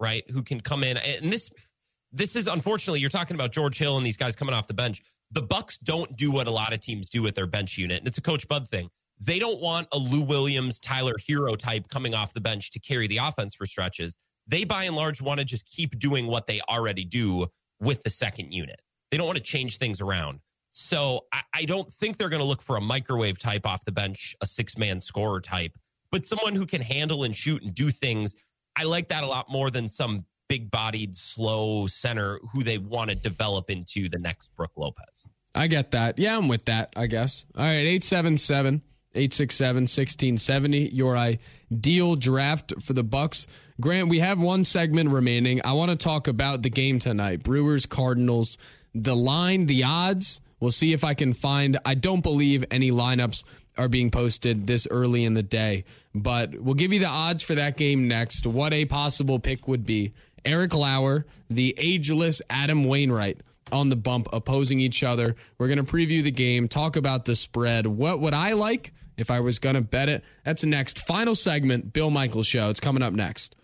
right? 0.00 0.24
Who 0.30 0.42
can 0.42 0.60
come 0.60 0.84
in 0.84 0.96
and 0.96 1.32
this 1.32 1.50
this 2.12 2.36
is 2.36 2.46
unfortunately 2.46 3.00
you're 3.00 3.10
talking 3.10 3.34
about 3.34 3.52
George 3.52 3.78
Hill 3.78 3.96
and 3.96 4.06
these 4.06 4.16
guys 4.16 4.34
coming 4.34 4.54
off 4.54 4.66
the 4.66 4.74
bench. 4.74 5.02
The 5.32 5.42
Bucks 5.42 5.76
don't 5.76 6.16
do 6.16 6.30
what 6.30 6.46
a 6.46 6.50
lot 6.50 6.72
of 6.72 6.80
teams 6.80 7.10
do 7.10 7.22
with 7.22 7.34
their 7.34 7.46
bench 7.46 7.76
unit, 7.76 7.98
and 7.98 8.08
it's 8.08 8.16
a 8.16 8.22
coach 8.22 8.48
Bud 8.48 8.66
thing. 8.68 8.88
They 9.20 9.38
don't 9.38 9.60
want 9.60 9.88
a 9.92 9.98
Lou 9.98 10.22
Williams, 10.22 10.80
Tyler 10.80 11.14
Herro 11.28 11.56
type 11.56 11.88
coming 11.88 12.14
off 12.14 12.32
the 12.32 12.40
bench 12.40 12.70
to 12.70 12.78
carry 12.78 13.06
the 13.08 13.18
offense 13.18 13.54
for 13.54 13.66
stretches. 13.66 14.16
They 14.46 14.64
by 14.64 14.84
and 14.84 14.96
large 14.96 15.20
want 15.20 15.40
to 15.40 15.44
just 15.44 15.70
keep 15.70 15.98
doing 15.98 16.26
what 16.26 16.46
they 16.46 16.60
already 16.68 17.04
do 17.04 17.46
with 17.80 18.02
the 18.02 18.10
second 18.10 18.52
unit. 18.52 18.80
They 19.10 19.16
don't 19.16 19.26
want 19.26 19.36
to 19.36 19.42
change 19.42 19.78
things 19.78 20.00
around. 20.00 20.40
So 20.70 21.26
I, 21.32 21.42
I 21.54 21.64
don't 21.64 21.92
think 21.94 22.16
they're 22.16 22.28
going 22.28 22.40
to 22.40 22.46
look 22.46 22.62
for 22.62 22.76
a 22.76 22.80
microwave 22.80 23.38
type 23.38 23.66
off 23.66 23.84
the 23.84 23.92
bench, 23.92 24.36
a 24.40 24.46
six 24.46 24.78
man 24.78 25.00
scorer 25.00 25.40
type, 25.40 25.72
but 26.10 26.26
someone 26.26 26.54
who 26.54 26.66
can 26.66 26.80
handle 26.80 27.24
and 27.24 27.34
shoot 27.34 27.62
and 27.62 27.74
do 27.74 27.90
things. 27.90 28.34
I 28.78 28.84
like 28.84 29.08
that 29.08 29.24
a 29.24 29.26
lot 29.26 29.50
more 29.50 29.70
than 29.70 29.88
some 29.88 30.24
big 30.48 30.70
bodied, 30.70 31.16
slow 31.16 31.86
center 31.88 32.38
who 32.52 32.62
they 32.62 32.78
want 32.78 33.10
to 33.10 33.16
develop 33.16 33.70
into 33.70 34.08
the 34.08 34.18
next 34.18 34.54
Brooke 34.56 34.76
Lopez. 34.76 35.26
I 35.54 35.66
get 35.66 35.90
that. 35.90 36.18
Yeah, 36.18 36.36
I'm 36.36 36.46
with 36.46 36.66
that, 36.66 36.92
I 36.96 37.06
guess. 37.06 37.44
All 37.56 37.64
right, 37.64 37.72
877 37.72 38.82
867 39.14 39.82
1670. 39.82 40.90
Your 40.90 41.16
ideal 41.16 42.14
draft 42.14 42.72
for 42.80 42.92
the 42.92 43.02
Bucks. 43.02 43.48
Grant, 43.80 44.08
we 44.08 44.20
have 44.20 44.40
one 44.40 44.62
segment 44.64 45.10
remaining. 45.10 45.60
I 45.64 45.72
want 45.72 45.90
to 45.90 45.96
talk 45.96 46.28
about 46.28 46.62
the 46.62 46.70
game 46.70 47.00
tonight. 47.00 47.42
Brewers 47.42 47.86
Cardinals. 47.86 48.58
The 48.94 49.16
line, 49.16 49.66
the 49.66 49.84
odds, 49.84 50.40
we'll 50.60 50.70
see 50.70 50.92
if 50.92 51.04
I 51.04 51.14
can 51.14 51.32
find. 51.32 51.78
I 51.84 51.94
don't 51.94 52.22
believe 52.22 52.64
any 52.70 52.90
lineups 52.90 53.44
are 53.78 53.88
being 53.88 54.10
posted 54.10 54.66
this 54.66 54.86
early 54.90 55.24
in 55.24 55.34
the 55.34 55.42
day, 55.42 55.84
but 56.14 56.58
we'll 56.60 56.74
give 56.74 56.92
you 56.92 56.98
the 56.98 57.06
odds 57.06 57.42
for 57.42 57.54
that 57.54 57.76
game 57.76 58.08
next. 58.08 58.46
What 58.46 58.72
a 58.72 58.84
possible 58.84 59.38
pick 59.38 59.68
would 59.68 59.86
be. 59.86 60.12
Eric 60.44 60.74
Lauer, 60.74 61.24
the 61.48 61.74
ageless 61.78 62.42
Adam 62.50 62.84
Wainwright 62.84 63.40
on 63.70 63.88
the 63.88 63.96
bump 63.96 64.28
opposing 64.32 64.80
each 64.80 65.02
other. 65.02 65.36
We're 65.58 65.68
going 65.68 65.84
to 65.84 65.90
preview 65.90 66.22
the 66.22 66.30
game, 66.30 66.68
talk 66.68 66.96
about 66.96 67.24
the 67.24 67.36
spread. 67.36 67.86
What 67.86 68.20
would 68.20 68.34
I 68.34 68.52
like 68.54 68.92
if 69.16 69.30
I 69.30 69.40
was 69.40 69.58
going 69.58 69.74
to 69.74 69.80
bet 69.80 70.08
it? 70.08 70.24
That's 70.44 70.64
next 70.64 70.98
final 71.00 71.34
segment, 71.34 71.92
Bill 71.92 72.10
Michaels 72.10 72.46
show. 72.46 72.70
It's 72.70 72.80
coming 72.80 73.02
up 73.02 73.12
next. 73.12 73.54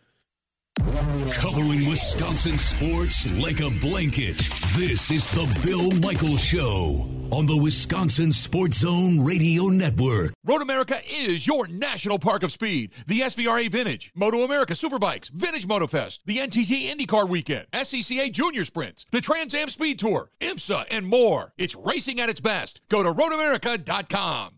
Covering 0.85 1.89
Wisconsin 1.89 2.59
sports 2.59 3.27
like 3.39 3.61
a 3.61 3.71
blanket. 3.71 4.37
This 4.77 5.11
is 5.11 5.27
the 5.29 5.47
Bill 5.65 5.91
Michaels 6.01 6.43
Show 6.45 7.09
on 7.31 7.47
the 7.47 7.57
Wisconsin 7.57 8.33
Sports 8.33 8.79
Zone 8.79 9.25
Radio 9.25 9.65
Network. 9.69 10.33
Road 10.45 10.63
America 10.63 10.99
is 11.09 11.47
your 11.47 11.69
national 11.69 12.19
park 12.19 12.43
of 12.43 12.53
speed. 12.53 12.91
The 13.07 13.21
SVRA 13.21 13.71
Vintage, 13.71 14.11
Moto 14.15 14.43
America 14.43 14.75
Superbikes, 14.75 15.31
Vintage 15.31 15.67
MotoFest, 15.67 16.21
the 16.27 16.39
NTT 16.39 16.91
IndyCar 16.91 17.29
Weekend, 17.29 17.67
SCCA 17.73 18.31
Junior 18.33 18.65
Sprints, 18.65 19.07
the 19.11 19.21
Trans 19.21 19.55
Am 19.55 19.69
Speed 19.69 19.99
Tour, 20.01 20.31
IMSA, 20.41 20.87
and 20.91 21.07
more. 21.07 21.53
It's 21.57 21.77
racing 21.77 22.21
at 22.21 22.29
its 22.29 22.41
best. 22.41 22.81
Go 22.89 23.03
to 23.03 23.13
roadamerica.com. 23.13 24.55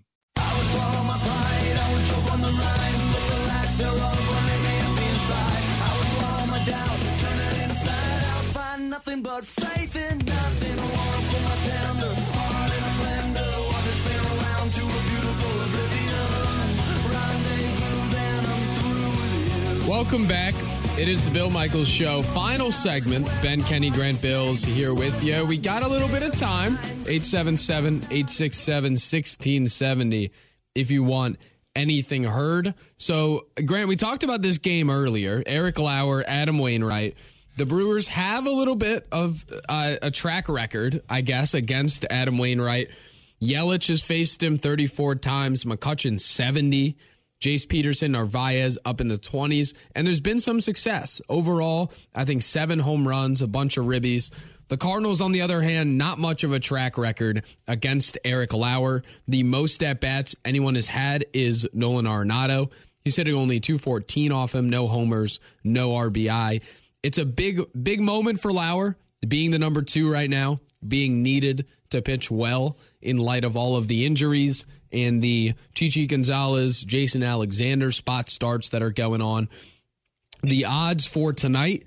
Nothing 8.97 9.21
but 9.21 9.45
faith 9.45 9.95
in 9.95 10.17
nothing. 10.17 10.77
My 10.77 10.87
tender 11.69 12.15
heart 12.33 12.73
in 12.73 12.83
a 12.83 12.93
blender. 12.97 13.53
Spin 13.93 14.25
around 14.33 14.73
to 14.73 14.81
a 14.81 15.01
beautiful 15.11 15.53
oblivion. 19.77 19.87
Welcome 19.87 20.27
back. 20.27 20.55
It 20.99 21.09
is 21.09 21.23
the 21.27 21.31
Bill 21.31 21.51
Michaels 21.51 21.89
Show. 21.89 22.23
Final 22.23 22.73
segment. 22.73 23.27
Ben 23.43 23.61
Kenny 23.61 23.91
Grant 23.91 24.23
Bills 24.23 24.65
here 24.65 24.95
with 24.95 25.23
you. 25.23 25.45
We 25.45 25.59
got 25.59 25.83
a 25.83 25.89
little 25.89 26.09
bit 26.09 26.23
of 26.23 26.33
time. 26.33 26.79
877 27.07 27.97
867 28.05 28.93
1670 28.93 30.33
if 30.75 30.91
you 30.91 31.05
want 31.05 31.39
anything 31.75 32.25
heard. 32.25 32.73
So, 32.97 33.49
Grant, 33.63 33.89
we 33.89 33.97
talked 33.97 34.25
about 34.25 34.41
this 34.41 34.57
game 34.57 34.89
earlier. 34.89 35.43
Eric 35.45 35.79
Lauer, 35.79 36.25
Adam 36.27 36.59
Wainwright. 36.59 37.15
The 37.57 37.65
Brewers 37.65 38.07
have 38.09 38.47
a 38.47 38.51
little 38.51 38.75
bit 38.77 39.07
of 39.11 39.45
uh, 39.69 39.97
a 40.03 40.11
track 40.11 40.49
record, 40.49 41.03
I 41.09 41.23
guess, 41.23 41.55
against 41.55 42.05
Adam 42.11 42.37
Wainwright. 42.37 42.89
Yelich 43.41 43.89
has 43.89 44.03
faced 44.03 44.43
him 44.43 44.59
34 44.59 45.17
times, 45.17 45.65
McCutcheon 45.65 46.21
70. 46.21 46.99
Jace 47.41 47.69
Peterson, 47.69 48.13
Narvaez 48.13 48.79
up 48.85 49.01
in 49.01 49.09
the 49.09 49.19
20s, 49.19 49.75
and 49.95 50.07
there's 50.07 50.21
been 50.21 50.41
some 50.41 50.61
success. 50.61 51.21
Overall, 51.29 51.93
I 52.15 52.25
think 52.25 52.43
seven 52.43 52.79
home 52.79 53.07
runs, 53.07 53.43
a 53.43 53.47
bunch 53.47 53.77
of 53.77 53.87
ribbies. 53.87 54.31
The 54.69 54.77
Cardinals, 54.77 55.21
on 55.21 55.33
the 55.33 55.43
other 55.43 55.61
hand, 55.63 55.97
not 55.97 56.19
much 56.19 56.45
of 56.45 56.53
a 56.53 56.59
track 56.59 56.99
record 56.99 57.45
against 57.69 58.19
Eric 58.25 58.53
Lauer. 58.53 59.03
The 59.29 59.43
most 59.45 59.83
at 59.83 60.01
bats 60.01 60.35
anyone 60.45 60.75
has 60.75 60.89
had 60.89 61.27
is 61.33 61.69
Nolan 61.73 62.07
Arenado. 62.07 62.71
He's 63.05 63.17
hitting 63.17 63.35
only 63.35 63.61
214 63.61 64.33
off 64.33 64.55
him, 64.55 64.69
no 64.69 64.89
homers, 64.89 65.39
no 65.63 65.91
RBI. 65.91 66.63
It's 67.07 67.19
a 67.19 67.25
big, 67.25 67.61
big 67.81 68.01
moment 68.01 68.41
for 68.41 68.51
Lauer, 68.51 68.97
being 69.29 69.53
the 69.53 69.61
number 69.61 69.81
two 69.81 70.11
right 70.11 70.29
now, 70.29 70.59
being 70.85 71.23
needed 71.23 71.67
to 71.91 72.03
pitch 72.03 72.33
well 72.33 72.79
in 73.01 73.17
light 73.17 73.45
of 73.45 73.57
all 73.57 73.77
of 73.77 73.87
the 73.87 74.05
injuries 74.05 74.67
and 74.91 75.23
the 75.23 75.55
Chichi 75.73 76.09
Gonzalez, 76.09 76.83
Jason 76.83 77.23
Alexander 77.23 77.93
spot 77.93 78.29
starts 78.29 78.71
that 78.71 78.83
are 78.83 78.91
going 78.91 79.23
on. 79.23 79.49
The 80.43 80.65
odds 80.65 81.07
for 81.07 81.33
tonight, 81.33 81.85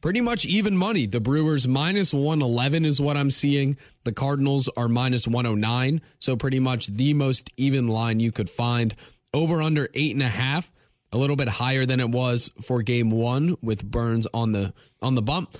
pretty 0.00 0.22
much 0.22 0.46
even 0.46 0.74
money. 0.74 1.04
The 1.04 1.20
Brewers 1.20 1.68
minus 1.68 2.14
111 2.14 2.86
is 2.86 2.98
what 2.98 3.18
I'm 3.18 3.30
seeing. 3.30 3.76
The 4.04 4.12
Cardinals 4.12 4.70
are 4.74 4.88
minus 4.88 5.28
109. 5.28 6.00
So 6.18 6.34
pretty 6.34 6.60
much 6.60 6.86
the 6.86 7.12
most 7.12 7.50
even 7.58 7.88
line 7.88 8.20
you 8.20 8.32
could 8.32 8.48
find. 8.48 8.94
Over 9.34 9.60
under 9.60 9.90
eight 9.92 10.14
and 10.14 10.22
a 10.22 10.28
half, 10.28 10.72
a 11.12 11.18
little 11.18 11.36
bit 11.36 11.48
higher 11.48 11.84
than 11.84 12.00
it 12.00 12.08
was 12.08 12.50
for 12.62 12.82
game 12.82 13.10
one 13.10 13.56
with 13.62 13.84
Burnes 13.84 14.26
on 14.32 14.52
the 14.52 14.72
on 15.00 15.14
the 15.14 15.22
bump. 15.22 15.56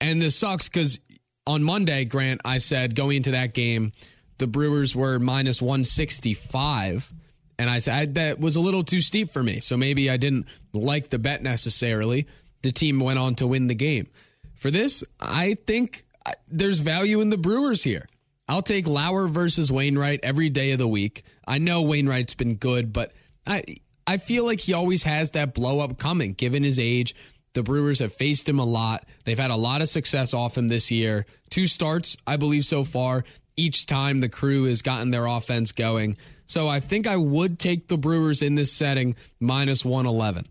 And 0.00 0.20
this 0.20 0.36
sucks 0.36 0.68
because 0.68 1.00
on 1.46 1.62
Monday, 1.62 2.04
Grant, 2.04 2.40
I 2.44 2.58
said 2.58 2.94
going 2.94 3.18
into 3.18 3.32
that 3.32 3.54
game, 3.54 3.92
the 4.38 4.46
Brewers 4.46 4.94
were 4.94 5.18
minus 5.18 5.62
165. 5.62 7.12
And 7.58 7.70
I 7.70 7.78
said 7.78 8.16
that 8.16 8.38
was 8.38 8.56
a 8.56 8.60
little 8.60 8.84
too 8.84 9.00
steep 9.00 9.30
for 9.30 9.42
me. 9.42 9.60
So 9.60 9.76
maybe 9.76 10.10
I 10.10 10.18
didn't 10.18 10.46
like 10.72 11.08
the 11.08 11.18
bet 11.18 11.42
necessarily. 11.42 12.26
The 12.62 12.72
team 12.72 13.00
went 13.00 13.18
on 13.18 13.34
to 13.36 13.46
win 13.46 13.66
the 13.66 13.74
game. 13.74 14.08
For 14.54 14.70
this, 14.70 15.02
I 15.18 15.54
think 15.66 16.04
uh, 16.24 16.32
there's 16.48 16.80
value 16.80 17.20
in 17.20 17.30
the 17.30 17.38
Brewers 17.38 17.82
here. 17.82 18.08
I'll 18.48 18.62
take 18.62 18.86
Lauer 18.86 19.26
versus 19.26 19.72
Wainwright 19.72 20.20
every 20.22 20.48
day 20.50 20.72
of 20.72 20.78
the 20.78 20.88
week. 20.88 21.24
I 21.46 21.58
know 21.58 21.82
Wainwright's 21.82 22.34
been 22.34 22.56
good, 22.56 22.92
but 22.92 23.12
I 23.46 23.64
I 24.06 24.18
feel 24.18 24.44
like 24.44 24.60
he 24.60 24.72
always 24.72 25.02
has 25.02 25.32
that 25.32 25.52
blow 25.54 25.80
up 25.80 25.98
coming 25.98 26.32
given 26.32 26.62
his 26.62 26.78
age. 26.78 27.14
The 27.54 27.62
Brewers 27.62 27.98
have 28.00 28.12
faced 28.12 28.48
him 28.48 28.58
a 28.58 28.64
lot. 28.64 29.06
They've 29.24 29.38
had 29.38 29.50
a 29.50 29.56
lot 29.56 29.80
of 29.80 29.88
success 29.88 30.34
off 30.34 30.56
him 30.58 30.68
this 30.68 30.90
year. 30.90 31.26
Two 31.50 31.66
starts, 31.66 32.16
I 32.26 32.36
believe, 32.36 32.64
so 32.64 32.84
far. 32.84 33.24
Each 33.56 33.86
time 33.86 34.18
the 34.18 34.28
crew 34.28 34.64
has 34.64 34.82
gotten 34.82 35.10
their 35.10 35.24
offense 35.26 35.72
going. 35.72 36.18
So 36.44 36.68
I 36.68 36.80
think 36.80 37.06
I 37.06 37.16
would 37.16 37.58
take 37.58 37.88
the 37.88 37.96
Brewers 37.96 38.42
in 38.42 38.54
this 38.54 38.72
setting 38.72 39.16
minus 39.40 39.84
111. 39.84 40.46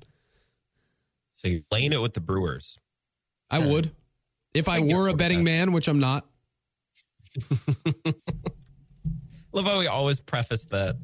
So 1.35 1.47
you're 1.47 1.61
playing 1.69 1.93
it 1.93 2.01
with 2.01 2.13
the 2.13 2.21
Brewers. 2.21 2.79
I 3.49 3.59
would. 3.59 3.91
If 4.53 4.67
I 4.67 4.77
you're 4.77 5.03
were 5.03 5.09
a 5.09 5.13
betting 5.13 5.43
man, 5.43 5.71
which 5.71 5.87
I'm 5.87 5.99
not. 5.99 6.25
Love 9.53 9.65
how 9.65 9.79
we 9.79 9.87
always 9.87 10.19
preface 10.19 10.65
that 10.65 10.97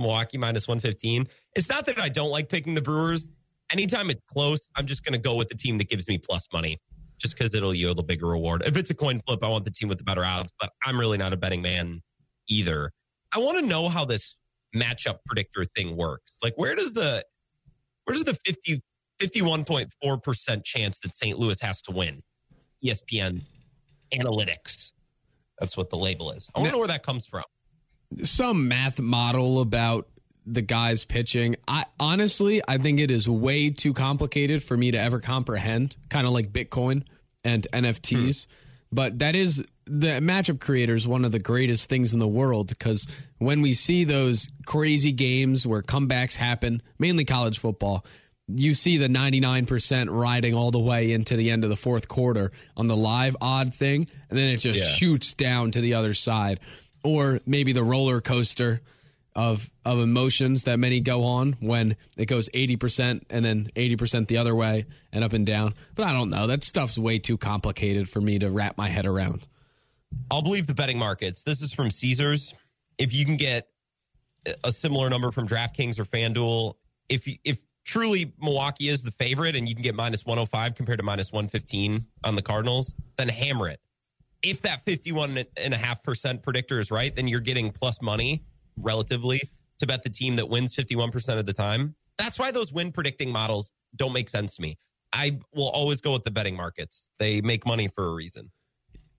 Milwaukee 0.00 0.38
minus 0.38 0.66
115. 0.66 1.28
It's 1.54 1.68
not 1.68 1.86
that 1.86 2.00
I 2.00 2.08
don't 2.08 2.30
like 2.30 2.48
picking 2.48 2.74
the 2.74 2.82
Brewers. 2.82 3.28
Anytime 3.72 4.10
it's 4.10 4.22
close, 4.32 4.68
I'm 4.76 4.86
just 4.86 5.04
going 5.04 5.12
to 5.12 5.18
go 5.18 5.36
with 5.36 5.48
the 5.48 5.54
team 5.54 5.78
that 5.78 5.88
gives 5.88 6.08
me 6.08 6.18
plus 6.18 6.46
money 6.52 6.78
just 7.18 7.36
because 7.36 7.54
it'll 7.54 7.74
yield 7.74 7.98
a 7.98 8.02
bigger 8.02 8.26
reward. 8.26 8.62
If 8.66 8.76
it's 8.76 8.90
a 8.90 8.94
coin 8.94 9.20
flip, 9.26 9.44
I 9.44 9.48
want 9.48 9.64
the 9.64 9.70
team 9.70 9.88
with 9.88 9.98
the 9.98 10.04
better 10.04 10.24
odds, 10.24 10.50
but 10.58 10.70
I'm 10.84 10.98
really 10.98 11.18
not 11.18 11.32
a 11.32 11.36
betting 11.36 11.62
man 11.62 12.00
either. 12.48 12.90
I 13.32 13.38
want 13.38 13.58
to 13.58 13.64
know 13.64 13.88
how 13.88 14.04
this 14.04 14.34
matchup 14.74 15.18
predictor 15.26 15.64
thing 15.76 15.96
works. 15.96 16.38
Like, 16.42 16.54
where 16.56 16.74
does 16.74 16.92
the 16.92 17.24
where 18.04 18.14
does 18.14 18.24
the 18.24 18.36
50 18.44 18.82
51.4% 19.20 20.64
chance 20.64 20.98
that 21.00 21.14
St. 21.14 21.38
Louis 21.38 21.60
has 21.60 21.82
to 21.82 21.92
win? 21.92 22.22
ESPN 22.82 23.42
analytics. 24.14 24.92
That's 25.60 25.76
what 25.76 25.90
the 25.90 25.96
label 25.96 26.30
is. 26.30 26.48
I 26.54 26.58
want 26.58 26.70
to 26.70 26.72
know 26.72 26.78
where 26.78 26.88
that 26.88 27.02
comes 27.02 27.26
from. 27.26 27.44
Some 28.24 28.68
math 28.68 28.98
model 29.00 29.60
about 29.60 30.08
the 30.46 30.62
guys 30.62 31.04
pitching. 31.04 31.56
I 31.68 31.84
honestly, 31.98 32.60
I 32.66 32.78
think 32.78 32.98
it 32.98 33.10
is 33.10 33.28
way 33.28 33.70
too 33.70 33.92
complicated 33.92 34.62
for 34.62 34.76
me 34.76 34.90
to 34.90 34.98
ever 34.98 35.20
comprehend, 35.20 35.96
kind 36.08 36.26
of 36.26 36.32
like 36.32 36.52
Bitcoin 36.52 37.04
and 37.44 37.66
NFTs. 37.72 38.46
Hmm. 38.46 38.52
But 38.92 39.18
that 39.20 39.36
is 39.36 39.62
the 39.86 40.18
matchup 40.20 40.58
creator 40.60 40.94
is 40.96 41.06
one 41.06 41.24
of 41.24 41.30
the 41.30 41.38
greatest 41.38 41.88
things 41.88 42.12
in 42.12 42.18
the 42.18 42.26
world 42.26 42.68
because 42.68 43.06
when 43.38 43.62
we 43.62 43.72
see 43.72 44.02
those 44.04 44.48
crazy 44.66 45.12
games 45.12 45.66
where 45.66 45.82
comebacks 45.82 46.34
happen, 46.34 46.82
mainly 46.98 47.24
college 47.24 47.58
football, 47.60 48.04
you 48.48 48.74
see 48.74 48.96
the 48.96 49.06
99% 49.08 50.08
riding 50.10 50.54
all 50.54 50.72
the 50.72 50.78
way 50.80 51.12
into 51.12 51.36
the 51.36 51.50
end 51.52 51.62
of 51.62 51.70
the 51.70 51.76
fourth 51.76 52.08
quarter 52.08 52.50
on 52.76 52.88
the 52.88 52.96
live 52.96 53.36
odd 53.40 53.72
thing, 53.74 54.08
and 54.28 54.36
then 54.36 54.48
it 54.48 54.56
just 54.56 54.80
Yeah. 54.80 54.86
shoots 54.96 55.34
down 55.34 55.70
to 55.72 55.80
the 55.80 55.94
other 55.94 56.14
side. 56.14 56.58
Or 57.02 57.40
maybe 57.46 57.72
the 57.72 57.84
roller 57.84 58.20
coaster 58.20 58.80
of 59.34 59.70
of 59.84 59.98
emotions 59.98 60.64
that 60.64 60.78
many 60.78 61.00
go 61.00 61.24
on 61.24 61.52
when 61.60 61.96
it 62.16 62.26
goes 62.26 62.48
80% 62.50 63.22
and 63.30 63.44
then 63.44 63.70
80% 63.76 64.26
the 64.26 64.36
other 64.38 64.54
way 64.54 64.86
and 65.12 65.24
up 65.24 65.32
and 65.32 65.46
down. 65.46 65.74
But 65.94 66.06
I 66.06 66.12
don't 66.12 66.30
know. 66.30 66.46
That 66.46 66.64
stuff's 66.64 66.98
way 66.98 67.18
too 67.18 67.38
complicated 67.38 68.08
for 68.08 68.20
me 68.20 68.38
to 68.40 68.50
wrap 68.50 68.76
my 68.76 68.88
head 68.88 69.06
around. 69.06 69.46
I'll 70.30 70.42
believe 70.42 70.66
the 70.66 70.74
betting 70.74 70.98
markets. 70.98 71.42
This 71.42 71.62
is 71.62 71.72
from 71.72 71.90
Caesars. 71.90 72.54
If 72.98 73.14
you 73.14 73.24
can 73.24 73.36
get 73.36 73.68
a 74.64 74.72
similar 74.72 75.08
number 75.08 75.30
from 75.30 75.46
DraftKings 75.46 75.98
or 75.98 76.04
FanDuel, 76.04 76.74
if 77.08 77.26
you- 77.26 77.38
if 77.44 77.58
truly 77.84 78.32
Milwaukee 78.40 78.88
is 78.88 79.02
the 79.02 79.12
favorite 79.12 79.54
and 79.56 79.68
you 79.68 79.74
can 79.74 79.82
get 79.82 79.94
minus 79.94 80.24
105 80.26 80.74
compared 80.74 80.98
to 80.98 81.04
minus 81.04 81.32
115 81.32 82.04
on 82.24 82.34
the 82.34 82.42
Cardinals, 82.42 82.96
then 83.16 83.28
hammer 83.28 83.68
it. 83.68 83.80
If 84.42 84.62
that 84.62 84.84
51.5% 84.86 86.42
predictor 86.42 86.78
is 86.78 86.90
right, 86.90 87.14
then 87.14 87.28
you're 87.28 87.40
getting 87.40 87.70
plus 87.70 88.00
money 88.00 88.42
relatively 88.76 89.40
to 89.78 89.86
bet 89.86 90.02
the 90.02 90.10
team 90.10 90.36
that 90.36 90.48
wins 90.48 90.74
51% 90.74 91.38
of 91.38 91.46
the 91.46 91.52
time. 91.52 91.94
That's 92.16 92.38
why 92.38 92.50
those 92.50 92.72
win 92.72 92.92
predicting 92.92 93.30
models 93.30 93.72
don't 93.96 94.12
make 94.12 94.28
sense 94.28 94.56
to 94.56 94.62
me. 94.62 94.78
I 95.12 95.38
will 95.54 95.70
always 95.70 96.00
go 96.00 96.12
with 96.12 96.24
the 96.24 96.30
betting 96.30 96.56
markets. 96.56 97.08
They 97.18 97.40
make 97.40 97.66
money 97.66 97.88
for 97.88 98.06
a 98.06 98.12
reason. 98.12 98.50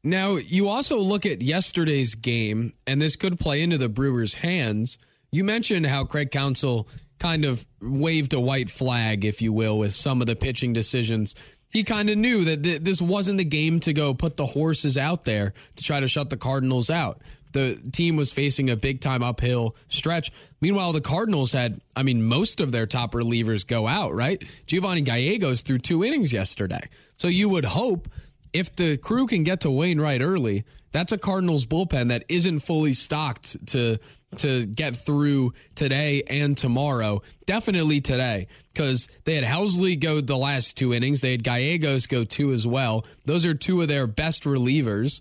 Now, 0.04 0.38
you 0.38 0.70
also 0.70 1.00
look 1.00 1.26
at 1.26 1.42
yesterday's 1.42 2.16
game, 2.16 2.74
and 2.88 3.02
this 3.02 3.16
could 3.16 3.40
play 3.40 3.62
into 3.62 3.78
the 3.78 3.90
Brewers' 3.90 4.36
hands. 4.36 4.98
You 5.32 5.44
mentioned 5.44 5.86
how 5.86 6.06
Craig 6.06 6.32
Counsell 6.32 6.88
kind 7.20 7.46
of 7.46 7.66
waved 7.82 8.34
a 8.34 8.40
white 8.40 8.70
flag, 8.70 9.24
if 9.26 9.42
you 9.44 9.54
will, 9.54 9.78
with 9.78 9.94
some 9.94 10.22
of 10.22 10.28
the 10.28 10.36
pitching 10.36 10.74
decisions. 10.74 11.36
He 11.72 11.84
kind 11.84 12.10
of 12.10 12.18
knew 12.18 12.44
that 12.46 12.64
th- 12.64 12.82
this 12.82 13.02
wasn't 13.02 13.38
the 13.38 13.46
game 13.46 13.80
to 13.82 13.94
go 13.94 14.14
put 14.14 14.38
the 14.38 14.46
horses 14.46 14.98
out 14.98 15.24
there 15.26 15.54
to 15.78 15.84
try 15.84 16.00
to 16.00 16.08
shut 16.08 16.30
the 16.30 16.38
Cardinals 16.38 16.90
out. 16.90 17.22
The 17.54 17.76
team 17.92 18.16
was 18.16 18.32
facing 18.32 18.70
a 18.70 18.76
big 18.76 19.02
time 19.02 19.24
uphill 19.24 19.76
stretch. 19.90 20.32
Meanwhile, 20.62 20.94
the 20.94 21.02
Cardinals 21.02 21.52
had, 21.52 21.82
I 21.96 22.04
mean, 22.04 22.24
most 22.24 22.62
of 22.62 22.72
their 22.72 22.86
top 22.86 23.14
relievers 23.14 23.66
go 23.66 23.88
out, 23.88 24.14
right? 24.14 24.44
Giovanni 24.68 25.02
Gallegos 25.02 25.62
threw 25.62 25.78
two 25.78 26.04
innings 26.04 26.32
yesterday. 26.32 26.88
So 27.18 27.28
you 27.28 27.50
would 27.50 27.66
hope 27.66 28.08
if 28.54 28.76
the 28.76 28.98
crew 28.98 29.28
can 29.28 29.44
get 29.44 29.62
to 29.62 29.72
Wainwright 29.72 30.22
early, 30.22 30.66
that's 30.92 31.12
a 31.12 31.18
Cardinals 31.18 31.66
bullpen 31.66 32.10
that 32.10 32.26
isn't 32.30 32.60
fully 32.62 32.94
stocked 32.94 33.68
to 33.68 33.98
to 34.38 34.66
get 34.66 34.96
through 34.96 35.54
today 35.76 36.24
and 36.26 36.58
tomorrow. 36.58 37.22
Definitely 37.46 38.00
today 38.00 38.48
because 38.74 39.10
they 39.26 39.36
had 39.36 39.44
Helsley 39.44 40.00
go 40.00 40.22
the 40.22 40.38
last 40.38 40.78
two 40.78 40.94
innings. 40.94 41.20
They 41.20 41.32
had 41.32 41.44
Gallegos 41.44 42.08
go 42.08 42.24
two 42.24 42.54
as 42.54 42.66
well. 42.66 43.06
Those 43.26 43.46
are 43.46 43.54
two 43.54 43.82
of 43.82 43.90
their 43.90 44.08
best 44.08 44.44
relievers. 44.44 45.20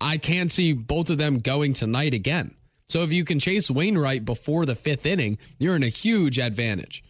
I 0.00 0.18
can't 0.18 0.52
see 0.52 0.72
both 0.72 1.10
of 1.10 1.18
them 1.18 1.38
going 1.38 1.74
tonight 1.74 2.14
again. 2.14 2.54
So 2.88 3.02
if 3.02 3.12
you 3.12 3.24
can 3.24 3.40
chase 3.40 3.70
Wainwright 3.70 4.24
before 4.24 4.66
the 4.66 4.76
fifth 4.76 5.06
inning, 5.06 5.38
you're 5.58 5.74
in 5.74 5.82
a 5.82 5.88
huge 5.88 6.38
advantage. 6.38 7.02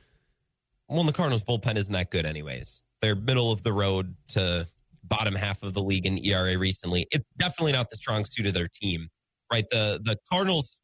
Well, 0.89 1.03
the 1.05 1.13
Cardinals 1.13 1.43
bullpen 1.43 1.77
isn't 1.77 1.93
that 1.93 2.11
good, 2.11 2.25
anyways. 2.25 2.83
They're 3.03 3.17
middle 3.17 3.53
of 3.53 3.63
the 3.63 3.73
road 3.73 4.15
to 4.29 4.67
bottom 5.05 5.35
half 5.35 5.63
of 5.63 5.75
the 5.75 5.83
league 5.83 6.07
in 6.07 6.19
ERA 6.25 6.57
recently. 6.59 7.07
It's 7.11 7.25
definitely 7.39 7.73
not 7.73 7.91
the 7.91 7.97
strong 7.97 8.25
suit 8.25 8.47
of 8.47 8.55
their 8.55 8.69
team, 8.69 9.09
right? 9.53 9.65
The 9.71 10.01
the 10.03 10.17
Cardinals' 10.31 10.79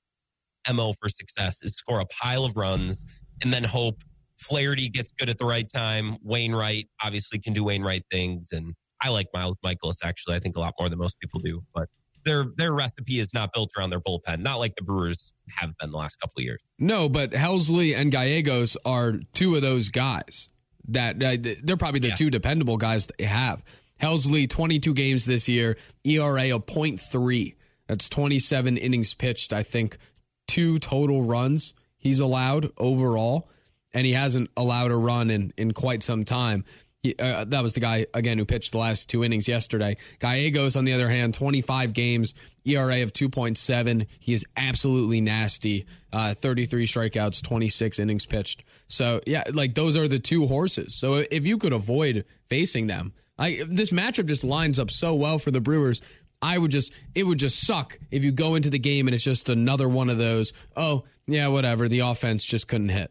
mo 0.73 0.95
for 1.01 1.09
success 1.09 1.57
is 1.63 1.73
score 1.73 2.01
a 2.01 2.07
pile 2.07 2.45
of 2.45 2.57
runs 2.57 3.05
and 3.43 3.53
then 3.53 3.65
hope 3.65 4.03
Flaherty 4.37 4.89
gets 4.89 5.13
good 5.19 5.29
at 5.29 5.39
the 5.39 5.45
right 5.45 5.67
time. 5.73 6.17
Wainwright 6.23 6.89
obviously 7.03 7.39
can 7.39 7.53
do 7.53 7.63
Wainwright 7.63 8.05
things, 8.11 8.49
and 8.53 8.73
I 9.03 9.11
like 9.11 9.27
Miles 9.35 9.57
Mikolas 9.65 9.97
actually. 10.03 10.35
I 10.37 10.39
think 10.39 10.57
a 10.57 10.61
lot 10.61 10.75
more 10.79 10.89
than 10.89 10.99
most 10.99 11.19
people 11.21 11.41
do, 11.41 11.63
but 11.75 11.89
their 12.25 12.47
their 12.57 12.73
recipe 12.73 13.19
is 13.19 13.35
not 13.35 13.53
built 13.53 13.71
around 13.77 13.91
their 13.91 14.01
bullpen, 14.01 14.39
not 14.41 14.59
like 14.59 14.77
the 14.77 14.83
Brewers 14.85 15.33
have 15.49 15.77
been 15.79 15.91
the 15.91 15.97
last 15.99 16.19
couple 16.21 16.41
of 16.41 16.45
years. 16.45 16.61
No, 16.79 17.09
but 17.09 17.33
Helsley 17.33 17.95
and 17.97 18.11
Gallegos 18.11 18.77
are 18.85 19.21
two 19.35 19.57
of 19.57 19.63
those 19.63 19.89
guys 19.91 20.49
that 20.89 21.23
uh, 21.23 21.37
they're 21.63 21.77
probably 21.77 22.01
the 22.01 22.09
Yeah. 22.09 22.15
two 22.17 22.31
dependable 22.31 22.77
guys 22.79 23.09
they 23.19 23.25
have. 23.25 23.63
Helsley, 24.01 24.49
22 24.49 24.95
games 24.95 25.25
this 25.25 25.49
year, 25.49 25.77
ERA 26.05 26.55
of 26.55 26.67
0.3. 26.67 27.55
That's 27.87 28.09
27 28.09 28.77
innings 28.77 29.15
pitched. 29.15 29.53
I 29.53 29.63
think 29.63 29.99
two 30.47 30.79
total 30.79 31.23
runs 31.23 31.75
he's 31.97 32.21
allowed 32.21 32.73
overall, 32.77 33.51
and 33.93 34.07
he 34.07 34.13
hasn't 34.13 34.51
allowed 34.57 34.91
a 34.91 34.97
run 34.97 35.31
in, 35.31 35.53
in 35.57 35.73
quite 35.73 36.03
some 36.03 36.25
time. 36.25 36.65
He, 37.03 37.15
uh, 37.19 37.45
that 37.45 37.63
was 37.63 37.73
the 37.73 37.81
guy 37.81 38.07
again 38.13 38.37
who 38.37 38.45
pitched 38.45 38.73
the 38.73 38.79
last 38.79 39.09
two 39.09 39.25
innings 39.25 39.49
yesterday. 39.49 39.97
Gallegos, 40.19 40.77
on 40.77 40.85
the 40.85 40.93
other 40.93 41.09
hand, 41.09 41.33
25 41.33 41.95
games, 41.95 42.35
ERA 42.65 43.03
of 43.03 43.13
2.7. 43.13 44.07
He 44.19 44.35
is 44.35 44.45
absolutely 44.57 45.21
nasty. 45.21 45.87
Uh, 46.13 46.35
33 46.35 46.87
strikeouts, 46.87 47.43
26 47.43 47.99
innings 47.99 48.27
pitched. 48.27 48.65
So 48.87 49.21
yeah, 49.27 49.45
like 49.53 49.75
those 49.75 49.97
are 49.97 50.09
the 50.09 50.19
two 50.19 50.47
horses. 50.47 50.95
So 50.95 51.25
if 51.31 51.47
you 51.47 51.57
could 51.57 51.73
avoid 51.73 52.27
facing 52.49 52.87
them, 52.87 53.15
I 53.41 53.63
this 53.67 53.91
matchup 53.91 54.27
just 54.27 54.45
lines 54.45 54.79
up 54.79 54.91
so 54.91 55.15
well 55.15 55.39
for 55.41 55.51
the 55.51 55.61
Brewers. 55.61 56.03
I 56.43 56.57
would 56.57 56.71
just 56.71 56.93
it 57.15 57.25
would 57.25 57.39
just 57.39 57.67
suck 57.67 57.99
if 58.11 58.23
you 58.23 58.31
go 58.31 58.55
into 58.55 58.71
the 58.71 58.79
game 58.79 59.09
and 59.09 59.15
it's 59.15 59.25
just 59.25 59.49
another 59.49 59.89
one 59.89 60.09
of 60.11 60.19
those. 60.19 60.53
Oh 60.77 61.05
yeah, 61.27 61.49
whatever. 61.49 61.89
The 61.89 62.01
offense 62.01 62.45
just 62.45 62.69
couldn't 62.69 62.91
hit. 62.91 63.11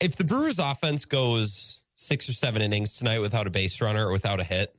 if 0.00 0.16
the 0.16 0.24
Brewers 0.24 0.58
offense 0.58 1.04
goes 1.04 1.78
six 1.94 2.28
or 2.28 2.32
seven 2.32 2.60
innings 2.60 2.96
tonight 2.96 3.20
without 3.20 3.46
a 3.46 3.50
base 3.50 3.80
runner 3.80 4.08
or 4.08 4.12
without 4.12 4.40
a 4.40 4.44
hit, 4.44 4.74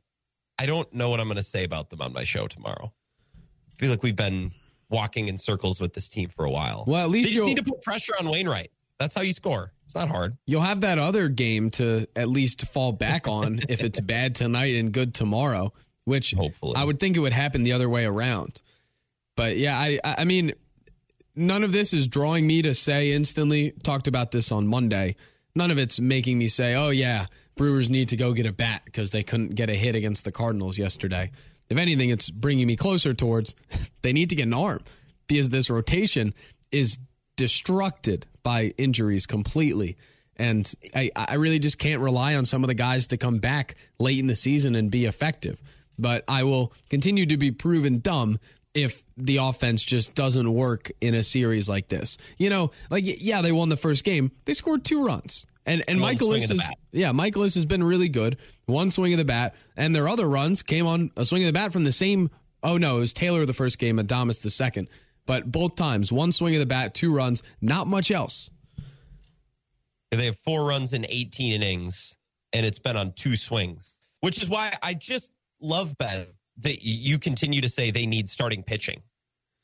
I 0.59 0.65
don't 0.65 0.91
know 0.93 1.09
what 1.09 1.19
I'm 1.19 1.27
going 1.27 1.37
to 1.37 1.43
say 1.43 1.63
about 1.63 1.89
them 1.89 2.01
on 2.01 2.11
my 2.13 2.23
show 2.25 2.47
tomorrow. 2.47 2.91
I 3.71 3.75
feel 3.79 3.89
like 3.89 4.03
we've 4.03 4.15
been 4.15 4.51
walking 4.89 5.27
in 5.27 5.37
circles 5.37 5.79
with 5.79 5.93
this 5.93 6.09
team 6.09 6.29
for 6.29 6.45
a 6.45 6.51
while. 6.51 6.83
Well, 6.85 7.03
at 7.03 7.09
least 7.09 7.29
they 7.29 7.33
just 7.35 7.45
need 7.45 7.57
to 7.57 7.63
put 7.63 7.81
pressure 7.81 8.13
on 8.19 8.29
Wainwright. 8.29 8.71
That's 9.03 9.15
how 9.15 9.21
you 9.21 9.33
score. 9.33 9.73
It's 9.83 9.95
not 9.95 10.07
hard. 10.07 10.37
you'll 10.45 10.61
have 10.61 10.79
that 10.81 10.97
other 10.97 11.27
game 11.27 11.71
to 11.71 12.07
at 12.15 12.29
least 12.29 12.65
fall 12.67 12.93
back 12.93 13.27
on 13.27 13.59
if 13.69 13.83
it's 13.83 13.99
bad 13.99 14.33
tonight 14.33 14.75
and 14.75 14.93
good 14.93 15.13
tomorrow. 15.13 15.73
Which 16.05 16.31
Hopefully. 16.31 16.75
I 16.77 16.85
would 16.85 17.01
think 17.01 17.17
it 17.17 17.19
would 17.19 17.33
happen 17.33 17.63
the 17.63 17.73
other 17.73 17.89
way 17.89 18.05
around. 18.05 18.61
But 19.35 19.57
yeah, 19.57 19.77
I 19.77 19.99
I 20.05 20.15
I 20.19 20.23
mean, 20.23 20.53
none 21.35 21.65
of 21.65 21.73
this 21.73 21.93
is 21.93 22.07
drawing 22.07 22.47
me 22.47 22.61
to 22.61 22.73
say 22.73 23.11
instantly. 23.11 23.71
Talked 23.83 24.07
about 24.07 24.31
this 24.31 24.53
on 24.53 24.67
Monday. 24.67 25.17
None 25.53 25.69
of 25.69 25.77
it's 25.77 25.99
making 25.99 26.37
me 26.37 26.47
say, 26.47 26.75
"Oh 26.75 26.89
yeah, 26.89 27.25
Brewers 27.57 27.89
need 27.89 28.07
to 28.09 28.15
go 28.15 28.31
get 28.31 28.45
a 28.45 28.53
bat 28.53 28.83
because 28.85 29.11
they 29.11 29.23
couldn't 29.23 29.55
get 29.55 29.69
a 29.69 29.75
hit 29.75 29.95
against 29.95 30.23
the 30.23 30.31
Cardinals 30.31 30.77
yesterday." 30.77 31.31
If 31.67 31.77
anything, 31.77 32.09
it's 32.09 32.29
bringing 32.29 32.67
me 32.67 32.77
closer 32.77 33.11
towards 33.11 33.53
they 34.01 34.13
need 34.13 34.29
to 34.29 34.35
get 34.35 34.43
an 34.43 34.53
arm 34.53 34.81
because 35.27 35.49
this 35.49 35.69
rotation 35.69 36.33
is 36.71 36.99
destructed 37.37 38.23
by 38.43 38.73
injuries 38.77 39.25
completely. 39.25 39.97
And 40.35 40.71
I, 40.95 41.11
I 41.15 41.35
really 41.35 41.59
just 41.59 41.77
can't 41.77 42.01
rely 42.01 42.35
on 42.35 42.45
some 42.45 42.63
of 42.63 42.67
the 42.67 42.73
guys 42.73 43.07
to 43.07 43.17
come 43.17 43.39
back 43.39 43.75
late 43.99 44.19
in 44.19 44.27
the 44.27 44.35
season 44.35 44.75
and 44.75 44.89
be 44.89 45.05
effective. 45.05 45.61
But 45.97 46.23
I 46.27 46.43
will 46.43 46.73
continue 46.89 47.25
to 47.27 47.37
be 47.37 47.51
proven 47.51 47.99
dumb 47.99 48.39
if 48.73 49.03
the 49.17 49.37
offense 49.37 49.83
just 49.83 50.15
doesn't 50.15 50.51
work 50.51 50.91
in 50.99 51.13
a 51.13 51.23
series 51.23 51.69
like 51.69 51.87
this. 51.87 52.17
You 52.37 52.49
know, 52.49 52.71
like 52.89 53.03
yeah, 53.05 53.41
they 53.41 53.51
won 53.51 53.69
the 53.69 53.77
first 53.77 54.03
game. 54.03 54.31
They 54.45 54.53
scored 54.53 54.83
two 54.83 55.05
runs. 55.05 55.45
And 55.65 55.83
and 55.87 55.99
Mikolas 55.99 56.51
is 56.51 56.61
yeah, 56.91 57.11
Mikolas 57.11 57.55
has 57.55 57.65
been 57.65 57.83
really 57.83 58.09
good. 58.09 58.37
One 58.65 58.91
swing 58.91 59.13
of 59.13 59.17
the 59.17 59.25
bat, 59.25 59.55
and 59.77 59.95
their 59.95 60.09
other 60.09 60.27
runs 60.27 60.63
came 60.63 60.87
on 60.87 61.11
a 61.15 61.25
swing 61.25 61.43
of 61.43 61.47
the 61.47 61.53
bat 61.53 61.71
from 61.71 61.83
the 61.83 61.91
same. 61.91 62.31
Oh 62.63 62.77
no, 62.77 62.97
it 62.97 63.01
was 63.01 63.13
Taylor 63.13 63.45
the 63.45 63.53
first 63.53 63.77
game, 63.77 63.97
Adames 63.97 64.41
the 64.41 64.49
second. 64.49 64.89
But 65.25 65.51
both 65.51 65.75
times, 65.75 66.11
one 66.11 66.31
swing 66.31 66.55
of 66.55 66.59
the 66.59 66.65
bat, 66.65 66.93
two 66.93 67.13
runs, 67.13 67.43
not 67.61 67.87
much 67.87 68.11
else. 68.11 68.49
They 70.11 70.25
have 70.25 70.37
four 70.43 70.65
runs 70.65 70.93
in 70.93 71.05
18 71.07 71.53
innings, 71.53 72.15
and 72.51 72.65
it's 72.65 72.79
been 72.79 72.97
on 72.97 73.13
two 73.13 73.35
swings, 73.35 73.95
which 74.19 74.41
is 74.41 74.49
why 74.49 74.77
I 74.83 74.93
just 74.93 75.31
love 75.59 75.97
Ben 75.97 76.27
that 76.57 76.83
you 76.83 77.17
continue 77.17 77.61
to 77.61 77.69
say 77.69 77.89
they 77.89 78.05
need 78.05 78.29
starting 78.29 78.61
pitching. 78.61 79.01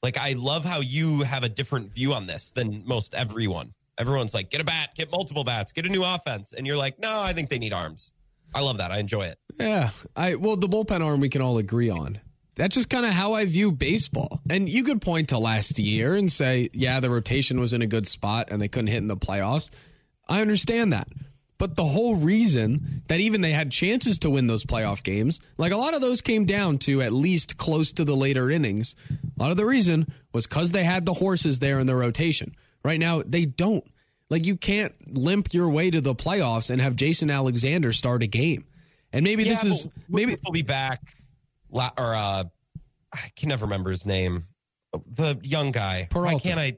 Like 0.02 0.18
I 0.18 0.34
love 0.34 0.66
how 0.66 0.80
you 0.80 1.22
have 1.22 1.44
a 1.44 1.50
different 1.50 1.94
view 1.94 2.14
on 2.14 2.26
this 2.26 2.52
than 2.52 2.84
most 2.86 3.14
everyone. 3.14 3.74
Everyone's 4.00 4.34
like, 4.34 4.50
get 4.50 4.62
a 4.62 4.64
bat, 4.64 4.92
get 4.96 5.12
multiple 5.12 5.44
bats, 5.44 5.74
get 5.74 5.86
a 5.86 5.90
new 5.90 6.04
offense, 6.04 6.54
and 6.54 6.66
you're 6.66 6.78
like, 6.78 6.98
no, 7.00 7.20
I 7.20 7.34
think 7.34 7.50
they 7.50 7.60
need 7.60 7.74
arms. 7.74 8.14
I 8.56 8.62
love 8.62 8.78
that. 8.78 8.92
I 8.92 8.98
enjoy 8.98 9.24
it. 9.28 9.38
Yeah, 9.60 9.90
I 10.16 10.36
well 10.36 10.56
the 10.56 10.70
bullpen 10.70 11.06
arm 11.06 11.20
we 11.20 11.30
can 11.30 11.42
all 11.42 11.58
agree 11.58 11.90
on. 11.90 12.20
That's 12.60 12.76
just 12.76 12.90
kind 12.90 13.06
of 13.06 13.14
how 13.14 13.36
I 13.36 13.46
view 13.46 13.72
baseball. 13.72 14.42
And 14.50 14.68
you 14.68 14.84
could 14.84 15.02
point 15.02 15.30
to 15.30 15.38
last 15.38 15.80
year 15.80 16.14
and 16.14 16.30
say, 16.30 16.70
yeah, 16.74 17.00
the 17.00 17.10
rotation 17.10 17.58
was 17.58 17.72
in 17.72 17.82
a 17.82 17.88
good 17.88 18.06
spot 18.06 18.50
and 18.52 18.62
they 18.62 18.68
couldn't 18.68 18.88
hit 18.88 18.98
in 18.98 19.08
the 19.08 19.16
playoffs. 19.16 19.70
I 20.28 20.42
understand 20.42 20.92
that. 20.92 21.08
But 21.58 21.76
the 21.76 21.86
whole 21.86 22.16
reason 22.16 23.04
that 23.08 23.22
even 23.22 23.40
they 23.40 23.54
had 23.54 23.72
chances 23.72 24.20
to 24.20 24.30
win 24.30 24.48
those 24.48 24.66
playoff 24.66 25.04
games, 25.04 25.40
like 25.58 25.72
a 25.72 25.78
lot 25.78 25.94
of 25.94 26.02
those 26.02 26.20
came 26.20 26.44
down 26.44 26.80
to 26.80 27.02
at 27.02 27.14
least 27.14 27.56
close 27.56 27.94
to 27.94 28.04
the 28.04 28.16
later 28.16 28.52
innings. 28.52 28.94
A 29.10 29.42
lot 29.42 29.52
of 29.52 29.58
the 29.58 29.66
reason 29.66 30.12
was 30.34 30.46
because 30.46 30.72
they 30.72 30.84
had 30.84 31.06
the 31.06 31.14
horses 31.14 31.60
there 31.60 31.80
in 31.80 31.88
the 31.88 31.96
rotation. 31.96 32.58
Right 32.84 33.00
now, 33.00 33.24
they 33.26 33.46
don't. 33.46 33.90
Like 34.30 34.46
you 34.46 34.58
can't 34.58 35.18
limp 35.18 35.54
your 35.54 35.70
way 35.70 35.92
to 35.92 36.02
the 36.02 36.14
playoffs 36.14 36.70
and 36.70 36.82
have 36.82 36.98
Jason 36.98 37.32
Alexander 37.32 37.94
start 37.94 38.22
a 38.22 38.28
game. 38.28 38.66
And 39.14 39.24
maybe 39.24 39.46
this 39.46 39.64
is 39.64 39.88
maybe 40.10 40.36
we'll 40.44 40.52
be 40.52 40.62
back. 40.62 41.02
La- 41.72 41.92
or 41.98 42.16
uh, 42.16 42.44
I 43.14 43.32
can 43.36 43.50
never 43.50 43.66
remember 43.66 43.90
his 43.90 44.06
name. 44.06 44.44
The 44.94 45.40
young 45.44 45.72
guy. 45.72 46.08
Why 46.12 46.36
can't 46.36 46.60
I? 46.60 46.78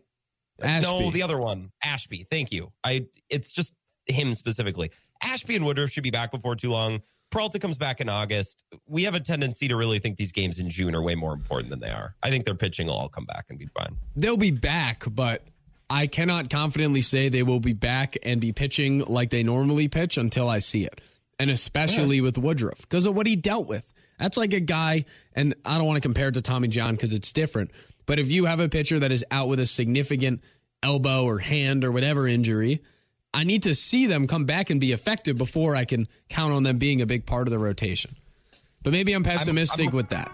Ashby. 0.62 0.90
No, 0.90 1.12
the 1.12 1.24
other 1.24 1.38
one, 1.38 1.72
Ashby. 1.84 2.28
Thank 2.30 2.52
you. 2.52 2.72
I. 2.84 3.06
It's 3.30 3.52
just 3.52 3.74
him 4.06 4.34
specifically. 4.34 4.92
Ashby 5.24 5.56
and 5.56 5.66
Woodruff 5.66 5.92
should 5.92 6.04
be 6.04 6.12
back 6.12 6.32
before 6.32 6.56
too 6.56 6.72
long. 6.72 7.02
Peralta 7.32 7.60
comes 7.60 7.78
back 7.78 8.02
in 8.02 8.10
August. 8.10 8.64
We 8.88 9.04
have 9.04 9.16
a 9.16 9.20
tendency 9.20 9.70
to 9.70 9.78
really 9.78 10.00
think 10.00 10.18
these 10.18 10.34
games 10.34 10.60
in 10.60 10.70
June 10.70 10.94
are 10.96 11.02
way 11.02 11.16
more 11.16 11.34
important 11.34 11.70
than 11.70 11.80
they 11.80 11.90
are. 11.90 12.14
I 12.22 12.30
think 12.30 12.44
their 12.46 12.56
pitching 12.56 12.88
will 12.88 12.96
all 12.96 13.08
come 13.08 13.26
back 13.26 13.46
and 13.50 13.58
be 13.58 13.68
fine. 13.68 13.96
they'll 14.18 14.36
be 14.36 14.52
back, 14.52 15.04
but 15.10 15.46
I 15.90 16.08
cannot 16.08 16.50
confidently 16.50 17.02
say 17.02 17.30
they 17.30 17.44
will 17.44 17.60
be 17.62 17.74
back 17.74 18.18
and 18.24 18.42
be 18.42 18.52
pitching 18.52 19.00
like 19.00 19.30
they 19.30 19.44
normally 19.44 19.88
pitch 19.88 20.18
until 20.18 20.50
I 20.50 20.60
see 20.60 20.86
it. 20.86 21.00
And 21.40 21.50
especially 21.50 22.22
with 22.22 22.38
Woodruff 22.38 22.82
because 22.82 23.06
of 23.06 23.16
what 23.16 23.26
he 23.28 23.36
dealt 23.36 23.68
with. 23.68 23.91
That's 24.22 24.38
like 24.38 24.54
a 24.54 24.60
guy, 24.60 25.06
and 25.34 25.56
I 25.66 25.80
don't 25.80 25.88
want 25.88 25.98
to 25.98 26.02
compare 26.02 26.28
it 26.28 26.36
to 26.36 26.44
Tommy 26.44 26.68
John 26.68 26.94
because 26.94 27.12
it's 27.12 27.34
different. 27.34 27.72
But 28.06 28.20
if 28.20 28.32
you 28.32 28.46
have 28.46 28.60
a 28.60 28.70
pitcher 28.70 29.00
that 29.00 29.12
is 29.12 29.26
out 29.32 29.48
with 29.48 29.60
a 29.60 29.66
significant 29.66 30.42
elbow 30.84 31.24
or 31.24 31.40
hand 31.40 31.84
or 31.84 31.92
whatever 31.92 32.28
injury, 32.28 32.84
I 33.34 33.46
need 33.46 33.64
to 33.64 33.74
see 33.74 34.06
them 34.06 34.28
come 34.28 34.46
back 34.46 34.70
and 34.70 34.80
be 34.80 34.92
effective 34.92 35.38
before 35.38 35.76
I 35.76 35.86
can 35.86 36.08
count 36.30 36.54
on 36.54 36.62
them 36.62 36.78
being 36.78 37.02
a 37.02 37.08
big 37.08 37.26
part 37.26 37.48
of 37.48 37.52
the 37.52 37.58
rotation. 37.58 38.16
But 38.84 38.94
maybe 38.94 39.14
I'm 39.14 39.24
pessimistic 39.24 39.88
I'm- 39.88 39.96
with 39.96 40.10
that. 40.10 40.32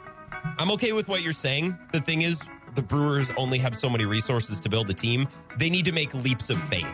I'm 0.60 0.70
okay 0.72 0.92
with 0.92 1.08
what 1.08 1.22
you're 1.22 1.32
saying. 1.32 1.78
The 1.94 2.02
thing 2.02 2.24
is, 2.24 2.42
the 2.76 2.82
Brewers 2.82 3.32
only 3.38 3.58
have 3.58 3.76
so 3.78 3.90
many 3.90 4.04
resources 4.04 4.60
to 4.60 4.70
build 4.70 4.90
a 4.90 4.94
team. 4.94 5.28
They 5.58 5.70
need 5.70 5.86
to 5.86 5.94
make 5.94 6.14
leaps 6.14 6.50
of 6.50 6.62
faith. 6.64 6.86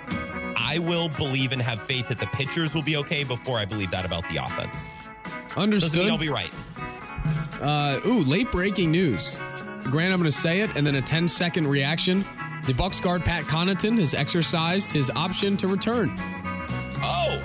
I 0.56 0.78
will 0.80 1.10
believe 1.10 1.54
and 1.54 1.62
have 1.62 1.82
faith 1.82 2.08
that 2.10 2.20
the 2.20 2.28
pitchers 2.28 2.76
will 2.76 2.84
be 2.84 2.98
okay 2.98 3.24
before 3.24 3.58
I 3.58 3.66
believe 3.66 3.90
that 3.92 4.06
about 4.06 4.24
the 4.30 4.38
offense. 4.38 4.86
Doesn't 5.56 5.70
mean 5.70 5.74
Understood. 5.74 6.10
I'll 6.10 6.18
be 6.18 6.30
right. 6.30 6.52
Uh, 7.62 8.00
ooh, 8.06 8.24
late 8.24 8.52
breaking 8.52 8.92
news. 8.92 9.38
Grant, 9.84 10.14
I'm 10.14 10.20
going 10.20 10.32
to 10.32 10.32
say 10.32 10.62
it, 10.62 10.70
and 10.76 10.86
then 10.86 10.96
a 10.96 11.02
10 11.02 11.28
second 11.28 11.68
reaction. 11.68 12.26
The 12.66 12.74
Bucks 12.74 13.00
guard 13.00 13.24
Pat 13.24 13.44
Connaughton 13.44 14.00
has 14.00 14.14
exercised 14.14 14.92
his 14.92 15.10
option 15.16 15.58
to 15.58 15.68
return. 15.68 16.16
Oh, 17.06 17.44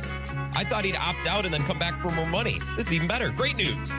I 0.55 0.65
thought 0.65 0.85
he'd 0.85 0.97
opt 0.97 1.27
out 1.27 1.45
and 1.45 1.53
then 1.53 1.63
come 1.65 1.79
back 1.79 2.01
for 2.01 2.11
more 2.13 2.27
money. 2.27 2.61
This 2.77 2.87
is 2.87 2.93
even 2.93 3.09
better. 3.09 3.31
Great 3.31 3.57
news. 3.57 3.91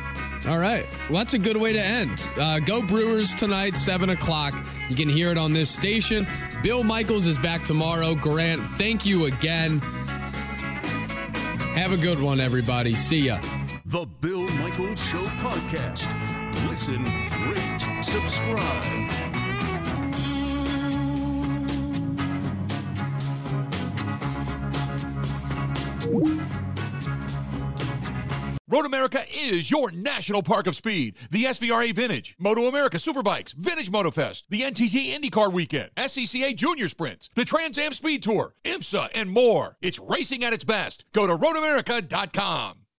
All 0.47 0.57
right. 0.57 0.85
Well, 1.09 1.17
that's 1.19 1.33
a 1.33 1.37
good 1.37 1.57
way 1.57 1.73
to 1.73 1.81
end. 1.81 2.29
Uh, 2.37 2.59
go 2.59 2.81
Brewers 2.81 3.35
tonight, 3.35 3.75
7 3.75 4.09
o'clock. 4.09 4.53
You 4.89 4.95
can 4.95 5.09
hear 5.09 5.31
it 5.31 5.37
on 5.37 5.51
this 5.51 5.69
station. 5.69 6.25
Bill 6.63 6.83
Michaels 6.83 7.27
is 7.27 7.37
back 7.37 7.63
tomorrow. 7.65 8.15
Grant, 8.15 8.65
thank 8.77 9.05
you 9.05 9.25
again. 9.25 9.79
Have 11.75 11.91
a 11.91 11.97
good 11.97 12.21
one, 12.21 12.39
everybody. 12.39 12.95
See 12.95 13.21
ya. 13.27 13.41
The 13.89 14.05
Bill 14.05 14.47
Michaels 14.59 15.03
Show 15.03 15.17
podcast. 15.39 16.05
Listen, 16.69 17.03
rate, 17.49 18.03
subscribe. 18.03 19.09
Road 28.67 28.85
America 28.85 29.23
is 29.33 29.71
your 29.71 29.89
national 29.89 30.43
park 30.43 30.67
of 30.67 30.75
speed. 30.75 31.15
The 31.31 31.45
SVRA 31.45 31.91
Vintage, 31.91 32.35
Moto 32.37 32.67
America 32.67 32.97
Superbikes, 32.97 33.55
Vintage 33.55 33.89
MotoFest, 33.89 34.43
the 34.49 34.61
NTT 34.61 35.15
IndyCar 35.15 35.51
Weekend, 35.51 35.89
SCCA 35.97 36.55
Junior 36.55 36.89
Sprints, 36.89 37.31
the 37.33 37.43
Trans 37.43 37.79
Am 37.79 37.93
Speed 37.93 38.21
Tour, 38.21 38.53
IMSA, 38.63 39.09
and 39.15 39.31
more. 39.31 39.77
It's 39.81 39.97
racing 39.97 40.43
at 40.43 40.53
its 40.53 40.63
best. 40.63 41.05
Go 41.11 41.25
to 41.25 41.35
roadamerica.com. 41.35 42.81